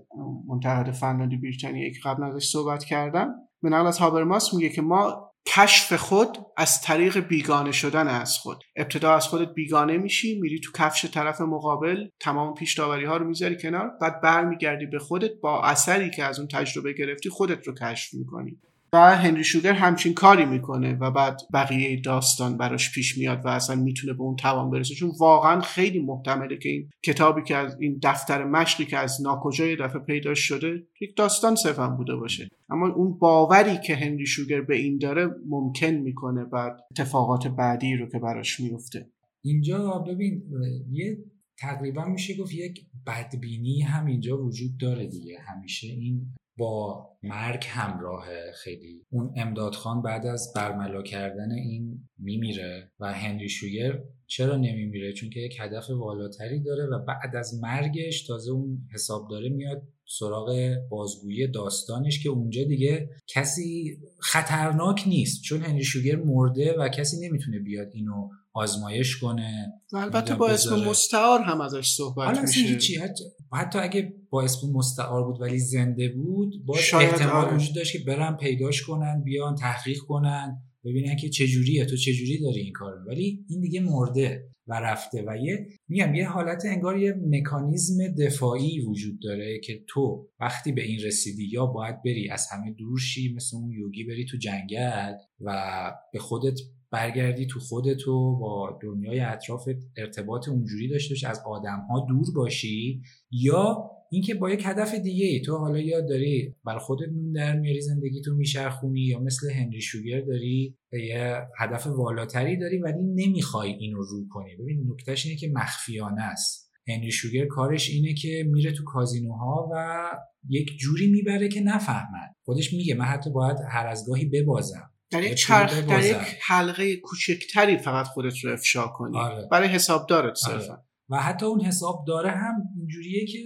منتقد 0.47 0.91
فنلاندی 0.91 1.37
بریتانیایی 1.37 1.91
که 1.91 1.99
قبل 2.05 2.23
ازش 2.23 2.45
صحبت 2.45 2.83
کردم. 2.83 3.29
به 3.61 3.69
نقل 3.69 3.87
از 3.87 3.97
هابرماس 3.97 4.53
میگه 4.53 4.69
که 4.69 4.81
ما 4.81 5.31
کشف 5.47 5.93
خود 5.93 6.37
از 6.57 6.81
طریق 6.81 7.19
بیگانه 7.19 7.71
شدن 7.71 8.07
از 8.07 8.37
خود. 8.37 8.63
ابتدا 8.75 9.15
از 9.15 9.27
خودت 9.27 9.53
بیگانه 9.53 9.97
میشی 9.97 10.39
میری 10.39 10.59
تو 10.59 10.71
کفش 10.71 11.05
طرف 11.05 11.41
مقابل 11.41 12.07
تمام 12.19 12.53
پیش 12.53 12.79
ها 12.79 13.17
رو 13.17 13.27
می‌ذاری 13.27 13.57
کنار 13.57 13.91
بعد 14.01 14.21
برمیگردی 14.21 14.85
به 14.85 14.99
خودت 14.99 15.31
با 15.41 15.63
اثری 15.63 16.11
که 16.11 16.23
از 16.23 16.39
اون 16.39 16.47
تجربه 16.47 16.93
گرفتی 16.93 17.29
خودت 17.29 17.67
رو 17.67 17.73
کشف 17.73 18.13
می‌کنی. 18.13 18.59
و 18.95 19.15
هنری 19.15 19.43
شوگر 19.43 19.73
همچین 19.73 20.13
کاری 20.13 20.45
می‌کنه 20.45 20.93
و 20.93 21.11
بعد 21.11 21.41
بقیه 21.53 22.01
داستان 22.01 22.57
براش 22.57 22.93
پیش 22.93 23.17
میاد 23.17 23.45
و 23.45 23.47
اصلا 23.47 23.75
می‌تونه 23.75 24.13
به 24.13 24.21
اون 24.21 24.35
توان 24.35 24.69
برسه. 24.71 24.95
چون 24.95 25.11
واقعا 25.19 25.61
خیلی 25.61 25.99
محتمله 25.99 26.57
که 26.57 26.69
این 26.69 26.89
کتابی 27.03 27.43
که 27.43 27.55
از 27.55 27.77
این 27.79 27.99
دفتر 28.03 28.43
مشقی 28.43 28.85
که 28.85 28.97
از 28.97 29.21
ناکجای 29.21 29.75
دفعه 29.75 29.99
پیدا 29.99 30.33
شده 30.33 30.87
یک 31.01 31.17
داستان 31.17 31.55
صرفا 31.55 31.87
بوده 31.87 32.15
باشه. 32.15 32.49
اما 32.69 32.87
اون 32.87 33.17
باوری 33.19 33.77
که 33.87 33.95
هنری 33.95 34.25
شوگر 34.25 34.61
به 34.61 34.75
این 34.75 34.97
داره 34.97 35.29
ممکن 35.49 35.91
می‌کنه 35.91 36.45
بعد 36.45 36.77
اتفاقات 36.91 37.47
بعدی 37.47 37.95
رو 37.95 38.09
که 38.09 38.19
براش 38.19 38.59
میفته 38.59 39.09
اینجا 39.43 40.03
ببین 40.07 40.43
یه 40.91 41.17
تقریبا 41.57 42.05
میشه 42.05 42.37
گفت 42.37 42.53
یک 42.53 42.81
بدبینی 43.07 43.81
هم 43.81 44.05
اینجا 44.05 44.43
وجود 44.43 44.77
داره 44.77 45.07
دیگه. 45.07 45.37
همیشه 45.47 45.87
این 45.87 46.25
با 46.57 47.09
مرگ 47.23 47.63
همراه 47.67 48.25
خیلی. 48.51 49.05
اون 49.09 49.33
امدادخان 49.35 50.01
بعد 50.01 50.25
از 50.25 50.53
برملا 50.55 51.01
کردن 51.01 51.51
این 51.51 52.09
میمیره 52.17 52.91
و 52.99 53.13
هنری 53.13 53.49
شوگر 53.49 53.99
چرا 54.27 54.57
نمیمیره؟ 54.57 55.13
چون 55.13 55.29
که 55.29 55.39
یک 55.39 55.57
هدف 55.59 55.89
والاتری 55.89 56.63
داره 56.63 56.85
و 56.85 57.05
بعد 57.05 57.35
از 57.35 57.59
مرگش 57.61 58.27
تازه 58.27 58.51
اون 58.51 58.87
حساب 58.93 59.27
داره 59.29 59.49
میاد 59.49 59.81
سراغ 60.07 60.75
بازگویی 60.89 61.47
داستانش 61.47 62.23
که 62.23 62.29
اونجا 62.29 62.63
دیگه 62.63 63.09
کسی 63.27 63.97
خطرناک 64.19 65.03
نیست. 65.07 65.43
چون 65.43 65.61
هنری 65.61 65.83
شوگر 65.83 66.15
مرده 66.15 66.75
و 66.79 66.89
کسی 66.89 67.27
نمی‌تونه 67.27 67.59
بیاد 67.59 67.87
اینو 67.93 68.29
آزمایش 68.55 69.17
کنه 69.17 69.73
البته 69.93 70.35
با 70.35 70.49
اسم 70.49 70.75
مستعار 70.89 71.41
هم 71.41 71.61
ازش 71.61 71.87
صحبت 71.87 72.41
میشه. 72.41 73.01
حتی, 73.01 73.23
حتی 73.53 73.79
اگه 73.79 74.13
با 74.29 74.43
اسم 74.43 74.67
مستعار 74.73 75.23
بود 75.23 75.41
ولی 75.41 75.59
زنده 75.59 76.09
بود 76.09 76.65
با 76.65 76.75
احتمال 76.93 77.45
آره. 77.45 77.55
وجود 77.55 77.75
داشت 77.75 77.93
که 77.93 77.99
برن 77.99 78.37
پیداش 78.37 78.81
کنن 78.81 79.23
بیان 79.23 79.55
تحقیق 79.55 79.97
کنن 79.97 80.61
ببینن 80.85 81.15
که 81.15 81.29
چجوریه. 81.29 81.85
تو 81.85 81.97
چجوری 81.97 82.39
داری 82.41 82.59
این 82.61 82.73
کارو؟ 82.73 83.07
ولی 83.07 83.45
این 83.49 83.61
دیگه 83.61 83.79
مرده 83.79 84.49
و 84.67 84.73
رفته 84.73 85.23
و 85.27 85.37
یه 85.37 85.67
میگم 85.87 86.15
یه 86.15 86.29
حالت 86.29 86.65
انگار 86.65 86.99
یه 86.99 87.13
مکانیزم 87.27 88.07
دفاعی 88.07 88.79
وجود 88.79 89.19
داره 89.21 89.59
که 89.63 89.83
تو 89.87 90.27
وقتی 90.39 90.71
به 90.71 90.83
این 90.83 90.99
رسیدی 91.05 91.49
یا 91.51 91.65
باید 91.65 92.03
بری 92.03 92.29
از 92.29 92.47
همه 92.51 92.71
دور 92.71 92.99
شی 92.99 93.33
مثل 93.33 93.57
اون 93.57 93.71
یوگی 93.71 94.03
بری 94.03 94.25
تو 94.25 94.37
جنگل 94.37 95.13
و 95.41 95.91
به 96.13 96.19
خودت 96.19 96.59
برگردی 96.91 97.45
تو 97.45 97.59
خودت 97.59 98.07
و 98.07 98.37
با 98.39 98.79
دنیای 98.83 99.19
اطراف 99.19 99.69
ارتباط 99.97 100.49
اونجوری 100.49 100.89
داشته 100.89 101.13
باشی 101.13 101.25
از 101.25 101.41
آدم 101.45 101.87
ها 101.89 102.05
دور 102.09 102.25
باشی 102.35 103.01
یا 103.31 103.91
اینکه 104.11 104.35
با 104.35 104.51
یک 104.51 104.61
هدف 104.65 104.95
دیگه 104.95 105.25
ای. 105.25 105.41
تو 105.41 105.57
حالا 105.57 105.79
یا 105.79 106.01
داری 106.01 106.55
بر 106.65 106.77
خودت 106.77 107.09
نون 107.13 107.31
در 107.31 107.59
میاری 107.59 107.81
زندگی 107.81 108.21
تو 108.21 108.35
میشرخونی 108.35 109.01
یا 109.01 109.19
مثل 109.19 109.51
هنری 109.51 109.81
شوگر 109.81 110.21
داری 110.21 110.77
یه 110.91 111.41
هدف 111.59 111.87
والاتری 111.87 112.57
داری 112.57 112.77
ولی 112.77 113.03
نمی‌خوای 113.03 113.71
اینو 113.71 113.97
رو 113.97 114.27
کنی. 114.29 114.55
ببین 114.55 114.91
نکتهش 114.91 115.25
اینه 115.25 115.37
که 115.37 115.51
مخفیانه 115.53 116.21
است. 116.21 116.71
هنری 116.87 117.11
شوگر 117.11 117.45
کارش 117.45 117.89
اینه 117.89 118.13
که 118.13 118.49
میره 118.51 118.71
تو 118.71 118.83
کازینوها 118.83 119.69
و 119.73 120.05
یک 120.49 120.77
جوری 120.77 121.07
می‌بره 121.07 121.47
که 121.47 121.61
نفهمن. 121.61 122.27
خودش 122.43 122.73
میگه 122.73 122.95
من 122.95 123.05
حتی 123.05 123.29
باید 123.29 123.57
هر 123.69 123.87
از 123.87 124.05
گاهی 124.07 124.25
ببازم. 124.25 124.91
در 125.11 125.23
یک 125.23 125.33
چرخ 125.33 125.87
در 125.87 126.05
یک 126.05 126.17
حلقه 126.47 126.95
کوچکتری 126.95 127.77
فقط 127.77 128.05
خودت 128.05 128.37
رو 128.43 128.53
افشا 128.53 128.87
کنی. 128.87 129.17
آره. 129.17 129.47
برای 129.51 129.67
حسابدارت 129.67 130.47
آره. 130.47 130.59
صرفا. 130.59 130.77
و 131.09 131.17
حتی 131.21 131.45
اون 131.45 131.61
حساب 131.61 132.03
داره 132.07 132.31
هم 132.31 132.53
اینجوریه 132.77 133.25
که 133.25 133.39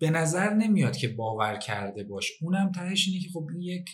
به 0.00 0.10
نظر 0.10 0.54
نمیاد 0.54 0.96
که 0.96 1.08
باور 1.08 1.56
کرده 1.56 2.04
باش. 2.04 2.32
اونم 2.42 2.72
تهش 2.74 3.08
اینه 3.08 3.20
که 3.20 3.28
خب 3.32 3.46
این 3.52 3.60
یک 3.60 3.84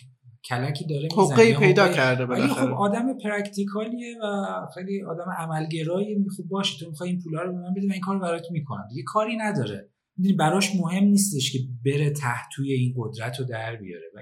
کلکی 0.49 0.85
داره 0.85 1.07
می‌زنه. 1.17 1.59
پیدا 1.59 1.93
کرده 1.93 2.25
ولی 2.25 2.47
خب 2.47 2.69
آدم 2.69 3.17
پرکتیکالیه 3.23 4.17
و 4.23 4.45
خیلی 4.73 5.03
آدم 5.03 5.31
عملگرایی 5.37 6.15
خب 6.37 6.43
باشه 6.49 6.79
تو 6.79 6.89
می‌خوای 6.89 7.09
این 7.09 7.19
پولا 7.19 7.41
رو 7.41 7.51
به 7.51 7.57
من 7.57 7.73
بده 7.73 7.87
من 7.87 7.93
این 7.93 8.01
کار 8.01 8.19
برات 8.19 8.45
می‌کنم. 8.51 8.87
دیگه 8.89 9.03
کاری 9.05 9.37
نداره. 9.37 9.89
می‌دونی 10.17 10.35
براش 10.35 10.75
مهم 10.75 11.03
نیستش 11.03 11.51
که 11.51 11.59
بره 11.85 12.09
تحتوی 12.09 12.73
این 12.73 12.93
قدرت 12.97 13.39
رو 13.39 13.45
در 13.45 13.75
بیاره. 13.75 14.05
و 14.15 14.19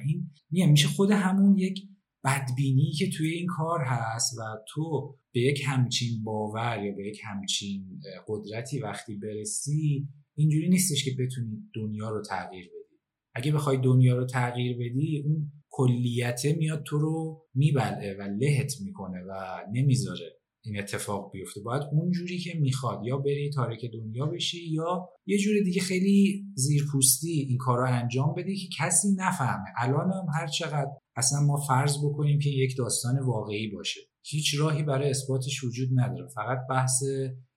این 0.51 0.69
میشه 0.69 0.87
خود 0.87 1.11
همون 1.11 1.57
یک 1.57 1.79
بدبینی 2.23 2.91
که 2.91 3.09
توی 3.17 3.29
این 3.29 3.47
کار 3.47 3.79
هست 3.85 4.37
و 4.39 4.41
تو 4.67 5.15
به 5.33 5.39
یک 5.39 5.63
همچین 5.67 6.23
باور 6.23 6.83
یا 6.83 6.95
به 6.95 7.07
یک 7.07 7.21
همچین 7.23 8.01
قدرتی 8.27 8.79
وقتی 8.79 9.15
برسی 9.15 10.07
اینجوری 10.35 10.69
نیستش 10.69 11.05
که 11.05 11.11
بتونی 11.11 11.69
دنیا 11.75 12.09
رو 12.09 12.21
تغییر 12.21 12.65
بدی. 12.65 12.99
اگه 13.35 13.51
بخوای 13.51 13.77
دنیا 13.77 14.17
رو 14.17 14.25
تغییر 14.25 14.77
بدی 14.77 15.23
اون 15.25 15.51
کلیته 15.69 16.53
میاد 16.53 16.83
تو 16.83 16.97
رو 16.97 17.45
میبلعه 17.55 18.17
و 18.19 18.21
لهت 18.21 18.73
می‌کنه 18.81 19.21
و 19.29 19.59
نمی‌ذاره 19.73 20.39
این 20.65 20.79
اتفاق 20.79 21.31
بیفته. 21.31 21.61
باید 21.61 21.83
اونجوری 21.91 22.37
که 22.37 22.53
می‌خواد 22.59 23.01
یا 23.05 23.17
بری 23.17 23.49
تارک 23.49 23.85
دنیا 23.93 24.25
بشی 24.25 24.69
یا 24.69 25.09
یه 25.25 25.37
جور 25.37 25.53
دیگه 25.63 25.81
خیلی 25.81 26.45
زیرپوستی 26.55 27.45
این 27.49 27.57
کار 27.57 27.77
رو 27.77 27.85
انجام 27.87 28.33
بدی 28.37 28.55
که 28.57 28.67
کسی 28.77 29.07
نفهمه. 29.17 29.65
الان 29.77 30.11
هم 30.11 30.25
هر 30.33 30.47
چقدر 30.47 30.91
اصلا 31.19 31.39
ما 31.39 31.57
فرض 31.57 31.97
بکنیم 32.05 32.39
که 32.39 32.49
یک 32.49 32.77
داستان 32.77 33.19
واقعی 33.19 33.67
باشه. 33.67 34.01
هیچ 34.25 34.55
راهی 34.59 34.83
برای 34.83 35.09
اثباتش 35.09 35.63
وجود 35.63 35.89
نداره. 35.95 36.27
فقط 36.35 36.57
بحث 36.69 37.03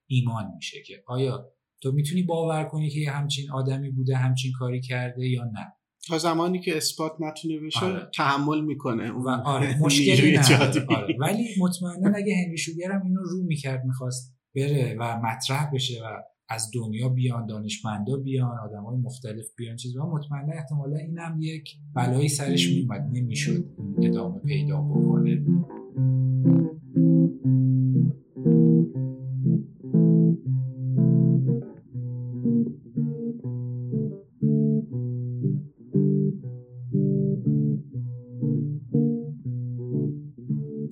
ایمان 0.07 0.51
میشه 0.55 0.77
که 0.87 1.03
آیا 1.07 1.49
تو 1.81 1.91
می‌تونی 1.91 2.23
باور 2.23 2.63
کنی 2.63 2.89
که 2.89 3.11
همچین 3.11 3.51
آدمی 3.51 3.91
بوده 3.91 4.15
همچین 4.15 4.51
کاری 4.59 4.81
کرده 4.81 5.29
یا 5.29 5.43
نه؟ 5.43 5.73
تا 6.07 6.17
زمانی 6.17 6.61
که 6.61 6.77
اثبات 6.77 7.11
نتونه 7.19 7.59
بشه 7.59 7.85
آره. 7.85 8.09
تحمل 8.15 8.61
می‌کنه 8.61 9.11
و 9.11 9.29
آره 9.29 9.79
مشکلی 9.79 10.37
نداره. 10.37 10.85
آره. 10.89 11.15
ولی 11.19 11.47
مطمئنا 11.59 12.17
اگه 12.17 12.33
هنری 12.43 12.57
شوگر 12.57 12.91
هم 12.91 13.01
اینو 13.03 13.21
رو 13.21 13.43
می‌کرد 13.43 13.85
می‌خواست 13.85 14.35
بره 14.55 14.97
و 14.99 15.21
مطرح 15.23 15.71
بشه 15.73 15.93
و 16.03 16.21
از 16.49 16.71
دنیا 16.73 17.09
بیان 17.09 17.45
دانشمندا 17.45 18.17
بیان 18.17 18.57
آدم 18.57 18.83
های 18.83 18.97
مختلف 18.97 19.45
بیان 19.57 19.75
چیز 19.75 19.95
و 19.95 20.03
مطمئنا 20.03 20.53
احتمالا 20.53 20.97
این 20.97 21.17
هم 21.17 21.41
یک 21.41 21.69
بلایی 21.95 22.29
سرش 22.29 22.69
میومد 22.69 23.09
نمی‌شد 23.13 23.65
ادامه 24.01 24.39
پیدا 24.39 24.81
بکنه. 24.81 25.45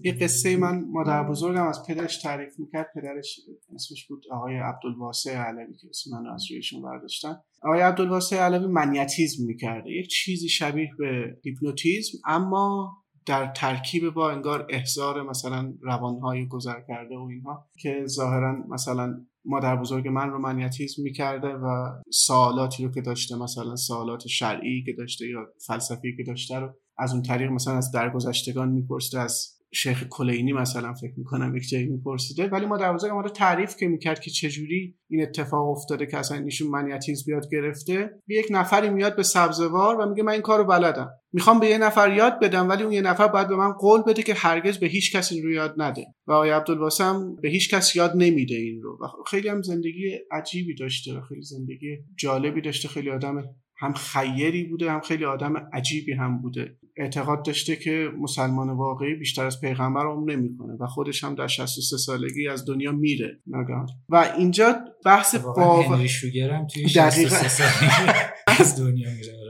یه 0.04 0.14
قصه 0.14 0.58
من 0.58 0.86
مادر 0.92 1.30
بزرگم 1.30 1.68
از 1.68 1.80
پدرش 1.88 2.22
تعریف 2.22 2.60
می‌کرد. 2.60 2.88
پدرش 2.96 3.40
اسمش 3.82 4.08
بود 4.08 4.24
آقای 4.32 4.58
عبدالواسع 4.58 5.36
علوی 5.36 5.78
که 5.82 5.88
اسم 5.90 6.10
من 6.12 6.34
از 6.34 6.52
رویشون 6.52 6.82
برداشتن. 6.82 7.36
آقای 7.64 7.82
عبدالواسع 7.82 8.38
علوی 8.38 8.68
منیتیزم 8.68 9.46
می‌کرده 9.46 9.92
یک 9.92 10.08
چیزی 10.08 10.50
شبیه 10.50 10.90
به 11.00 11.38
هیپنوتیزم 11.44 12.18
اما 12.26 12.98
در 13.26 13.48
ترکیب 13.48 14.10
با 14.10 14.32
انگار 14.32 14.68
احزار 14.70 15.24
مثلا 15.24 15.74
روانهای 15.82 16.48
گذر 16.48 16.82
کرده 16.88 17.18
و 17.18 17.28
اینها 17.32 17.70
که 17.80 18.06
ظاهرا 18.06 18.56
مثلا 18.70 19.26
مادر 19.46 19.76
بزرگ 19.76 20.08
من 20.08 20.30
رو 20.30 20.40
منیتیزم 20.40 21.04
می‌کرده 21.04 21.48
و 21.48 21.90
سوالاتی 22.12 22.86
رو 22.86 22.92
که 22.92 23.02
داشته 23.02 23.36
مثلا 23.36 23.76
سوالات 23.76 24.28
شرعی 24.28 24.84
که 24.84 24.94
داشته 24.98 25.28
یا 25.28 25.48
فلسفی 25.68 26.16
که 26.18 26.24
داشته 26.24 26.60
رو 26.60 26.74
از 26.98 27.14
اون 27.14 27.22
طریق 27.22 27.50
مثلا 27.52 27.78
از 27.78 27.92
درگذشتگان 27.92 28.70
میپرسته 28.70 29.20
از 29.20 29.61
شیخ 29.74 30.04
کلینی 30.10 30.54
مثلا 30.54 30.94
فکر 30.94 31.14
می‌کنم 31.18 31.56
یک 31.56 31.70
جایی 31.70 31.86
میپرسیده. 31.86 32.48
ولی 32.48 32.66
ما 32.66 32.78
در 32.78 32.92
ما 32.92 33.22
رو 33.22 33.30
تعریف 33.30 33.76
که 33.76 33.88
می‌کرد 33.88 34.20
که 34.20 34.32
چجوری 34.32 34.96
این 35.10 35.22
اتفاق 35.22 35.70
افتاده 35.70 36.06
که 36.06 36.18
اصلا 36.18 36.38
ایشون 36.38 36.68
منیتیز 36.68 37.26
بیاد 37.26 37.44
گرفته. 37.52 38.10
یک 38.28 38.48
نفری 38.50 38.90
میاد 38.90 39.16
به 39.16 39.24
سبزوار 39.24 39.96
و 39.96 40.10
میگه 40.10 40.24
من 40.24 40.32
این 40.32 40.42
کارو 40.42 40.64
بلدم. 40.64 41.10
می‌خوام 41.34 41.60
به 41.60 41.68
یه 41.68 41.78
نفر 41.78 42.14
یاد 42.14 42.40
بدم 42.40 42.70
ولی 42.70 42.84
اون 42.84 42.92
یه 42.92 43.02
نفر 43.02 43.28
باید 43.28 43.48
به 43.48 43.56
من 43.56 43.72
قول 43.72 44.02
بده 44.02 44.24
که 44.24 44.34
هرگز 44.34 44.78
به 44.78 44.88
هیچ 44.88 45.16
کسی 45.16 45.42
رو 45.42 45.52
یاد 45.52 45.76
نده. 45.78 46.06
و 46.28 46.32
آقای 46.32 46.50
عبدالباسم 46.50 47.36
به 47.42 47.50
هیچ 47.50 47.74
کس 47.74 47.96
یاد 47.96 48.12
نمیده 48.16 48.56
این 48.56 48.82
رو. 48.82 48.98
و 49.02 49.24
خیلی 49.28 49.50
هم 49.50 49.62
زندگی 49.62 50.18
عجیبی 50.32 50.76
داشته 50.76 51.18
و 51.18 51.22
خیلی 51.22 51.42
زندگی 51.42 51.98
جالبی 52.18 52.62
داشته. 52.62 52.88
خیلی 52.88 53.10
آدم 53.10 53.44
هم 53.78 53.94
خیری 53.94 54.64
بوده 54.64 54.92
هم 54.92 55.02
خیلی 55.02 55.26
آدم 55.26 55.54
عجیبی 55.74 56.14
هم 56.14 56.42
بوده. 56.42 56.78
اعتقاد 56.98 57.46
داشته 57.46 57.76
که 57.76 58.10
مسلمان 58.20 58.70
واقعی 58.70 59.16
بیشتر 59.16 59.46
از 59.46 59.62
پیغمبر 59.62 60.08
عمر 60.08 60.36
نمی‌کنه 60.36 60.74
و 60.80 60.88
خودش 60.88 61.24
هم 61.24 61.36
در 61.36 61.48
63 61.48 61.98
سالگی 61.98 62.48
از 62.48 62.66
دنیا 62.66 62.92
میره. 62.92 63.40
نگاه. 63.48 63.86
و 64.10 64.34
اینجا 64.38 64.76
بحث 65.06 65.36
با 65.36 65.82
هنری 65.82 66.10
شوگر 66.10 66.50
هم 66.50 66.68
توی 66.68 66.90
63 66.90 67.48
سالگی 67.48 68.12
از 68.48 68.80
دنیا 68.80 69.10
میره. 69.10 69.42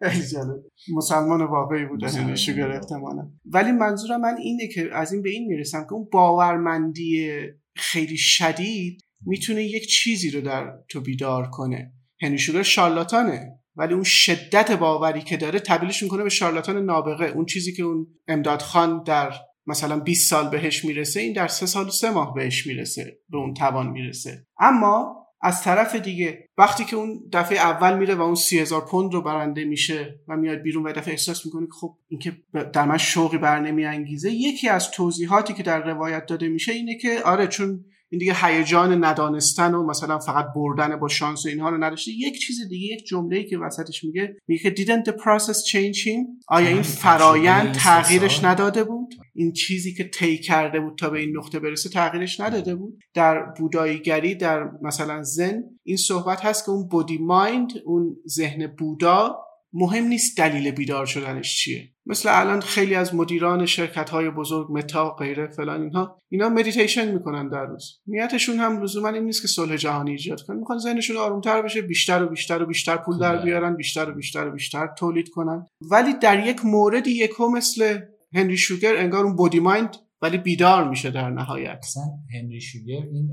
مسلمان 0.96 1.42
واقعی 1.42 1.84
بوده 1.84 2.08
هنری 2.08 2.36
شوگر 2.36 2.70
احتمالا. 2.70 3.30
ولی 3.44 3.72
منظورم 3.72 4.20
من 4.20 4.36
اینه 4.36 4.68
که 4.68 4.88
از 4.92 5.12
این 5.12 5.22
به 5.22 5.30
این 5.30 5.46
می‌رسم 5.46 5.84
که 5.84 5.92
اون 5.92 6.08
باورمندی 6.12 7.30
خیلی 7.76 8.16
شدید 8.16 9.00
می‌تونه 9.26 9.64
یک 9.64 9.88
چیزی 9.88 10.30
رو 10.30 10.40
در 10.40 10.72
تو 10.88 11.00
بیدار 11.00 11.50
کنه. 11.50 11.92
هنری 12.22 12.38
شوگر 12.38 12.62
شارلاتانه. 12.62 13.59
ولی 13.76 13.94
اون 13.94 14.02
شدت 14.02 14.72
باوری 14.72 15.22
که 15.22 15.36
داره 15.36 15.60
تبدیلش 15.60 16.02
می‌کنه 16.02 16.22
به 16.22 16.28
شارلاتان 16.28 16.84
نابغه. 16.84 17.26
اون 17.26 17.46
چیزی 17.46 17.72
که 17.72 17.82
اون 17.82 18.06
امداد 18.28 18.62
خان 18.62 19.02
در 19.02 19.32
مثلا 19.66 20.00
20 20.00 20.30
سال 20.30 20.48
بهش 20.48 20.84
می‌رسه 20.84 21.20
این 21.20 21.32
در 21.32 21.48
سه 21.48 21.66
سال 21.66 21.86
و 21.86 21.90
سه 21.90 22.10
ماه 22.10 22.34
بهش 22.34 22.66
می‌رسه 22.66 23.18
به 23.28 23.38
اون 23.38 23.54
توان 23.54 23.86
می‌رسه. 23.90 24.46
اما 24.60 25.20
از 25.42 25.62
طرف 25.62 25.94
دیگه 25.94 26.48
وقتی 26.58 26.84
که 26.84 26.96
اون 26.96 27.20
دفعه 27.32 27.58
اول 27.58 27.98
میره 27.98 28.14
و 28.14 28.22
اون 28.22 28.34
سی 28.34 28.58
هزار 28.58 28.84
پوند 28.84 29.14
رو 29.14 29.22
برنده 29.22 29.64
میشه 29.64 30.20
و 30.28 30.36
میاد 30.36 30.58
بیرون 30.58 30.82
و 30.86 30.92
دفعه 30.92 31.12
احساس 31.12 31.46
می‌کنه 31.46 31.66
که 31.66 31.72
خب 31.80 31.96
اینکه 32.08 32.36
در 32.72 32.84
من 32.84 32.98
شوقی 32.98 33.38
بر 33.38 33.60
نمیانگیزه 33.60 34.30
یکی 34.32 34.68
از 34.68 34.90
توضیحاتی 34.90 35.54
که 35.54 35.62
در 35.62 35.82
روایت 35.82 36.26
داده 36.26 36.48
میشه 36.48 36.72
اینه 36.72 36.98
که 36.98 37.20
آره 37.24 37.46
چون 37.46 37.84
این 38.12 38.18
دیگه 38.18 38.34
هیجان 38.34 39.04
ندانستن 39.04 39.74
و 39.74 39.86
مثلا 39.86 40.18
فقط 40.18 40.46
بردن 40.56 40.96
با 40.96 41.08
شانس 41.08 41.46
و 41.46 41.48
اینها 41.48 41.68
رو 41.68 41.84
نداشته. 41.84 42.10
یک 42.10 42.38
چیز 42.38 42.68
دیگه 42.68 42.94
یک 42.94 43.06
جمله 43.06 43.44
که 43.44 43.58
وسطش 43.58 44.04
میگه 44.04 44.36
میگه 44.48 44.62
که 44.62 44.74
didn't 44.74 45.04
the 45.04 45.12
process 45.12 45.70
change 45.70 45.98
him 46.04 46.44
آیا 46.48 46.68
این 46.68 46.82
فرایند 46.82 47.72
تغییرش 47.74 48.44
نداده 48.44 48.84
بود؟ 48.84 49.14
این 49.34 49.52
چیزی 49.52 49.94
که 49.94 50.04
طی 50.04 50.38
کرده 50.38 50.80
بود 50.80 50.98
تا 50.98 51.10
به 51.10 51.18
این 51.18 51.36
نقطه 51.36 51.58
برسه 51.58 51.88
تغییرش 51.88 52.40
نداده 52.40 52.74
بود؟ 52.74 52.98
در 53.14 53.42
بوداییگری 53.42 54.34
در 54.34 54.70
مثلا 54.82 55.22
ذن 55.22 55.62
این 55.82 55.96
صحبت 55.96 56.40
هست 56.40 56.64
که 56.64 56.70
اون 56.70 56.88
bodhi 56.88 57.18
mind 57.18 57.72
اون 57.84 58.16
ذهن 58.28 58.66
بودا 58.66 59.38
مهم 59.72 60.04
نیست 60.04 60.38
دلیل 60.38 60.70
بیدار 60.70 61.06
شدنش 61.06 61.56
چیه. 61.58 61.88
مثل 62.06 62.28
الان 62.40 62.60
خیلی 62.60 62.94
از 62.94 63.14
مدیران 63.14 63.66
شرکت 63.66 64.10
های 64.10 64.30
بزرگ 64.30 64.72
متا 64.72 65.10
غیره 65.10 65.46
فلان 65.46 65.82
اینها 65.82 66.18
اینا 66.28 66.48
مدیتیشن 66.48 67.10
می‌کنن 67.10 67.48
در 67.48 67.66
روز. 67.66 68.00
نیتشون 68.06 68.56
هم 68.56 68.82
لزوما 68.82 69.08
این 69.08 69.24
نیست 69.24 69.42
که 69.42 69.48
صلح 69.48 69.76
جهانی 69.76 70.10
ایجاد 70.10 70.42
کنن. 70.42 70.56
می‌خوان 70.56 70.78
ذهنشون 70.78 71.16
آرومتر 71.16 71.62
بشه 71.62 71.82
بیشتر 71.82 72.22
و 72.22 72.28
بیشتر 72.28 72.62
و 72.62 72.66
بیشتر 72.66 72.96
پول 72.96 73.18
در 73.18 73.38
خب. 73.38 73.44
بیارن 73.44 73.76
بیشتر 73.76 74.10
و 74.10 74.14
بیشتر 74.14 74.48
و 74.48 74.50
بیشتر 74.50 74.88
تولید 74.98 75.28
کنن. 75.28 75.66
ولی 75.90 76.12
در 76.12 76.46
یک 76.46 76.64
موردی 76.64 77.10
یهو 77.10 77.48
مثل 77.48 78.00
هنری 78.34 78.56
شوگر 78.56 78.96
انگار 78.96 79.24
اون 79.24 79.36
بودی 79.36 79.60
مایند 79.60 79.96
ولی 80.22 80.38
بیدار 80.38 80.88
میشه 80.88 81.10
در 81.10 81.30
نهایت. 81.30 81.78
اصلا 81.82 82.02
هنری 82.34 82.60
شوگر 82.60 83.02
این 83.12 83.30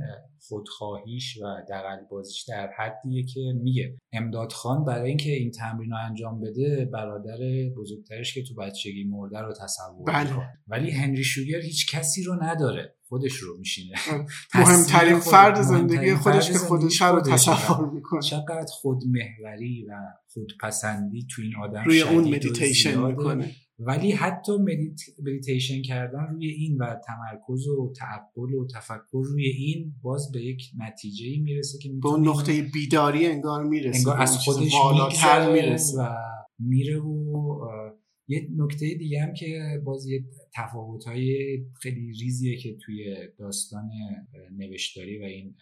خودخواهیش 0.48 1.38
و 1.38 1.46
دقل 1.70 1.98
بازیش 2.12 2.46
در 2.48 2.70
حدیه 2.78 3.24
که 3.26 3.40
میگه. 3.64 3.98
امداد 4.12 4.52
خان 4.52 4.86
برای 4.86 5.10
اینکه 5.10 5.30
این 5.30 5.52
تمرین 5.52 5.92
رو 5.92 5.98
انجام 5.98 6.42
بده 6.42 6.90
برادر 6.94 7.38
بزرگترش 7.78 8.34
که 8.34 8.44
تو 8.44 8.56
بچگی 8.56 9.04
مرده 9.04 9.40
رو 9.40 9.54
تصور 9.54 10.04
بله. 10.08 10.30
ولی 10.68 10.92
هنری 10.92 11.24
شوگر 11.24 11.62
هیچ 11.62 11.96
کسی 11.96 12.24
رو 12.24 12.44
نداره. 12.44 12.94
خودش 13.10 13.34
رو 13.34 13.58
میشینه. 13.58 13.96
مهمترین 14.56 15.20
فرد 15.20 15.62
زندگی 15.62 16.16
خودش 16.16 16.52
که 16.52 16.58
خودش 16.58 17.02
رو 17.02 17.22
تصور 17.22 17.90
می‌کنه. 17.90 18.22
چقدر 18.22 18.66
خودمهوری 18.70 19.86
و 19.90 19.94
خودپسندی 20.34 21.28
تو 21.32 21.42
این 21.42 21.56
آدم 21.56 21.84
روی 21.84 22.02
اون 22.02 22.36
مدیتیشن 22.36 23.08
می‌کنه. 23.08 23.56
ولی 23.80 24.12
حتی 24.12 24.52
مدیتیشن 25.26 25.82
کردن 25.82 26.28
روی 26.32 26.48
این 26.48 26.78
و 26.78 26.96
تمرکز 27.08 27.68
و 27.68 27.94
تعقل 27.96 28.54
و 28.54 28.68
تفکر 28.76 29.24
روی 29.26 29.48
این 29.48 29.94
باز 30.02 30.32
به 30.32 30.42
یک 30.42 30.62
نتیجه 30.78 31.44
می‌رسه 31.44 31.78
که 31.78 31.90
به 32.02 32.08
اون 32.08 32.28
نقطه 32.28 32.62
بیداری 32.62 33.26
انگار 33.26 33.64
می‌رسه 33.64 33.98
انگار 33.98 34.22
از 34.22 34.38
خودش 34.38 34.72
بالاتر 34.72 35.54
می‌رسه. 35.54 35.98
و 35.98 36.10
میره 36.60 37.00
و 37.00 37.60
یه 38.28 38.48
نکته 38.58 38.94
دیگه 38.94 39.22
هم 39.22 39.34
که 39.34 39.82
باز 39.86 40.08
یه 40.08 40.26
تفاوت 40.56 41.06
های 41.06 41.60
خیلی 41.82 42.14
ریزیه 42.14 42.58
که 42.58 42.78
توی 42.86 43.16
داستان 43.40 43.90
نوشتاری 44.58 45.20
و 45.20 45.24
این 45.24 45.56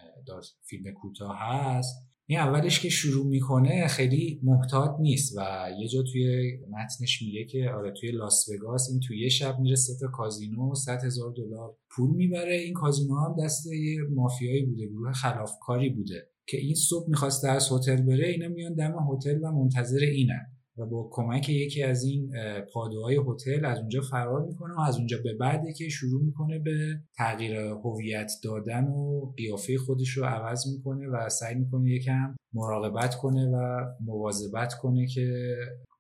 فیلم 0.70 0.91
کوتاه 0.91 1.38
هست. 1.39 2.05
این 2.28 2.39
اولش 2.39 2.80
که 2.80 2.89
شروع 2.89 3.26
می‌کنه 3.26 3.88
خیلی 3.88 4.39
محتاط 4.43 4.99
نیست 4.99 5.38
و 5.38 5.69
یه 5.80 5.88
جا 5.88 6.03
توی 6.11 6.57
متنش 6.69 7.21
میگه 7.21 7.45
که 7.45 7.69
آره 7.78 7.93
توی 7.99 8.11
لاس 8.11 8.45
وگاس 8.49 8.89
این 8.91 8.99
توی 8.99 9.19
یه 9.19 9.30
شب 9.30 9.59
میره 9.59 9.76
سه 9.76 9.93
تا 9.99 10.07
کازینو 10.07 10.76
100 10.76 11.03
هزار 11.03 11.34
دلار 11.38 11.78
پول 11.95 12.15
می‌بره. 12.15 12.55
این 12.55 12.73
کازینو 12.73 13.15
هم 13.15 13.36
دست 13.45 13.65
یه 13.65 13.97
مافیایی 14.15 14.65
بوده 14.65 14.88
گروه 14.88 15.13
خلافکاری 15.13 15.89
بوده 15.89 16.30
که 16.47 16.57
این 16.57 16.76
صبح 16.76 17.09
می‌خواسته 17.09 17.49
از 17.49 17.71
هتل 17.71 18.01
بره 18.01 18.28
اینا 18.28 18.47
میان 18.47 18.73
دم 18.73 18.95
هتل 19.11 19.39
و 19.43 19.51
منتظر 19.51 19.99
اینن. 19.99 20.55
و 20.78 20.86
با 20.86 21.09
کمک 21.11 21.49
یکی 21.49 21.84
از 21.84 22.03
این 22.03 22.32
پادوهای 22.73 23.19
هتل 23.28 23.65
از 23.65 23.80
اونجا 23.80 24.01
فرار 24.01 24.45
می‌کنه 24.45 24.73
و 24.73 24.80
از 24.80 24.97
اونجا 24.97 25.17
به 25.23 25.34
بعده 25.34 25.73
که 25.73 25.89
شروع 25.89 26.23
می‌کنه 26.23 26.59
به 26.59 26.99
تغییر 27.17 27.55
هویت 27.55 28.32
دادن 28.43 28.88
و 28.88 29.32
قیافه 29.38 29.78
خودش 29.78 30.09
رو 30.09 30.26
عوض 30.26 30.67
می‌کنه 30.67 31.07
و 31.07 31.30
سعی 31.30 31.55
می‌کنه 31.55 31.89
یکم 31.91 32.36
مراقبت 32.53 33.15
کنه 33.15 33.47
و 33.47 33.86
مواظبت 34.05 34.73
کنه 34.73 35.07
که 35.07 35.55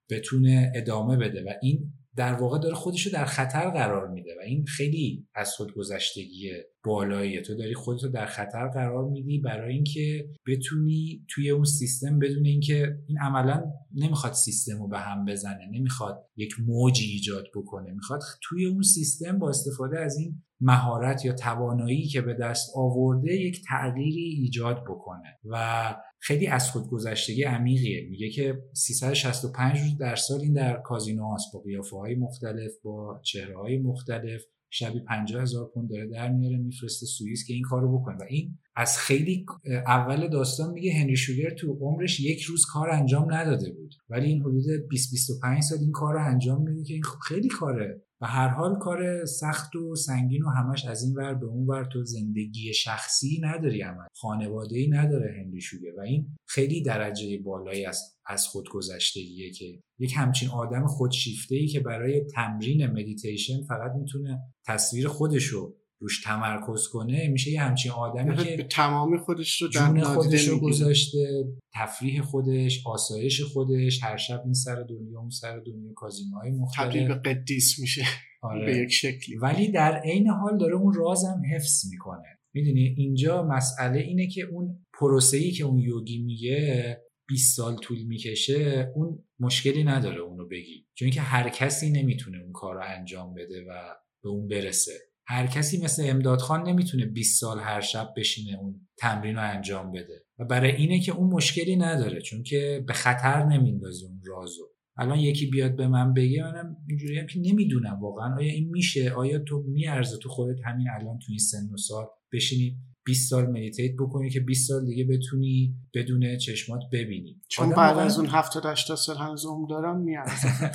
بتونه 0.09 0.71
ادامه 0.75 1.17
بده. 1.17 1.43
و 1.43 1.49
این 1.61 1.93
در 2.17 2.33
واقع 2.33 2.59
داره 2.59 2.75
خودش 2.75 3.05
رو 3.05 3.11
در 3.11 3.25
خطر 3.25 3.69
قرار 3.69 4.07
میده 4.07 4.29
و 4.39 4.41
این 4.41 4.65
خیلی 4.65 5.27
از 5.35 5.53
خودگذشتگی 5.53 6.51
بالاییه. 6.83 7.41
تو 7.41 7.55
داری 7.55 7.73
خودتو 7.73 8.07
در 8.07 8.25
خطر 8.25 8.67
قرار 8.67 9.09
میدی 9.09 9.39
برای 9.39 9.73
اینکه 9.73 10.29
بتونی 10.47 11.25
توی 11.29 11.49
اون 11.49 11.63
سیستم 11.63 12.19
بدون 12.19 12.45
اینکه 12.45 12.97
این 13.07 13.19
عملا 13.19 13.63
نمی‌خواد 13.95 14.33
سیستم 14.33 14.81
رو 14.81 14.87
به 14.87 14.99
هم 14.99 15.25
بزنه 15.25 15.69
نمی‌خواد 15.71 16.25
یک 16.35 16.55
موجی 16.67 17.05
ایجاد 17.05 17.45
بکنه. 17.55 17.91
می‌خواد 17.91 18.21
توی 18.43 18.65
اون 18.65 18.81
سیستم 18.81 19.39
با 19.39 19.49
استفاده 19.49 19.99
از 19.99 20.17
این 20.17 20.41
مهارت 20.61 21.25
یا 21.25 21.33
توانایی 21.33 22.07
که 22.07 22.21
به 22.21 22.33
دست 22.33 22.71
آورده 22.75 23.33
یک 23.33 23.61
تغییری 23.67 24.41
ایجاد 24.41 24.83
بکنه 24.83 25.39
و 25.45 25.95
خیلی 26.27 26.47
از 26.47 26.71
خودگذشتگی 26.71 27.43
عمیقیه. 27.43 28.09
میگه 28.09 28.29
که 28.29 28.63
365 28.73 29.79
روز 29.79 29.97
در 29.97 30.15
سال 30.15 30.41
این 30.41 30.53
در 30.53 30.81
کازینو 30.81 31.33
هست. 31.33 31.53
با 31.53 31.59
قیافه 31.59 31.97
های 31.97 32.15
مختلف 32.15 32.71
با 32.83 33.21
چهره 33.23 33.57
های 33.57 33.77
مختلف. 33.77 34.41
شبی 34.69 34.99
50 34.99 35.41
هزار 35.41 35.71
پوند 35.73 35.89
داره 35.89 36.07
در 36.07 36.31
میاره 36.31 36.57
میفرسته 36.57 37.05
سوئیس 37.05 37.47
که 37.47 37.53
این 37.53 37.63
کارو 37.63 37.99
بکنه. 37.99 38.17
و 38.17 38.23
این 38.29 38.57
از 38.75 38.97
خیلی 38.97 39.45
اول 39.87 40.27
داستان 40.27 40.73
میگه 40.73 40.93
هنری 40.93 41.17
شوگر 41.17 41.49
تو 41.49 41.77
عمرش 41.81 42.19
یک 42.19 42.41
روز 42.41 42.65
کار 42.65 42.89
انجام 42.89 43.33
نداده 43.33 43.71
بود. 43.71 43.95
ولی 44.09 44.27
این 44.27 44.41
حدود 44.41 44.87
20 44.89 45.11
25 45.11 45.63
سال 45.63 45.79
این 45.79 45.91
کار 45.91 46.13
رو 46.13 46.25
انجام 46.25 46.61
میده 46.61 46.83
که 46.83 46.93
این 46.93 47.03
خیلی 47.27 47.47
کاره. 47.47 48.01
و 48.21 48.25
هر 48.27 48.47
حال 48.47 48.79
کار 48.79 49.25
سخت 49.25 49.75
و 49.75 49.95
سنگین 49.95 50.43
و 50.43 50.49
همش 50.49 50.85
از 50.85 51.03
این 51.03 51.13
ور 51.13 51.33
به 51.33 51.45
اون 51.45 51.67
ور 51.67 51.85
تو 51.93 52.03
زندگی 52.03 52.73
شخصی 52.73 53.41
نداری 53.43 53.81
عملا. 53.81 54.05
خانواده 54.13 54.77
ای 54.77 54.87
نداره 54.87 55.35
هنری 55.41 55.61
شوگر 55.61 55.95
و 55.97 56.01
این 56.01 56.27
خیلی 56.47 56.83
درجه 56.83 57.37
بالایی 57.37 57.85
است 57.85 58.19
از 58.25 58.47
خودگذشتگیه 58.47 59.51
که 59.51 59.79
یک 59.99 60.13
همچین 60.15 60.49
آدم 60.49 60.87
خودشیفته 60.87 61.55
ای 61.55 61.67
که 61.67 61.79
برای 61.79 62.25
تمرین 62.35 62.87
مدیتیشن 62.87 63.63
فقط 63.63 63.91
می‌تونه 63.99 64.39
تصویر 64.65 65.07
خودشو 65.07 65.75
روش 66.05 66.21
تمرکز 66.23 66.87
کنه 66.87 67.27
میشه 67.27 67.51
یه 67.51 67.61
همچین 67.61 67.91
آدمی 67.91 68.37
که 68.37 68.57
به 68.57 68.63
تمامی 68.63 69.17
خودش 69.17 69.61
رو 69.61 69.67
جون 69.67 70.03
خودش 70.03 70.47
رو 70.47 70.59
گذاشته 70.59 71.45
تفریح 71.73 72.21
خودش 72.21 72.83
آسایش 72.85 73.41
خودش 73.41 74.03
هر 74.03 74.17
شب 74.17 74.41
این 74.43 74.53
سر 74.53 74.75
دنیا 74.89 75.19
اون 75.19 75.29
سر 75.29 75.59
دنیا 75.59 75.93
کازینوهای 75.95 76.51
مختلف. 76.51 76.87
تبدیل 76.87 77.07
به 77.07 77.13
قدیس 77.15 77.79
میشه. 77.79 78.03
آره. 78.41 78.65
به 78.65 78.77
یک 78.77 78.91
شکلی. 78.91 79.35
ولی 79.35 79.71
در 79.71 80.01
عین 80.03 80.27
حال 80.27 80.57
داره 80.57 80.75
اون 80.75 80.93
رازم 80.93 81.41
حفظ 81.55 81.85
می‌کنه. 81.91 82.39
می‌دونی؟ 82.53 82.95
اینجا 82.97 83.43
مسئله 83.43 83.99
اینه 83.99 84.27
که 84.27 84.41
اون 84.41 84.85
پروسه‌ای 84.99 85.51
که 85.51 85.63
اون 85.63 85.79
یوگی 85.79 86.23
میگه 86.23 86.97
20 87.27 87.57
سال 87.57 87.75
طول 87.75 88.03
می‌کشه 88.03 88.91
اون 88.95 89.23
مشکلی 89.39 89.83
نداره 89.83 90.21
اونو 90.21 90.47
بگی. 90.47 90.85
چون 90.93 91.09
که 91.09 91.21
هر 91.21 91.49
کسی 91.49 91.89
نمی‌تونه 91.89 92.37
اون 92.37 92.51
کار 92.51 92.75
رو 92.75 92.81
انجام 92.83 93.33
بده 93.33 93.65
و 93.69 93.95
به 94.23 94.29
اون 94.29 94.47
برسه. 94.47 94.93
هر 95.27 95.47
کسی 95.47 95.83
مثل 95.83 96.03
امداد 96.05 96.39
خان 96.39 96.69
نمی‌تونه 96.69 97.05
20 97.05 97.41
سال 97.41 97.59
هر 97.59 97.81
شب 97.81 98.13
بشینه 98.17 98.57
اون 98.57 98.87
تمرین 98.97 99.35
رو 99.35 99.41
انجام 99.41 99.91
بده. 99.91 100.25
و 100.39 100.45
برای 100.45 100.75
اینه 100.75 100.99
که 100.99 101.11
اون 101.11 101.29
مشکلی 101.29 101.75
نداره 101.75 102.21
چون 102.21 102.43
که 102.43 102.83
به 102.87 102.93
خطر 102.93 103.45
نمیندازه 103.45 104.05
اون 104.05 104.21
رازو. 104.25 104.63
الان 104.97 105.19
یکی 105.19 105.45
بیاد 105.45 105.75
به 105.75 105.87
من 105.87 106.13
بگه 106.13 106.43
منم 106.43 106.75
اینجوری 106.89 107.19
هم 107.19 107.27
که 107.27 107.39
نمی‌دونم 107.39 107.99
واقعا. 108.01 108.35
آیا 108.35 108.51
این 108.51 108.69
میشه؟ 108.69 109.11
آیا 109.11 109.39
تو 109.39 109.63
میارزه 109.67 110.17
تو 110.17 110.29
خودت 110.29 110.57
همین 110.65 110.87
الان 110.89 111.19
تو 111.19 111.25
این 111.29 111.39
سن 111.39 111.73
و 111.73 111.77
سال 111.77 112.05
بشینی 112.33 112.77
20 113.05 113.29
سال 113.29 113.45
مدیتیت 113.45 113.91
بکنی 113.99 114.29
که 114.29 114.39
20 114.39 114.67
سال 114.67 114.85
دیگه 114.85 115.03
بتونی 115.03 115.75
بدون 115.93 116.37
چشمات 116.37 116.81
ببینی. 116.91 117.41
چون 117.47 117.69
بعد 117.69 117.97
از 117.97 118.19
اون 118.19 118.27
70 118.27 118.65
80 118.65 118.97
سال 118.97 119.17
هنوز 119.17 119.45
عمر 119.45 119.69
دارم 119.69 120.01
میارزه 120.01 120.47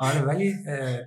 آره 0.00 0.22
ولی 0.22 0.54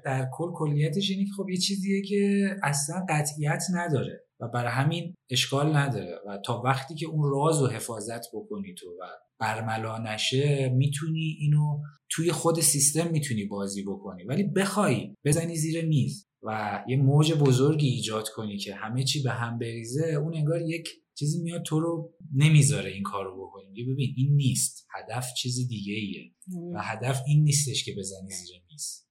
در 0.05 0.29
کل 0.33 0.51
کلیتش 0.53 1.09
اینه 1.09 1.25
که 1.25 1.31
خب 1.37 1.49
یه 1.49 1.57
چیزیه 1.57 2.01
که 2.01 2.49
اصلا 2.63 3.05
قطعیت 3.09 3.63
نداره 3.73 4.23
و 4.39 4.47
برای 4.47 4.71
همین 4.71 5.15
اشکال 5.29 5.75
نداره 5.75 6.19
و 6.27 6.37
تا 6.45 6.61
وقتی 6.65 6.95
که 6.95 7.05
اون 7.05 7.31
راز 7.31 7.61
و 7.61 7.67
حفاظت 7.67 8.21
بکنی 8.33 8.73
تو 8.73 8.87
و 8.89 9.03
برملا 9.39 9.97
نشه 9.97 10.69
می‌تونی 10.69 11.37
اینو 11.39 11.79
توی 12.09 12.31
خود 12.31 12.59
سیستم 12.59 13.11
می‌تونی 13.11 13.45
بازی 13.45 13.83
بکنی. 13.83 14.23
ولی 14.23 14.43
بخوای 14.43 15.15
بزنی 15.25 15.55
زیر 15.55 15.85
میز. 15.85 16.27
و 16.43 16.79
یه 16.87 16.97
موج 16.97 17.33
بزرگی 17.33 17.87
ایجاد 17.87 18.29
کنی 18.29 18.57
که 18.57 18.75
همه 18.75 19.03
چی 19.03 19.23
به 19.23 19.31
هم 19.31 19.59
بریزه 19.59 20.13
اون 20.13 20.35
انگار 20.35 20.61
یک 20.61 20.89
چیزی 21.15 21.41
میاد 21.43 21.63
تو 21.63 21.79
رو 21.79 22.13
نمی‌ذاره 22.35 22.89
این 22.91 23.03
کار 23.03 23.25
رو 23.25 23.47
بکنی. 23.47 23.65
میگه 23.69 23.83
ببین 23.83 24.13
این 24.17 24.35
نیست. 24.35 24.87
هدف 24.95 25.25
چیز 25.37 25.67
دیگه 25.67 25.93
ایه 25.93 26.31
و 26.75 26.81
هدف 26.81 27.21
این 27.27 27.43
نیستش 27.43 27.85
که 27.85 27.91
بزنی 27.97 28.29
زیر 28.29 28.61
میز. 28.71 29.03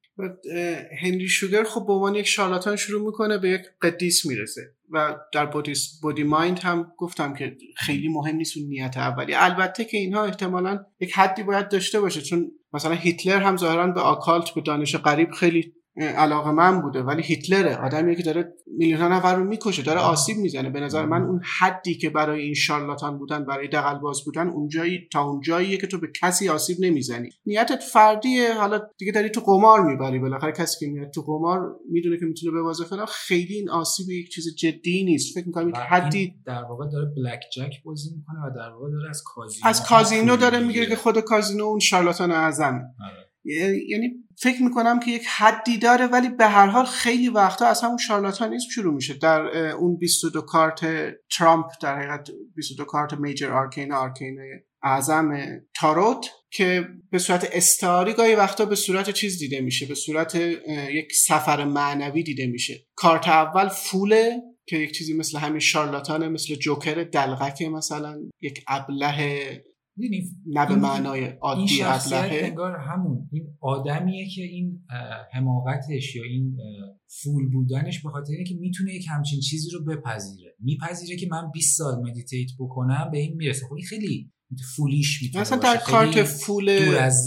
هنری 1.03 1.28
شوگر 1.28 1.64
خب 1.64 1.87
به 1.87 1.93
عنوان 1.93 2.14
یک 2.14 2.26
شارلاتان 2.26 2.76
شروع 2.76 3.07
می‌کنه 3.07 3.39
به 3.39 3.51
یک 3.51 3.61
قدیس 3.83 4.26
می‌رسه 4.26 4.62
و 4.91 5.16
در 5.33 5.47
بودیس 5.47 6.01
بودی 6.03 6.22
مایند 6.22 6.59
هم 6.59 6.93
گفتم 6.99 7.35
که 7.35 7.57
خیلی 7.76 8.09
مهم 8.09 8.37
نیست 8.37 8.57
اون 8.57 8.66
نیت 8.66 8.97
اولی. 8.97 9.35
البته 9.35 9.85
که 9.85 9.97
اینها 9.97 10.24
احتمالا 10.24 10.85
یک 11.01 11.12
حدی 11.12 11.43
باید 11.43 11.68
داشته 11.68 12.01
باشه 12.01 12.22
چون 12.22 12.53
مثلا 12.72 12.95
هیتلر 12.95 13.43
هم 13.43 13.57
ظاهرا 13.57 13.87
به 13.87 14.01
آکالت 14.01 14.51
به 14.51 14.61
دانش 14.61 14.97
غریب 14.97 15.30
خیلی 15.30 15.72
علاقه 15.97 16.51
من 16.51 16.82
بوده 16.82 17.03
ولی 17.03 17.22
هیتلره. 17.22 17.76
آدمی 17.76 18.16
که 18.16 18.22
داره 18.22 18.55
میلیون 18.66 19.12
نفر 19.12 19.36
رو 19.36 19.45
می‌کشه 19.45 19.82
داره 19.82 20.01
آسیب 20.01 20.36
می‌زنه. 20.36 20.70
به 20.70 20.80
نظر 20.80 21.07
من 21.07 21.22
اون 21.22 21.40
حدی 21.59 21.95
که 21.95 22.11
برای 22.11 22.43
این 22.43 22.55
شارلاتان 22.55 23.18
بودن 23.18 23.45
برای 23.45 23.68
باز 24.03 24.24
بودن 24.24 24.49
اونجایی 24.49 25.09
تا 25.12 25.24
اونجاییه 25.24 25.76
که 25.76 25.86
تو 25.86 25.99
به 25.99 26.09
کسی 26.20 26.49
آسیب 26.49 26.76
نمی‌زنی. 26.80 27.30
نیتت 27.47 27.82
فردیه. 27.82 28.55
حالا 28.55 28.80
دیگه 28.99 29.12
داری 29.12 29.30
تو 29.30 29.40
قمار 29.40 29.86
می‌بری. 29.86 30.18
بالاخره 30.18 30.53
کسی 30.53 30.86
که 30.86 30.93
میاد 30.93 31.11
تو 31.11 31.22
قمار 31.22 31.76
می‌دونه 31.90 32.18
که 32.18 32.24
می‌تونه 32.24 32.53
ببازه 32.59 32.84
فلان. 32.84 33.07
خیلی 33.07 33.55
این 33.55 33.70
آسیب 33.70 34.11
یک 34.11 34.28
چیز 34.30 34.55
جدی 34.57 35.05
نیست. 35.05 35.34
فکر 35.34 35.47
می‌کنم 35.47 35.72
حدی 35.90 36.34
در 36.47 36.62
واقع 36.64 36.90
داره 36.93 37.07
بلک 37.16 37.40
جک 37.53 37.82
بازی 37.84 38.11
می‌کنه 38.16 38.38
و 38.47 38.51
در 38.57 38.70
واقع 38.70 38.90
داره 38.90 39.11
از 39.11 39.22
کازینو 39.34 39.68
از 39.68 39.86
کازینو 39.88 40.36
داره 40.36 40.61
میگه 40.61 40.86
که 40.86 40.97
خود 40.97 41.20
کازینو 41.20 41.64
اون 41.64 41.78
شارلاتان 41.78 42.30
اعظم. 42.30 42.80
آره. 43.05 43.32
یعنی 43.45 44.11
فکر 44.43 44.62
می‌کنم 44.62 45.01
که 45.01 45.11
یک 45.11 45.26
حدی 45.26 45.78
داره 45.78 46.07
ولی 46.07 46.28
به 46.28 46.47
هر 46.47 46.66
حال 46.66 46.84
خیلی 46.84 47.28
وقتا 47.28 47.66
از 47.66 47.80
همون 47.80 47.99
شارلاتانیسم 47.99 48.68
شروع 48.68 48.95
میشه. 48.95 49.14
در 49.14 49.40
اون 49.70 49.97
22 49.97 50.43
کارت 50.43 50.80
ترامپ 51.38 51.66
در 51.82 51.99
حقیقت 51.99 52.28
22 52.57 52.84
کارت 52.84 53.14
Major 53.14 53.53
Arcana 53.53 53.93
آرکانای 53.93 54.39
اعظم 54.82 55.61
تاروت 55.74 56.26
که 56.51 56.88
به 57.11 57.18
صورت 57.18 57.49
استعاری 57.53 58.12
گاهی 58.12 58.34
وقتا 58.34 58.64
به 58.64 58.74
صورت 58.74 59.11
چیز 59.11 59.38
دیده 59.38 59.61
میشه 59.61 59.86
به 59.86 59.95
صورت 59.95 60.34
یک 60.90 61.12
سفر 61.12 61.64
معنوی 61.64 62.22
دیده 62.22 62.47
میشه. 62.47 62.86
کارت 62.95 63.28
اول 63.28 63.68
Fool 63.68 64.28
ه 64.28 64.43
که 64.66 64.76
یک 64.76 64.93
چیزی 64.93 65.14
مثل 65.14 65.38
همین 65.38 65.61
شارلاتانه 65.61 66.28
مثل 66.28 66.55
جوکر 66.55 66.95
دلقک 67.05 67.62
مثلا 67.62 68.20
یک 68.40 68.64
ابله 68.68 69.64
نه 70.47 70.66
به 70.68 70.76
معنای 70.76 71.24
عادی 71.24 71.82
ابلهه 71.82 72.45
انگار 72.45 72.76
همون 72.76 73.28
این 73.32 73.47
آدمیه 73.61 74.28
که 74.34 74.43
این 74.43 74.82
حماقتش 75.32 76.16
یا 76.16 76.22
این 76.22 76.57
fool 77.22 77.51
بودنش 77.53 78.03
به 78.03 78.11
خاطر 78.11 78.32
اینه 78.32 78.45
که 78.45 78.55
می‌تونه 78.61 78.95
یک 78.95 79.07
همچین 79.11 79.40
چیزی 79.40 79.70
رو 79.70 79.84
بپذیره. 79.84 80.55
میپذیره 80.61 81.16
که 81.16 81.28
من 81.30 81.51
20 81.55 81.78
سال 81.78 82.03
meditate 82.03 82.51
بکنم 82.59 83.09
به 83.12 83.18
این 83.18 83.36
می‌رسه. 83.36 83.66
خب 83.66 83.74
این 83.74 83.86
خیلی 83.86 84.30
foolish 84.76 85.22
می‌تونه 85.22 85.40
مثلا 85.40 85.59
در 85.59 85.76
کارت 85.76 86.22
Fool 86.22 86.78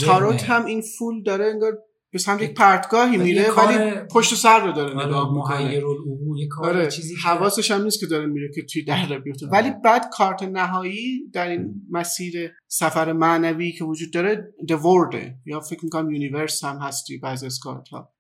تاروت 0.02 0.44
هم 0.44 0.66
این 0.66 0.82
Fool 0.82 1.24
داره 1.24 1.46
انگار 1.46 1.78
به 2.16 2.20
سمت 2.20 2.42
یک 2.42 2.54
پرتگاهی 2.54 3.18
میره 3.18 3.52
ولی 3.52 3.92
پشت 4.12 4.36
سر 4.36 4.66
رو 4.66 4.72
داره 4.72 4.96
آره، 4.96 5.06
نگاه 5.06 5.34
می‌کنه. 5.34 6.70
آره. 6.70 6.88
چیزی 6.88 7.16
حواسش 7.24 7.72
هم 7.72 7.84
نیست 7.84 8.00
که 8.00 8.06
داره 8.06 8.26
میره 8.26 8.50
که 8.56 8.62
توی 8.62 8.84
دره 8.84 9.20
بیفته. 9.20 9.48
ولی 9.48 9.72
بعد 9.84 10.10
کارت 10.14 10.44
نهایی 10.44 11.30
در 11.34 11.50
این 11.50 11.74
مسیر 11.92 12.52
سفر 12.68 13.14
معنوی 13.14 13.72
که 13.72 13.84
وجود 13.84 14.14
داره 14.14 14.54
The 14.68 14.90
World 14.90 15.28
ه 15.28 15.36
یا 15.46 15.60
فکر 15.60 15.80
می‌کنم 15.84 16.12
Universe 16.12 16.64
هم 16.64 16.78
هست 16.78 16.98
توی 16.98 17.18
بعضی 17.18 17.46
از 17.46 17.60
کارت 17.60 17.88
ها 17.88 18.14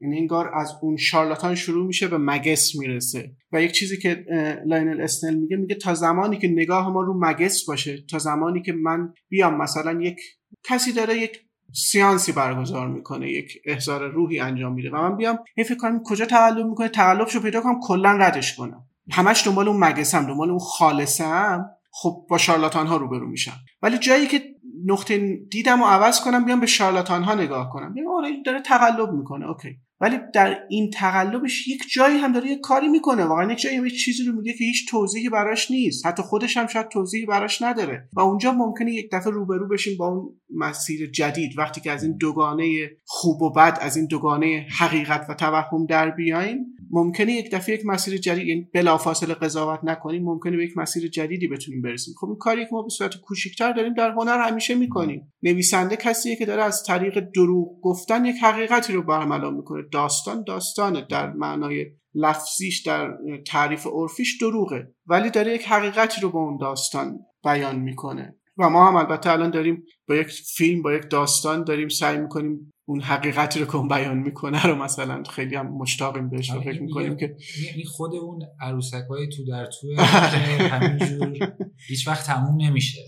این 0.00 0.14
انگار 0.14 0.50
از 0.54 0.72
اون 0.82 0.96
شارلاتان 0.96 1.54
شروع 1.54 1.86
میشه 1.86 2.08
به 2.08 2.18
Magus 2.18 2.76
می‌رسه. 2.76 3.36
و 3.52 3.62
یک 3.62 3.72
چیزی 3.72 3.98
که 3.98 4.24
لاینل 4.66 5.00
اسنل 5.00 5.34
میگه 5.34 5.56
میگه 5.56 5.74
تا 5.74 5.94
زمانی 5.94 6.38
که 6.38 6.48
نگاه 6.48 6.92
ما 6.92 7.00
رو 7.00 7.20
Magus 7.20 7.64
باشه 7.64 8.04
تا 8.10 8.18
زمانی 8.18 8.62
که 8.62 8.72
من 8.72 9.14
بیام 9.28 9.56
مثلا 9.56 10.02
یک 10.02 10.16
کسی 10.64 10.92
داره 10.92 11.18
یک 11.18 11.38
séance 11.72 12.23
ی 12.23 12.32
برگزار 12.32 12.88
می‌کنه 12.88 13.30
یک 13.30 13.58
احضار 13.64 14.08
روحی 14.08 14.40
انجام 14.40 14.72
میده. 14.72 14.90
و 14.90 14.96
من 14.96 15.16
بیام 15.16 15.38
این 15.56 15.66
فکر 15.66 15.76
کنم 15.78 16.02
کجا 16.02 16.26
تقلب 16.26 16.66
می‌کنه؟ 16.66 16.88
تقلبشو 16.88 17.40
پیدا 17.40 17.60
کنم 17.60 17.80
کلا 17.80 18.12
ردش 18.12 18.56
کنم. 18.56 18.84
همش 19.10 19.46
دنبال 19.46 19.68
اون 19.68 19.84
مگسم 19.84 20.26
دنبال 20.26 20.50
اون 20.50 20.58
خالصم. 20.58 21.70
خب 21.90 22.26
با 22.28 22.38
شارلاتان 22.38 22.86
ها 22.86 22.96
روبرو 22.96 23.28
میشم. 23.28 23.56
ولی 23.82 23.98
جایی 23.98 24.26
که 24.26 24.42
نقطه 24.86 25.36
دیدم 25.50 25.82
و 25.82 25.86
عوض 25.86 26.20
کنم 26.20 26.44
بیام 26.44 26.60
به 26.60 26.66
شارلاتان 26.66 27.22
ها 27.22 27.34
نگاه 27.34 27.70
کنم. 27.70 27.94
بیام 27.94 28.06
آره 28.08 28.28
داره 28.46 28.60
تقلب 28.60 29.10
می‌کنه. 29.12 29.48
اوکی. 29.48 29.76
ولی 30.02 30.18
در 30.34 30.58
این 30.68 30.90
تقلبش 30.90 31.68
یک 31.68 31.82
جایی 31.94 32.18
هم 32.18 32.32
داره 32.32 32.50
یک 32.50 32.60
کاری 32.60 32.88
می‌کنه. 32.88 33.24
واقعا 33.24 33.52
یک 33.52 33.58
جایی 33.58 33.86
یک 33.86 34.04
چیزی 34.04 34.24
رو 34.24 34.32
میگه 34.32 34.52
که 34.52 34.64
هیچ 34.64 34.90
توضیحی 34.90 35.28
براش 35.28 35.70
نیست. 35.70 36.06
حتی 36.06 36.22
خودش 36.22 36.56
هم 36.56 36.66
شاید 36.66 36.88
توضیحی 36.88 37.26
براش 37.26 37.62
نداره. 37.62 38.08
و 38.12 38.20
اونجا 38.20 38.52
ممکنه 38.52 38.92
یک 38.92 39.08
دفعه 39.12 39.32
روبرو 39.32 39.68
بشیم 39.68 39.96
با 39.98 40.08
اون 40.08 40.40
مسیر 40.56 41.10
جدید. 41.10 41.58
وقتی 41.58 41.80
که 41.80 41.90
از 41.90 42.02
این 42.02 42.16
دوگانه 42.16 42.90
خوب 43.06 43.42
و 43.42 43.52
بد 43.52 43.78
از 43.80 43.96
این 43.96 44.06
دوگانه 44.06 44.66
حقیقت 44.78 45.26
و 45.28 45.34
توهم 45.34 45.86
در 45.86 46.10
بیایم 46.10 46.58
ممکنه 46.94 47.32
یک 47.32 47.50
دفعه 47.50 47.74
یک 47.74 47.86
مسیر 47.86 48.16
جدید 48.16 48.46
یعنی 48.46 48.68
بلافاصله 48.74 49.34
قضاوت 49.34 49.80
نکنیم 49.84 50.24
ممکنه 50.24 50.56
به 50.56 50.64
یک 50.64 50.76
مسیر 50.76 51.08
جدیدی 51.08 51.48
بتونیم 51.48 51.82
برسیم. 51.82 52.14
خب 52.20 52.26
این 52.26 52.36
کاری 52.36 52.64
که 52.64 52.70
ما 52.72 52.82
به 52.82 52.88
صورت 52.88 53.16
کوچیکتر 53.16 53.72
داریم 53.72 53.94
در 53.94 54.10
هنر 54.10 54.38
همیشه 54.38 54.74
می‌کنیم. 54.74 55.32
نویسنده 55.42 55.96
کسیه 55.96 56.36
که 56.36 56.46
داره 56.46 56.62
از 56.62 56.82
طریق 56.86 57.20
دروغ 57.20 57.80
گفتن 57.80 58.24
یک 58.24 58.36
حقیقتی 58.42 58.92
رو 58.92 59.02
برملا 59.02 59.50
می‌کنه. 59.50 59.82
داستان 59.92 60.44
داستانه. 60.44 61.06
در 61.10 61.32
معنای 61.32 61.86
لفظیش 62.14 62.82
در 62.82 63.10
تعریف 63.46 63.86
عرفیش 63.86 64.40
دروغه. 64.40 64.94
ولی 65.06 65.30
داره 65.30 65.54
یک 65.54 65.64
حقیقتی 65.64 66.20
رو 66.20 66.30
با 66.30 66.40
اون 66.40 66.56
داستان 66.56 67.18
بیان 67.44 67.78
می‌کنه. 67.78 68.36
و 68.58 68.70
ما 68.70 68.88
هم 68.88 68.96
البته 68.96 69.30
الان 69.30 69.50
داریم 69.50 69.84
با 70.08 70.14
یک 70.14 70.26
فیلم 70.26 70.82
با 70.82 70.92
یک 70.92 71.10
داستان 71.10 71.64
داریم 71.64 71.88
سعی 71.88 72.18
می‌کنیم 72.18 72.72
اون 72.84 73.00
حقیقتی 73.00 73.60
رو 73.60 73.66
که 73.66 73.76
اون 73.76 73.88
بیان 73.88 74.18
می‌کنه 74.18 74.66
رو 74.66 74.74
مثلا 74.74 75.22
خیلی 75.30 75.56
هم 75.56 75.66
مشتاقیم 75.66 76.30
بهش 76.30 76.50
رو 76.50 76.60
فکر 76.60 76.82
می‌کنیم 76.82 77.16
که 77.16 77.36
این 77.74 77.86
خود 77.86 78.14
اون 78.14 78.42
عروسک 78.60 79.04
های 79.10 79.28
تو 79.28 79.44
در 79.44 79.66
تو 79.66 80.02
همینجور. 80.76 81.52
هیچ 81.88 82.08
وقت 82.08 82.26
تموم 82.26 82.62
نمیشه. 82.62 83.00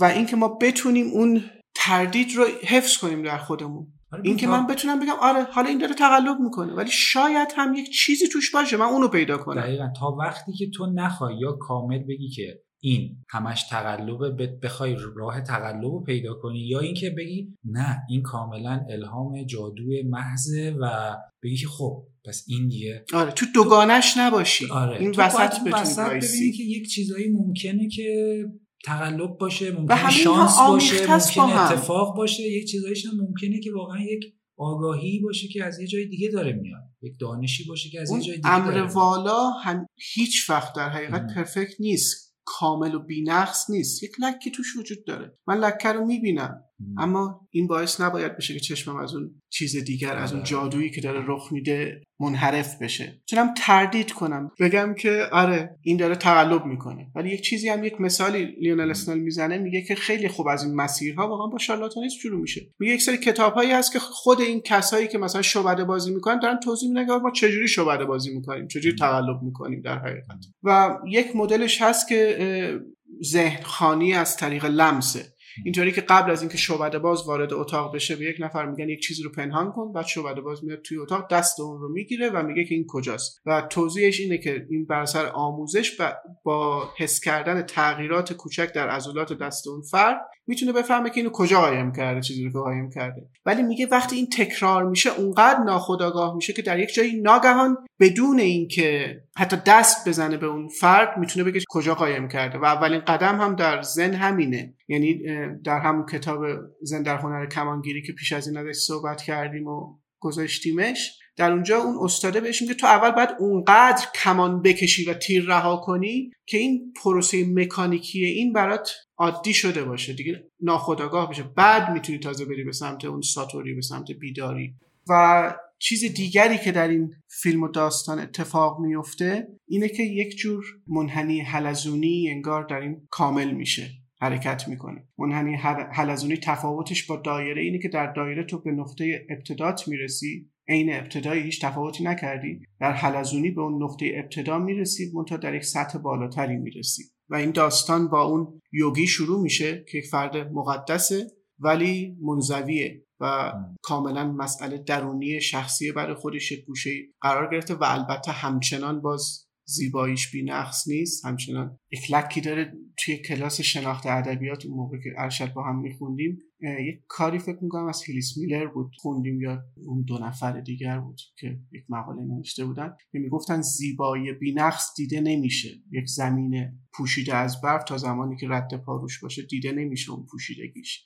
و 0.00 0.04
اینکه 0.04 0.36
ما 0.36 0.48
بتونیم 0.48 1.06
اون 1.06 1.44
تردید 1.74 2.36
رو 2.36 2.44
حفظ 2.66 2.96
کنیم 2.96 3.22
در 3.22 3.38
خودمون. 3.38 3.97
این 4.24 4.36
که 4.36 4.46
من 4.46 4.66
بتونم 4.66 5.00
بگم 5.00 5.14
آره 5.20 5.42
حالا 5.42 5.68
این 5.68 5.78
داره 5.78 5.94
تقلب 5.94 6.40
می‌کنه 6.40 6.72
ولی 6.72 6.90
شاید 6.90 7.48
هم 7.56 7.74
یک 7.74 7.90
چیزی 7.90 8.28
توش 8.28 8.54
باشه 8.54 8.76
من 8.76 8.84
اونو 8.86 9.08
پیدا 9.08 9.38
کنم. 9.38 9.60
دقیقا 9.60 9.88
تا 10.00 10.16
وقتی 10.20 10.52
که 10.52 10.70
تو 10.70 10.86
نخوای 10.94 11.38
یا 11.38 11.52
کامل 11.52 11.98
بگی 11.98 12.28
که 12.28 12.62
این 12.80 13.24
همش 13.28 13.62
تقلبه 13.62 14.46
بخوای 14.62 14.96
راه 15.16 15.40
تقلب 15.40 15.82
رو 15.82 16.02
پیدا 16.02 16.34
کنی 16.34 16.58
یا 16.58 16.80
اینکه 16.80 17.10
بگی 17.10 17.54
نه 17.64 18.02
این 18.08 18.22
کاملا 18.22 18.86
الهام 18.90 19.44
جادوی 19.44 20.02
محضه 20.02 20.76
و 20.80 21.16
بگی 21.42 21.56
که 21.56 21.66
خب 21.66 22.04
پس 22.24 22.44
این 22.48 22.68
دیگه. 22.68 23.04
آره 23.14 23.30
تو 23.30 23.46
دوگانش 23.54 24.16
نباشی. 24.16 24.70
آره. 24.70 25.00
این 25.00 25.12
تو 25.12 25.22
وسط 25.22 25.60
بتونی 25.60 26.20
ببینی 26.20 26.52
که 26.52 26.62
یک 26.62 26.88
چیزایی 26.88 27.28
ممکنه 27.28 27.88
که 27.88 28.44
تقلب 28.84 29.38
باشه 29.38 29.70
ممکنه 29.70 30.10
شانس 30.10 30.58
باشه 30.58 31.12
ممکنه. 31.12 31.60
اتفاق 31.60 32.16
باشه 32.16 32.42
یک 32.42 32.70
چیزایش 32.70 33.06
هم 33.06 33.12
ممکنه 33.16 33.60
که 33.60 33.70
واقعا 33.72 34.00
یک 34.00 34.34
آگاهی 34.56 35.20
باشه 35.20 35.48
که 35.48 35.64
از 35.64 35.78
یه 35.78 35.86
جای 35.86 36.06
دیگه 36.06 36.28
داره 36.28 36.52
میاد 36.52 36.82
یک 37.02 37.12
دانشی 37.20 37.64
باشه 37.64 37.90
که 37.90 38.00
از 38.00 38.10
یه 38.10 38.20
جای 38.20 38.36
دیگه 38.36 38.50
امر. 38.50 38.78
والا 38.80 39.50
هم 39.50 39.86
هیچ 40.14 40.50
وقت 40.50 40.74
در 40.74 40.88
حقیقت 40.88 41.20
ام. 41.20 41.34
پرفکت 41.34 41.74
نیست 41.80 42.36
کامل 42.44 42.94
و 42.94 42.98
بینقص 42.98 43.70
نیست 43.70 44.02
یک 44.02 44.10
لکی 44.20 44.50
توش 44.50 44.76
وجود 44.76 45.04
داره 45.06 45.38
من 45.46 45.58
لکه 45.58 45.88
رو 45.88 46.06
می‌بینم. 46.06 46.64
اما 46.98 47.48
این 47.50 47.66
باعث 47.66 48.00
نباید 48.00 48.36
بشه 48.36 48.54
که 48.54 48.60
چشمم 48.60 48.96
از 48.96 49.14
اون 49.14 49.40
چیز 49.50 49.76
دیگر 49.84 50.16
از 50.16 50.32
اون 50.32 50.40
آره. 50.40 50.50
جادویی 50.50 50.90
که 50.90 51.00
داره 51.00 51.24
رخ 51.26 51.52
میده 51.52 52.00
منحرف 52.20 52.82
بشه. 52.82 53.22
چونم 53.26 53.54
تردید 53.56 54.12
کنم. 54.12 54.50
بگم 54.60 54.94
که 54.94 55.22
آره 55.32 55.76
این 55.82 55.96
داره 55.96 56.14
تقلب 56.14 56.66
می‌کنه. 56.66 57.10
ولی 57.14 57.30
یک 57.30 57.40
چیزی 57.40 57.68
هم 57.68 57.84
یک 57.84 58.00
مثالی 58.00 58.44
لیونل 58.44 58.90
اسنل 58.90 59.18
می‌زنه 59.18 59.58
میگه 59.58 59.82
که 59.82 59.94
خیلی 59.94 60.28
خوب 60.28 60.48
از 60.48 60.64
این 60.64 60.74
مسیرها 60.74 61.28
واقعا 61.28 61.46
با 61.46 61.58
شارلاتانیسم 61.58 62.16
شروع 62.22 62.40
میشه. 62.40 62.60
میگه 62.78 62.92
یک 62.92 63.02
سری 63.02 63.16
کتابهایی 63.16 63.70
هست 63.70 63.92
که 63.92 63.98
خود 63.98 64.40
این 64.40 64.60
کسایی 64.60 65.08
که 65.08 65.18
مثلا 65.18 65.42
شعبده 65.42 65.84
بازی 65.84 66.14
می‌کنن 66.14 66.38
دارن 66.38 66.60
توضیح 66.60 66.88
میدن 66.88 67.06
که 67.06 67.12
ما 67.12 67.30
چجوری 67.30 67.68
شعبده 67.68 68.04
بازی 68.04 68.34
می‌کنیم 68.34 68.66
چجوری 68.68 68.96
تقلب 68.96 69.42
می‌کنیم 69.42 69.80
در 69.80 69.98
حقیقت. 69.98 70.44
و 70.62 70.98
یک 71.08 71.36
مدلش 71.36 71.82
هست 71.82 72.08
که 72.08 72.80
ذهن 73.24 73.62
خانی 73.62 74.14
از 74.14 74.36
طریق 74.36 74.64
لمسه. 74.64 75.37
اینطوری 75.64 75.92
که 75.92 76.00
قبل 76.00 76.30
از 76.30 76.42
اینکه 76.42 76.56
شعبده 76.56 76.98
باز 76.98 77.26
وارد 77.26 77.52
اتاق 77.52 77.94
بشه 77.94 78.16
به 78.16 78.24
یک 78.24 78.36
نفر 78.40 78.66
میگن 78.66 78.88
یک 78.88 79.02
چیزی 79.02 79.22
رو 79.22 79.30
پنهان 79.30 79.72
کن 79.72 79.92
بعد 79.92 80.06
شعبده 80.06 80.40
باز 80.40 80.64
میاد 80.64 80.82
توی 80.82 80.98
اتاق 80.98 81.28
دست 81.30 81.60
اون 81.60 81.80
رو 81.80 81.88
می‌گیره 81.88 82.30
و 82.30 82.42
میگه 82.42 82.64
که 82.64 82.74
این 82.74 82.86
کجاست. 82.88 83.42
و 83.46 83.60
توضیحش 83.70 84.20
اینه 84.20 84.38
که 84.38 84.66
این 84.70 84.86
بر 84.86 85.00
اثر 85.00 85.26
آموزش 85.26 86.00
با 86.44 86.88
حس 86.98 87.20
کردن 87.20 87.62
تغییرات 87.62 88.32
کوچک 88.32 88.72
در 88.72 88.88
عضلات 88.88 89.32
دست 89.32 89.68
اون 89.68 89.82
فرد 89.82 90.20
می‌تونه 90.48 90.72
بفهمه 90.72 91.10
که 91.10 91.20
اینو 91.20 91.30
کجا 91.30 91.60
قایم 91.60 91.92
کرده 91.92 92.20
چیزی 92.20 92.44
رو 92.44 92.52
که 92.52 92.58
قایم 92.58 92.90
کرده. 92.90 93.28
ولی 93.46 93.62
میگه 93.62 93.86
وقتی 93.86 94.16
این 94.16 94.28
تکرار 94.32 94.84
میشه 94.84 95.10
اونقدر 95.10 95.58
ناخودآگاه 95.58 96.34
میشه 96.34 96.52
که 96.52 96.62
در 96.62 96.78
یک 96.78 96.94
جایی 96.94 97.20
ناگهان 97.20 97.76
بدون 98.00 98.38
اینکه 98.38 99.20
حتی 99.36 99.56
دست 99.66 100.08
بزنه 100.08 100.36
به 100.36 100.46
اون 100.46 100.68
فرد 100.68 101.18
می‌تونه 101.18 101.44
بگه 101.44 101.60
کجا 101.68 101.94
قایم 101.94 102.28
کرده. 102.28 102.58
و 102.58 102.64
اولین 102.64 103.00
قدم 103.00 103.40
هم 103.40 103.56
در 103.56 103.82
زن 103.82 104.14
همینه. 104.14 104.74
یعنی 104.88 105.20
در 105.64 105.78
همون 105.78 106.06
کتاب 106.06 106.44
زن 106.82 107.02
در 107.02 107.16
هنر 107.16 107.46
کمانگیری 107.46 108.02
که 108.02 108.12
پیش 108.12 108.32
از 108.32 108.48
این 108.48 108.56
ازش 108.56 108.78
صحبت 108.78 109.22
کردیم 109.22 109.66
و 109.66 109.98
گذاشتیمش 110.20 111.18
در 111.36 111.52
اونجا 111.52 111.76
اون 111.76 111.96
استاده 112.04 112.40
بهش 112.40 112.62
میگه 112.62 112.74
تو 112.74 112.86
اول 112.86 113.10
باید 113.10 113.28
اونقدر 113.38 114.06
کمان 114.24 114.62
بکشی 114.62 115.10
و 115.10 115.14
تیر 115.14 115.44
رها 115.46 115.76
کنی 115.76 116.30
که 116.46 116.58
این 116.58 116.92
پروسه 117.02 117.44
مکانیکی 117.54 118.24
این 118.24 118.52
برات 118.52 118.90
عادی 119.18 119.54
شده 119.54 119.84
باشه. 119.84 120.12
دیگه 120.12 120.44
ناخودآگاه 120.60 121.30
بشه. 121.30 121.42
بعد 121.42 121.90
می‌تونی 121.92 122.18
تازه 122.18 122.44
بری 122.44 122.64
به 122.64 122.72
سمت 122.72 123.04
اون 123.04 123.20
ساتوری 123.20 123.74
به 123.74 123.82
سمت 123.82 124.10
بیداری. 124.12 124.74
و 125.08 125.54
چیز 125.78 126.14
دیگری 126.14 126.58
که 126.58 126.72
در 126.72 126.88
این 126.88 127.14
فیلم 127.28 127.62
و 127.62 127.68
داستان 127.68 128.18
اتفاق 128.18 128.80
میفته 128.80 129.48
اینه 129.68 129.88
که 129.88 130.02
یک 130.02 130.36
جور 130.36 130.64
منحنی 130.86 131.40
حلزونی 131.40 132.30
انگار 132.30 132.66
در 132.66 132.80
این 132.80 133.00
کامل 133.10 133.50
میشه 133.50 133.90
حرکت 134.20 134.68
می‌کنه. 134.68 135.08
منحنی 135.18 135.56
حل- 135.56 135.92
حلزونی 135.92 136.36
تفاوتش 136.36 137.06
با 137.06 137.16
دایره 137.16 137.62
اینه 137.62 137.78
که 137.78 137.88
در 137.88 138.12
دایره 138.12 138.44
تو 138.44 138.58
به 138.58 138.70
نقطه 138.70 139.26
ابتدات 139.30 139.88
می‌رسی. 139.88 140.50
عین 140.68 140.94
ابتدایی 140.94 141.42
هیچ 141.42 141.64
تفاوتی 141.64 142.04
نکردی. 142.04 142.60
در 142.80 142.92
حلزونی 142.92 143.50
به 143.50 143.60
اون 143.60 143.82
نقطه 143.82 144.12
ابتدا 144.14 144.58
می‌رسی 144.58 145.12
منتها 145.14 145.36
در 145.36 145.54
یک 145.54 145.64
سطح 145.64 145.98
بالاتری 145.98 146.56
می‌رسی. 146.56 147.02
و 147.30 147.34
این 147.34 147.50
داستان 147.50 148.08
با 148.08 148.22
اون 148.22 148.60
یوگی 148.72 149.06
شروع 149.06 149.42
میشه 149.42 149.84
که 149.92 150.00
فرد 150.10 150.36
مقدسه 150.36 151.26
ولی 151.58 152.16
منزویه 152.20 153.04
و 153.20 153.52
کاملا 153.82 154.32
مسئله 154.32 154.78
درونی 154.78 155.40
شخصی 155.40 155.92
برای 155.92 156.14
خودش 156.14 156.52
گوشه 156.66 156.90
قرار 157.20 157.50
گرفته 157.52 157.74
و 157.74 157.84
البته 157.84 158.32
همچنان 158.32 159.00
باز 159.00 159.48
زیباییش 159.68 160.30
بی 160.30 160.42
نقص 160.42 160.88
نیست. 160.88 161.24
همچنان 161.24 161.78
یک 161.92 162.10
لکی 162.10 162.40
داره. 162.40 162.72
توی 162.96 163.16
کلاس 163.16 163.60
شناخت 163.60 164.06
ادبیات 164.06 164.66
اون 164.66 164.76
موقع 164.76 164.96
که 164.98 165.10
ارشد 165.18 165.52
با 165.52 165.62
هم 165.62 165.80
میخوندیم 165.80 166.38
یک 166.60 167.00
کاری 167.08 167.38
فکر 167.38 167.58
می‌کنم 167.62 167.86
از 167.86 168.02
هیلیس 168.02 168.38
میلر 168.38 168.66
بود. 168.66 168.90
خوندیم 168.98 169.40
یا 169.40 169.62
اون 169.86 170.02
دو 170.02 170.18
نفر 170.18 170.60
دیگر 170.60 171.00
بود 171.00 171.20
که 171.38 171.58
یک 171.72 171.84
مقاله 171.88 172.22
نوشته 172.22 172.64
بودن 172.64 172.94
که 173.12 173.18
می‌گفتن 173.18 173.60
زیبایی 173.60 174.32
بی 174.32 174.54
نقص 174.54 174.94
دیده 174.96 175.20
نمیشه. 175.20 175.68
یک 175.92 176.08
زمین 176.08 176.78
پوشیده 176.92 177.34
از 177.34 177.60
برف 177.60 177.84
تا 177.84 177.96
زمانی 177.96 178.36
که 178.36 178.46
رد 178.48 178.82
پاروش 178.84 179.20
باشه 179.20 179.42
دیده 179.42 179.72
نمیشه 179.72 180.10
اون 180.10 180.26
پوشیدگیش. 180.30 181.04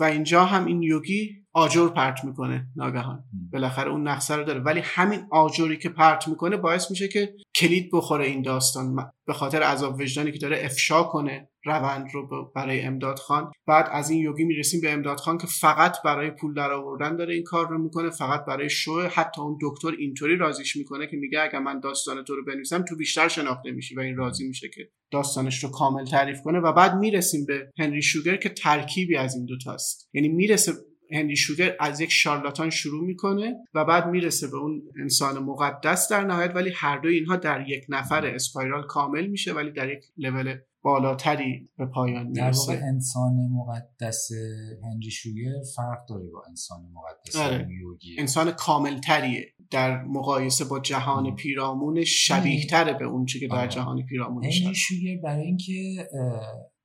و 0.00 0.04
اینجا 0.04 0.44
هم 0.44 0.66
این 0.66 0.82
یوگی 0.82 1.41
آجر 1.54 1.88
پرت 1.88 2.24
می‌کنه 2.24 2.66
ناگهان. 2.76 3.24
بالاخره 3.52 3.90
اون 3.90 4.08
نقصه 4.08 4.36
رو 4.36 4.44
داره. 4.44 4.60
ولی 4.60 4.80
همین 4.84 5.20
آجری 5.30 5.76
که 5.76 5.88
پرت 5.88 6.28
می‌کنه 6.28 6.56
باعث 6.56 6.90
میشه 6.90 7.08
که 7.08 7.34
کلید 7.54 7.90
بخوره 7.92 8.26
این 8.26 8.42
داستان. 8.42 8.96
به 9.26 9.32
خاطر 9.32 9.62
عذاب 9.62 10.00
وجدانی 10.00 10.32
که 10.32 10.38
داره 10.38 10.60
افشا 10.64 11.02
کنه 11.02 11.48
روند 11.64 12.06
رو 12.12 12.52
برای 12.54 12.80
امداد 12.80 13.18
خان. 13.18 13.52
بعد 13.66 13.88
از 13.92 14.10
این 14.10 14.20
یوگی 14.20 14.44
می‌رسیم 14.44 14.80
به 14.80 14.92
امداد 14.92 15.20
خان 15.20 15.38
که 15.38 15.46
فقط 15.46 15.96
برای 16.04 16.30
پول 16.30 16.54
در 16.54 16.72
آوردن 16.72 17.16
داره 17.16 17.34
این 17.34 17.42
کار 17.42 17.68
رو 17.68 17.78
می‌کنه 17.78 18.10
فقط 18.10 18.44
برای 18.44 18.70
شو. 18.70 19.00
حتی 19.00 19.40
اون 19.40 19.58
دکتر 19.62 19.90
اینطوری 19.98 20.36
رازیش 20.36 20.76
می‌کنه 20.76 21.06
که 21.06 21.16
میگه 21.16 21.40
اگر 21.40 21.58
من 21.58 21.80
داستان 21.80 22.24
تو 22.24 22.36
رو 22.36 22.44
بنویسم 22.44 22.82
تو 22.82 22.96
بیشتر 22.96 23.28
شناخته 23.28 23.70
میشی 23.70 23.94
و 23.94 24.00
این 24.00 24.16
راضی 24.16 24.48
میشه 24.48 24.68
که 24.68 24.88
داستانش 25.10 25.64
رو 25.64 25.70
کامل 25.70 26.04
تعریف 26.04 26.42
کنه. 26.42 26.58
و 26.58 26.72
بعد 26.72 26.94
می‌رسیم 26.94 27.46
به 27.46 27.70
هنری 27.78 28.02
شوگر 28.02 28.36
که 28.36 28.48
ترکیبی 28.48 29.16
از 29.16 29.34
این 29.34 29.44
دوتاست 29.44 30.10
یعنی 30.14 30.28
می‌رسه 30.28 30.72
هنری 31.12 31.36
شوگر 31.36 31.76
از 31.80 32.00
یک 32.00 32.10
شارلاتان 32.10 32.70
شروع 32.70 33.04
می‌کنه 33.04 33.54
و 33.74 33.84
بعد 33.84 34.06
می‌رسه 34.06 34.46
به 34.46 34.56
اون 34.56 34.82
انسان 35.00 35.38
مقدس 35.38 36.08
در 36.10 36.24
نهایت 36.24 36.54
ولی 36.54 36.72
هر 36.76 36.98
دو 36.98 37.08
اینها 37.08 37.36
در 37.36 37.68
یک 37.68 37.84
نفر 37.88 38.26
اسپایرال 38.26 38.86
کامل 38.86 39.26
میشه 39.26 39.52
ولی 39.52 39.72
در 39.72 39.90
یک 39.90 40.04
لول 40.16 40.54
بالاتری 40.82 41.68
به 41.78 41.86
پایان 41.86 42.32
در 42.32 42.42
می‌رسه 42.42 42.72
واقع 42.72 42.84
انسان 42.84 43.32
مقدس 43.32 44.28
هنری 44.82 45.10
شوگر 45.10 45.52
فرق 45.76 46.08
داره 46.08 46.30
با 46.32 46.42
انسان 46.48 46.80
مقدس 46.92 47.36
آره. 47.36 47.68
انسان 48.18 48.50
کامل 48.50 48.98
تریه 48.98 49.54
در 49.70 50.04
مقایسه 50.04 50.64
با 50.64 50.80
جهان 50.80 51.26
ام. 51.26 51.36
پیرامونش 51.36 52.26
شبیه 52.28 52.66
تره 52.66 52.92
به 52.92 53.04
اون 53.04 53.24
چی 53.24 53.40
که 53.40 53.48
در 53.48 53.54
آره. 53.54 53.68
جهان 53.68 54.06
پیرامونش 54.06 54.62
هنری 54.62 54.74
شوگر 54.74 55.16
برای 55.24 55.44
اینکه 55.44 56.08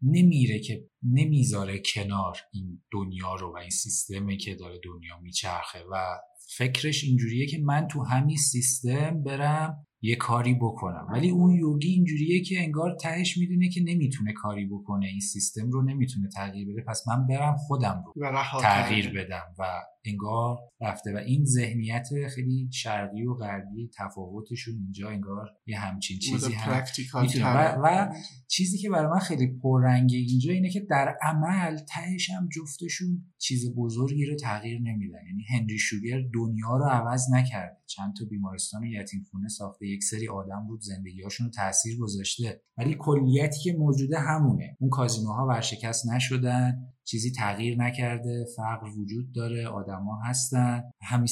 نمیره 0.02 0.60
که 0.60 0.90
نمی‌ذاره 1.04 1.82
کنار 1.94 2.38
این 2.54 2.84
دنیا 2.92 3.36
رو 3.36 3.54
و 3.54 3.58
این 3.58 3.70
سیستمی 3.70 4.38
که 4.38 4.56
داره 4.56 4.80
دنیا 4.84 5.20
میچرخه. 5.22 5.80
و 5.92 6.18
فکرش 6.58 7.04
اینجوریه 7.04 7.48
که 7.48 7.58
من 7.64 7.88
تو 7.88 8.04
همین 8.04 8.38
سیستم 8.38 9.24
برم 9.24 9.87
یه 10.02 10.16
کاری 10.16 10.54
بکنم. 10.54 11.08
ولی 11.12 11.30
اون 11.30 11.56
یوگی 11.56 11.88
اینجوریه 11.88 12.44
که 12.44 12.60
انگار 12.60 12.98
تهش 13.02 13.38
می‌دونه 13.38 13.70
که 13.70 13.82
نمی‌تونه 13.86 14.34
کاری 14.34 14.66
بکنه. 14.66 15.08
این 15.08 15.20
سیستم 15.20 15.72
رو 15.72 15.84
نمی‌تونه 15.84 16.30
تغییر 16.36 16.68
بده. 16.72 16.84
پس 16.88 17.08
من 17.08 17.28
برم 17.28 17.56
خودم 17.58 18.04
رو 18.06 18.14
تغییر 18.62 19.14
بدم 19.14 19.44
و 19.60 19.64
انگار 20.06 20.58
رفته. 20.82 21.14
و 21.14 21.18
این 21.18 21.46
ذهنیت 21.46 22.08
خیلی 22.36 22.70
شرقی 22.74 23.26
و 23.26 23.34
غربی 23.34 23.90
تفاوتشون 23.98 24.76
اینجا 24.76 25.10
انگار 25.10 25.50
یه 25.68 25.80
همچین 25.80 26.20
چیزی 26.20 26.54
هم 26.54 26.84
و, 27.46 27.78
و 27.84 28.14
چیزی 28.48 28.78
که 28.78 28.90
برای 28.90 29.12
من 29.12 29.20
خیلی 29.20 29.48
پررنگه 29.64 30.18
اینجا 30.18 30.52
اینه 30.52 30.70
که 30.70 30.80
در 30.80 31.16
عمل 31.22 31.78
تهش 31.78 32.30
هم 32.30 32.50
جفتشون 32.56 33.26
چیز 33.38 33.76
بزرگی 33.76 34.26
رو 34.26 34.36
تغییر 34.36 34.80
نمیدن. 34.80 35.20
یعنی 35.28 35.44
هنری 35.50 35.80
شوگر 35.80 36.18
دنیا 36.34 36.78
رو 36.78 36.86
عوض 36.86 37.34
نکرده. 37.34 37.77
چند 37.88 38.14
تا 38.20 38.26
بیمارستان 38.26 38.84
و 38.84 38.86
یتیم 38.86 39.26
خونه 39.32 39.48
ساخته 39.48 39.88
یک 39.88 40.04
سری 40.04 40.28
آدم 40.28 40.68
رو 40.70 40.78
زندگیهاشون 40.82 41.46
رو 41.48 41.52
تاثیر 41.52 41.98
گذاشته. 41.98 42.62
ولی 42.78 42.96
کلیتی 43.00 43.60
که 43.64 43.74
موجوده 43.74 44.20
همونه. 44.20 44.78
اون 44.80 44.90
کازینوها 44.90 45.48
ورشکست 45.48 46.12
نشدن 46.12 46.74
چیزی 47.04 47.32
تغییر 47.32 47.78
نکرده 47.78 48.46
فقر 48.56 49.00
وجود 49.00 49.32
داره 49.32 49.68
آدما 49.68 50.20
هستن 50.26 50.82
همین 51.02 51.28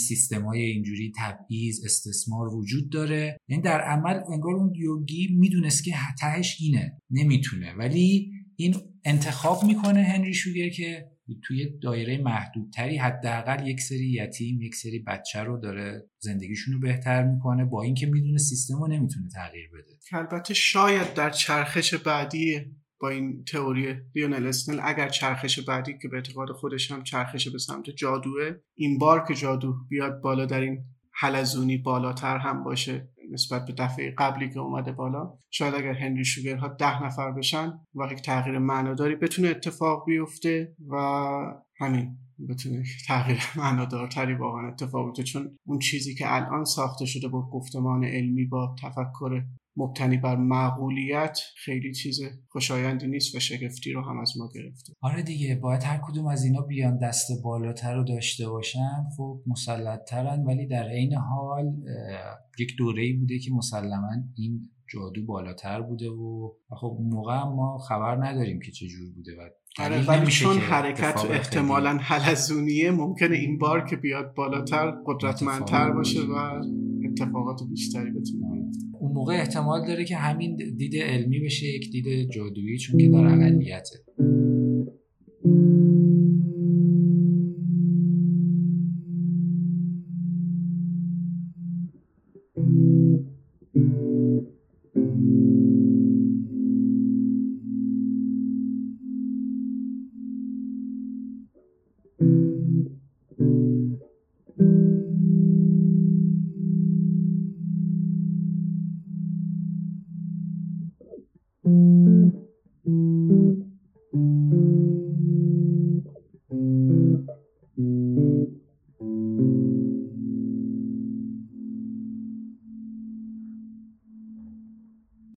های 0.46 0.62
اینجوری 0.62 1.12
تبعیض 1.18 1.86
استثمار 1.86 2.48
وجود 2.48 2.92
داره. 2.92 3.38
یعنی 3.48 3.64
در 3.64 3.82
عمل 3.82 4.22
انگار 4.34 4.56
اون 4.56 4.74
یوگی 4.76 5.28
می‌دونست 5.40 5.84
که 5.84 5.92
تهش 6.20 6.58
اینه 6.60 7.02
نمی‌تونه. 7.12 7.74
ولی 7.74 8.32
این 8.56 8.76
انتخاب 9.06 9.64
می‌کنه 9.64 10.04
هنری 10.04 10.34
شوگر 10.34 10.70
که 10.70 11.15
توی 11.44 11.80
دایره 11.80 12.18
محدودتری 12.18 12.98
حداقل 12.98 13.68
یک 13.68 13.82
سری 13.82 14.06
یتیم 14.06 14.62
یک 14.62 14.76
سری 14.76 15.00
بچه 15.00 15.44
رو 15.44 15.60
داره 15.60 16.10
زندگیشون 16.20 16.74
رو 16.74 16.80
بهتر 16.80 17.24
می‌کنه 17.24 17.66
با 17.66 17.82
اینکه 17.84 18.06
می‌دونه 18.06 18.38
سیستم 18.38 18.76
رو 18.76 18.88
نمی‌تونه 18.88 19.30
تغییر 19.30 19.70
بده. 19.70 19.98
البته 20.12 20.54
شاید 20.54 21.14
در 21.14 21.30
چرخش 21.30 21.94
بعدی 21.94 22.62
با 23.00 23.10
این 23.10 23.44
تئوری 23.44 23.96
لیونل 24.16 24.48
اسنل 24.48 24.80
اگر 24.84 25.10
چرخش 25.10 25.60
بعدی 25.60 25.98
که 26.02 26.08
به 26.08 26.16
اعتقاد 26.16 26.52
خودش 26.52 26.92
هم 26.92 27.04
چرخش 27.04 27.48
به 27.48 27.58
سمت 27.60 27.90
جادوه 27.90 28.52
این 28.76 28.98
بار 28.98 29.26
که 29.28 29.34
جادو 29.34 29.76
بیاد 29.90 30.22
بالا 30.22 30.46
در 30.46 30.62
این 30.62 30.84
حلزونی 31.12 31.78
بالاتر 31.78 32.38
هم 32.38 32.64
باشه. 32.64 33.10
نسبت 33.32 33.66
به 33.66 33.74
دفعه 33.74 34.16
قبلی 34.18 34.50
که 34.50 34.60
اومده 34.60 34.92
بالا 34.92 35.34
شاید 35.52 35.76
اگر 35.76 35.94
هنری 35.94 36.26
شوگر 36.26 36.56
ها 36.56 36.68
ده 36.68 37.04
نفر 37.04 37.32
بشن 37.32 37.80
و 37.96 38.08
یک 38.12 38.22
تغییر 38.22 38.60
معناداری 38.60 39.16
بتونه 39.16 39.48
اتفاق 39.48 40.06
بیفته 40.06 40.76
و 40.90 40.96
همین 41.78 42.18
بتونه 42.50 42.84
تغییر 43.08 43.40
معنادارتری 43.58 44.34
واقعا 44.34 44.68
اتفاق 44.68 45.06
بیفته. 45.06 45.24
چون 45.24 45.58
اون 45.68 45.80
چیزی 45.80 46.16
که 46.16 46.34
الان 46.34 46.66
ساخته 46.66 47.06
شده 47.06 47.28
با 47.28 47.50
گفتمان 47.50 48.04
علمی 48.04 48.46
با 48.46 48.76
تفکر 48.82 49.44
مبتنی 49.78 50.18
بر 50.18 50.36
معقولیت 50.36 51.40
خیلی 51.56 51.94
چیز 51.94 52.20
خوشایندی 52.50 53.08
نیست 53.08 53.36
و 53.36 53.40
شگفتی 53.40 53.92
رو 53.92 54.02
هم 54.02 54.20
از 54.20 54.34
ما 54.38 54.50
گرفته. 54.56 54.94
آره 55.02 55.24
دیگه 55.24 55.56
باید 55.56 55.84
هر 55.84 56.02
کدوم 56.08 56.28
از 56.28 56.44
اینا 56.44 56.62
بیان 56.62 56.98
دست 56.98 57.28
بالاتر 57.44 57.96
رو 57.96 58.04
داشته 58.04 58.50
باشن 58.50 59.04
خب 59.18 59.42
مسلطترن 59.48 60.44
ولی 60.44 60.68
در 60.68 60.90
عین 60.90 61.14
حال 61.14 61.66
یک 62.60 62.76
دوره 62.78 63.04
ای 63.04 63.14
بوده 63.14 63.40
که 63.40 63.52
مسلما 63.54 64.12
این 64.38 64.70
جادو 64.94 65.26
بالاتر 65.26 65.82
بوده 65.82 66.10
و 66.10 66.52
خب 66.70 66.98
موقع 67.02 67.44
ما 67.44 67.78
خبر 67.78 68.26
نداریم 68.26 68.60
که 68.60 68.72
چه 68.72 68.88
جور 68.88 69.14
بوده 69.16 69.32
و 69.32 69.50
آره 69.84 70.06
ولی 70.06 70.32
چون 70.32 70.58
حرکت 70.58 71.26
احتمالا 71.30 71.98
حلزونیه 72.02 72.92
ممکنه 72.92 73.36
این 73.36 73.58
بار 73.58 73.86
که 73.86 73.96
بیاد 73.96 74.34
بالاتر 74.34 74.94
قدرتمندتر 75.06 75.92
باشه 75.92 76.20
و 76.20 76.62
اتفاقات 77.22 77.62
بیشتری 77.70 78.12
بتونه 78.12 78.46
اون 79.00 79.12
موقع 79.12 79.34
احتمال 79.34 79.88
داره 79.88 80.06
که 80.06 80.16
همین 80.16 80.56
دید 80.56 80.96
علمی 80.96 81.40
بشه 81.40 81.66
یک 81.68 81.92
دید 81.92 82.30
جادویی 82.32 82.78
چون 82.78 83.00
که 83.00 83.10
در 83.10 83.26
اقلیته 83.26 83.96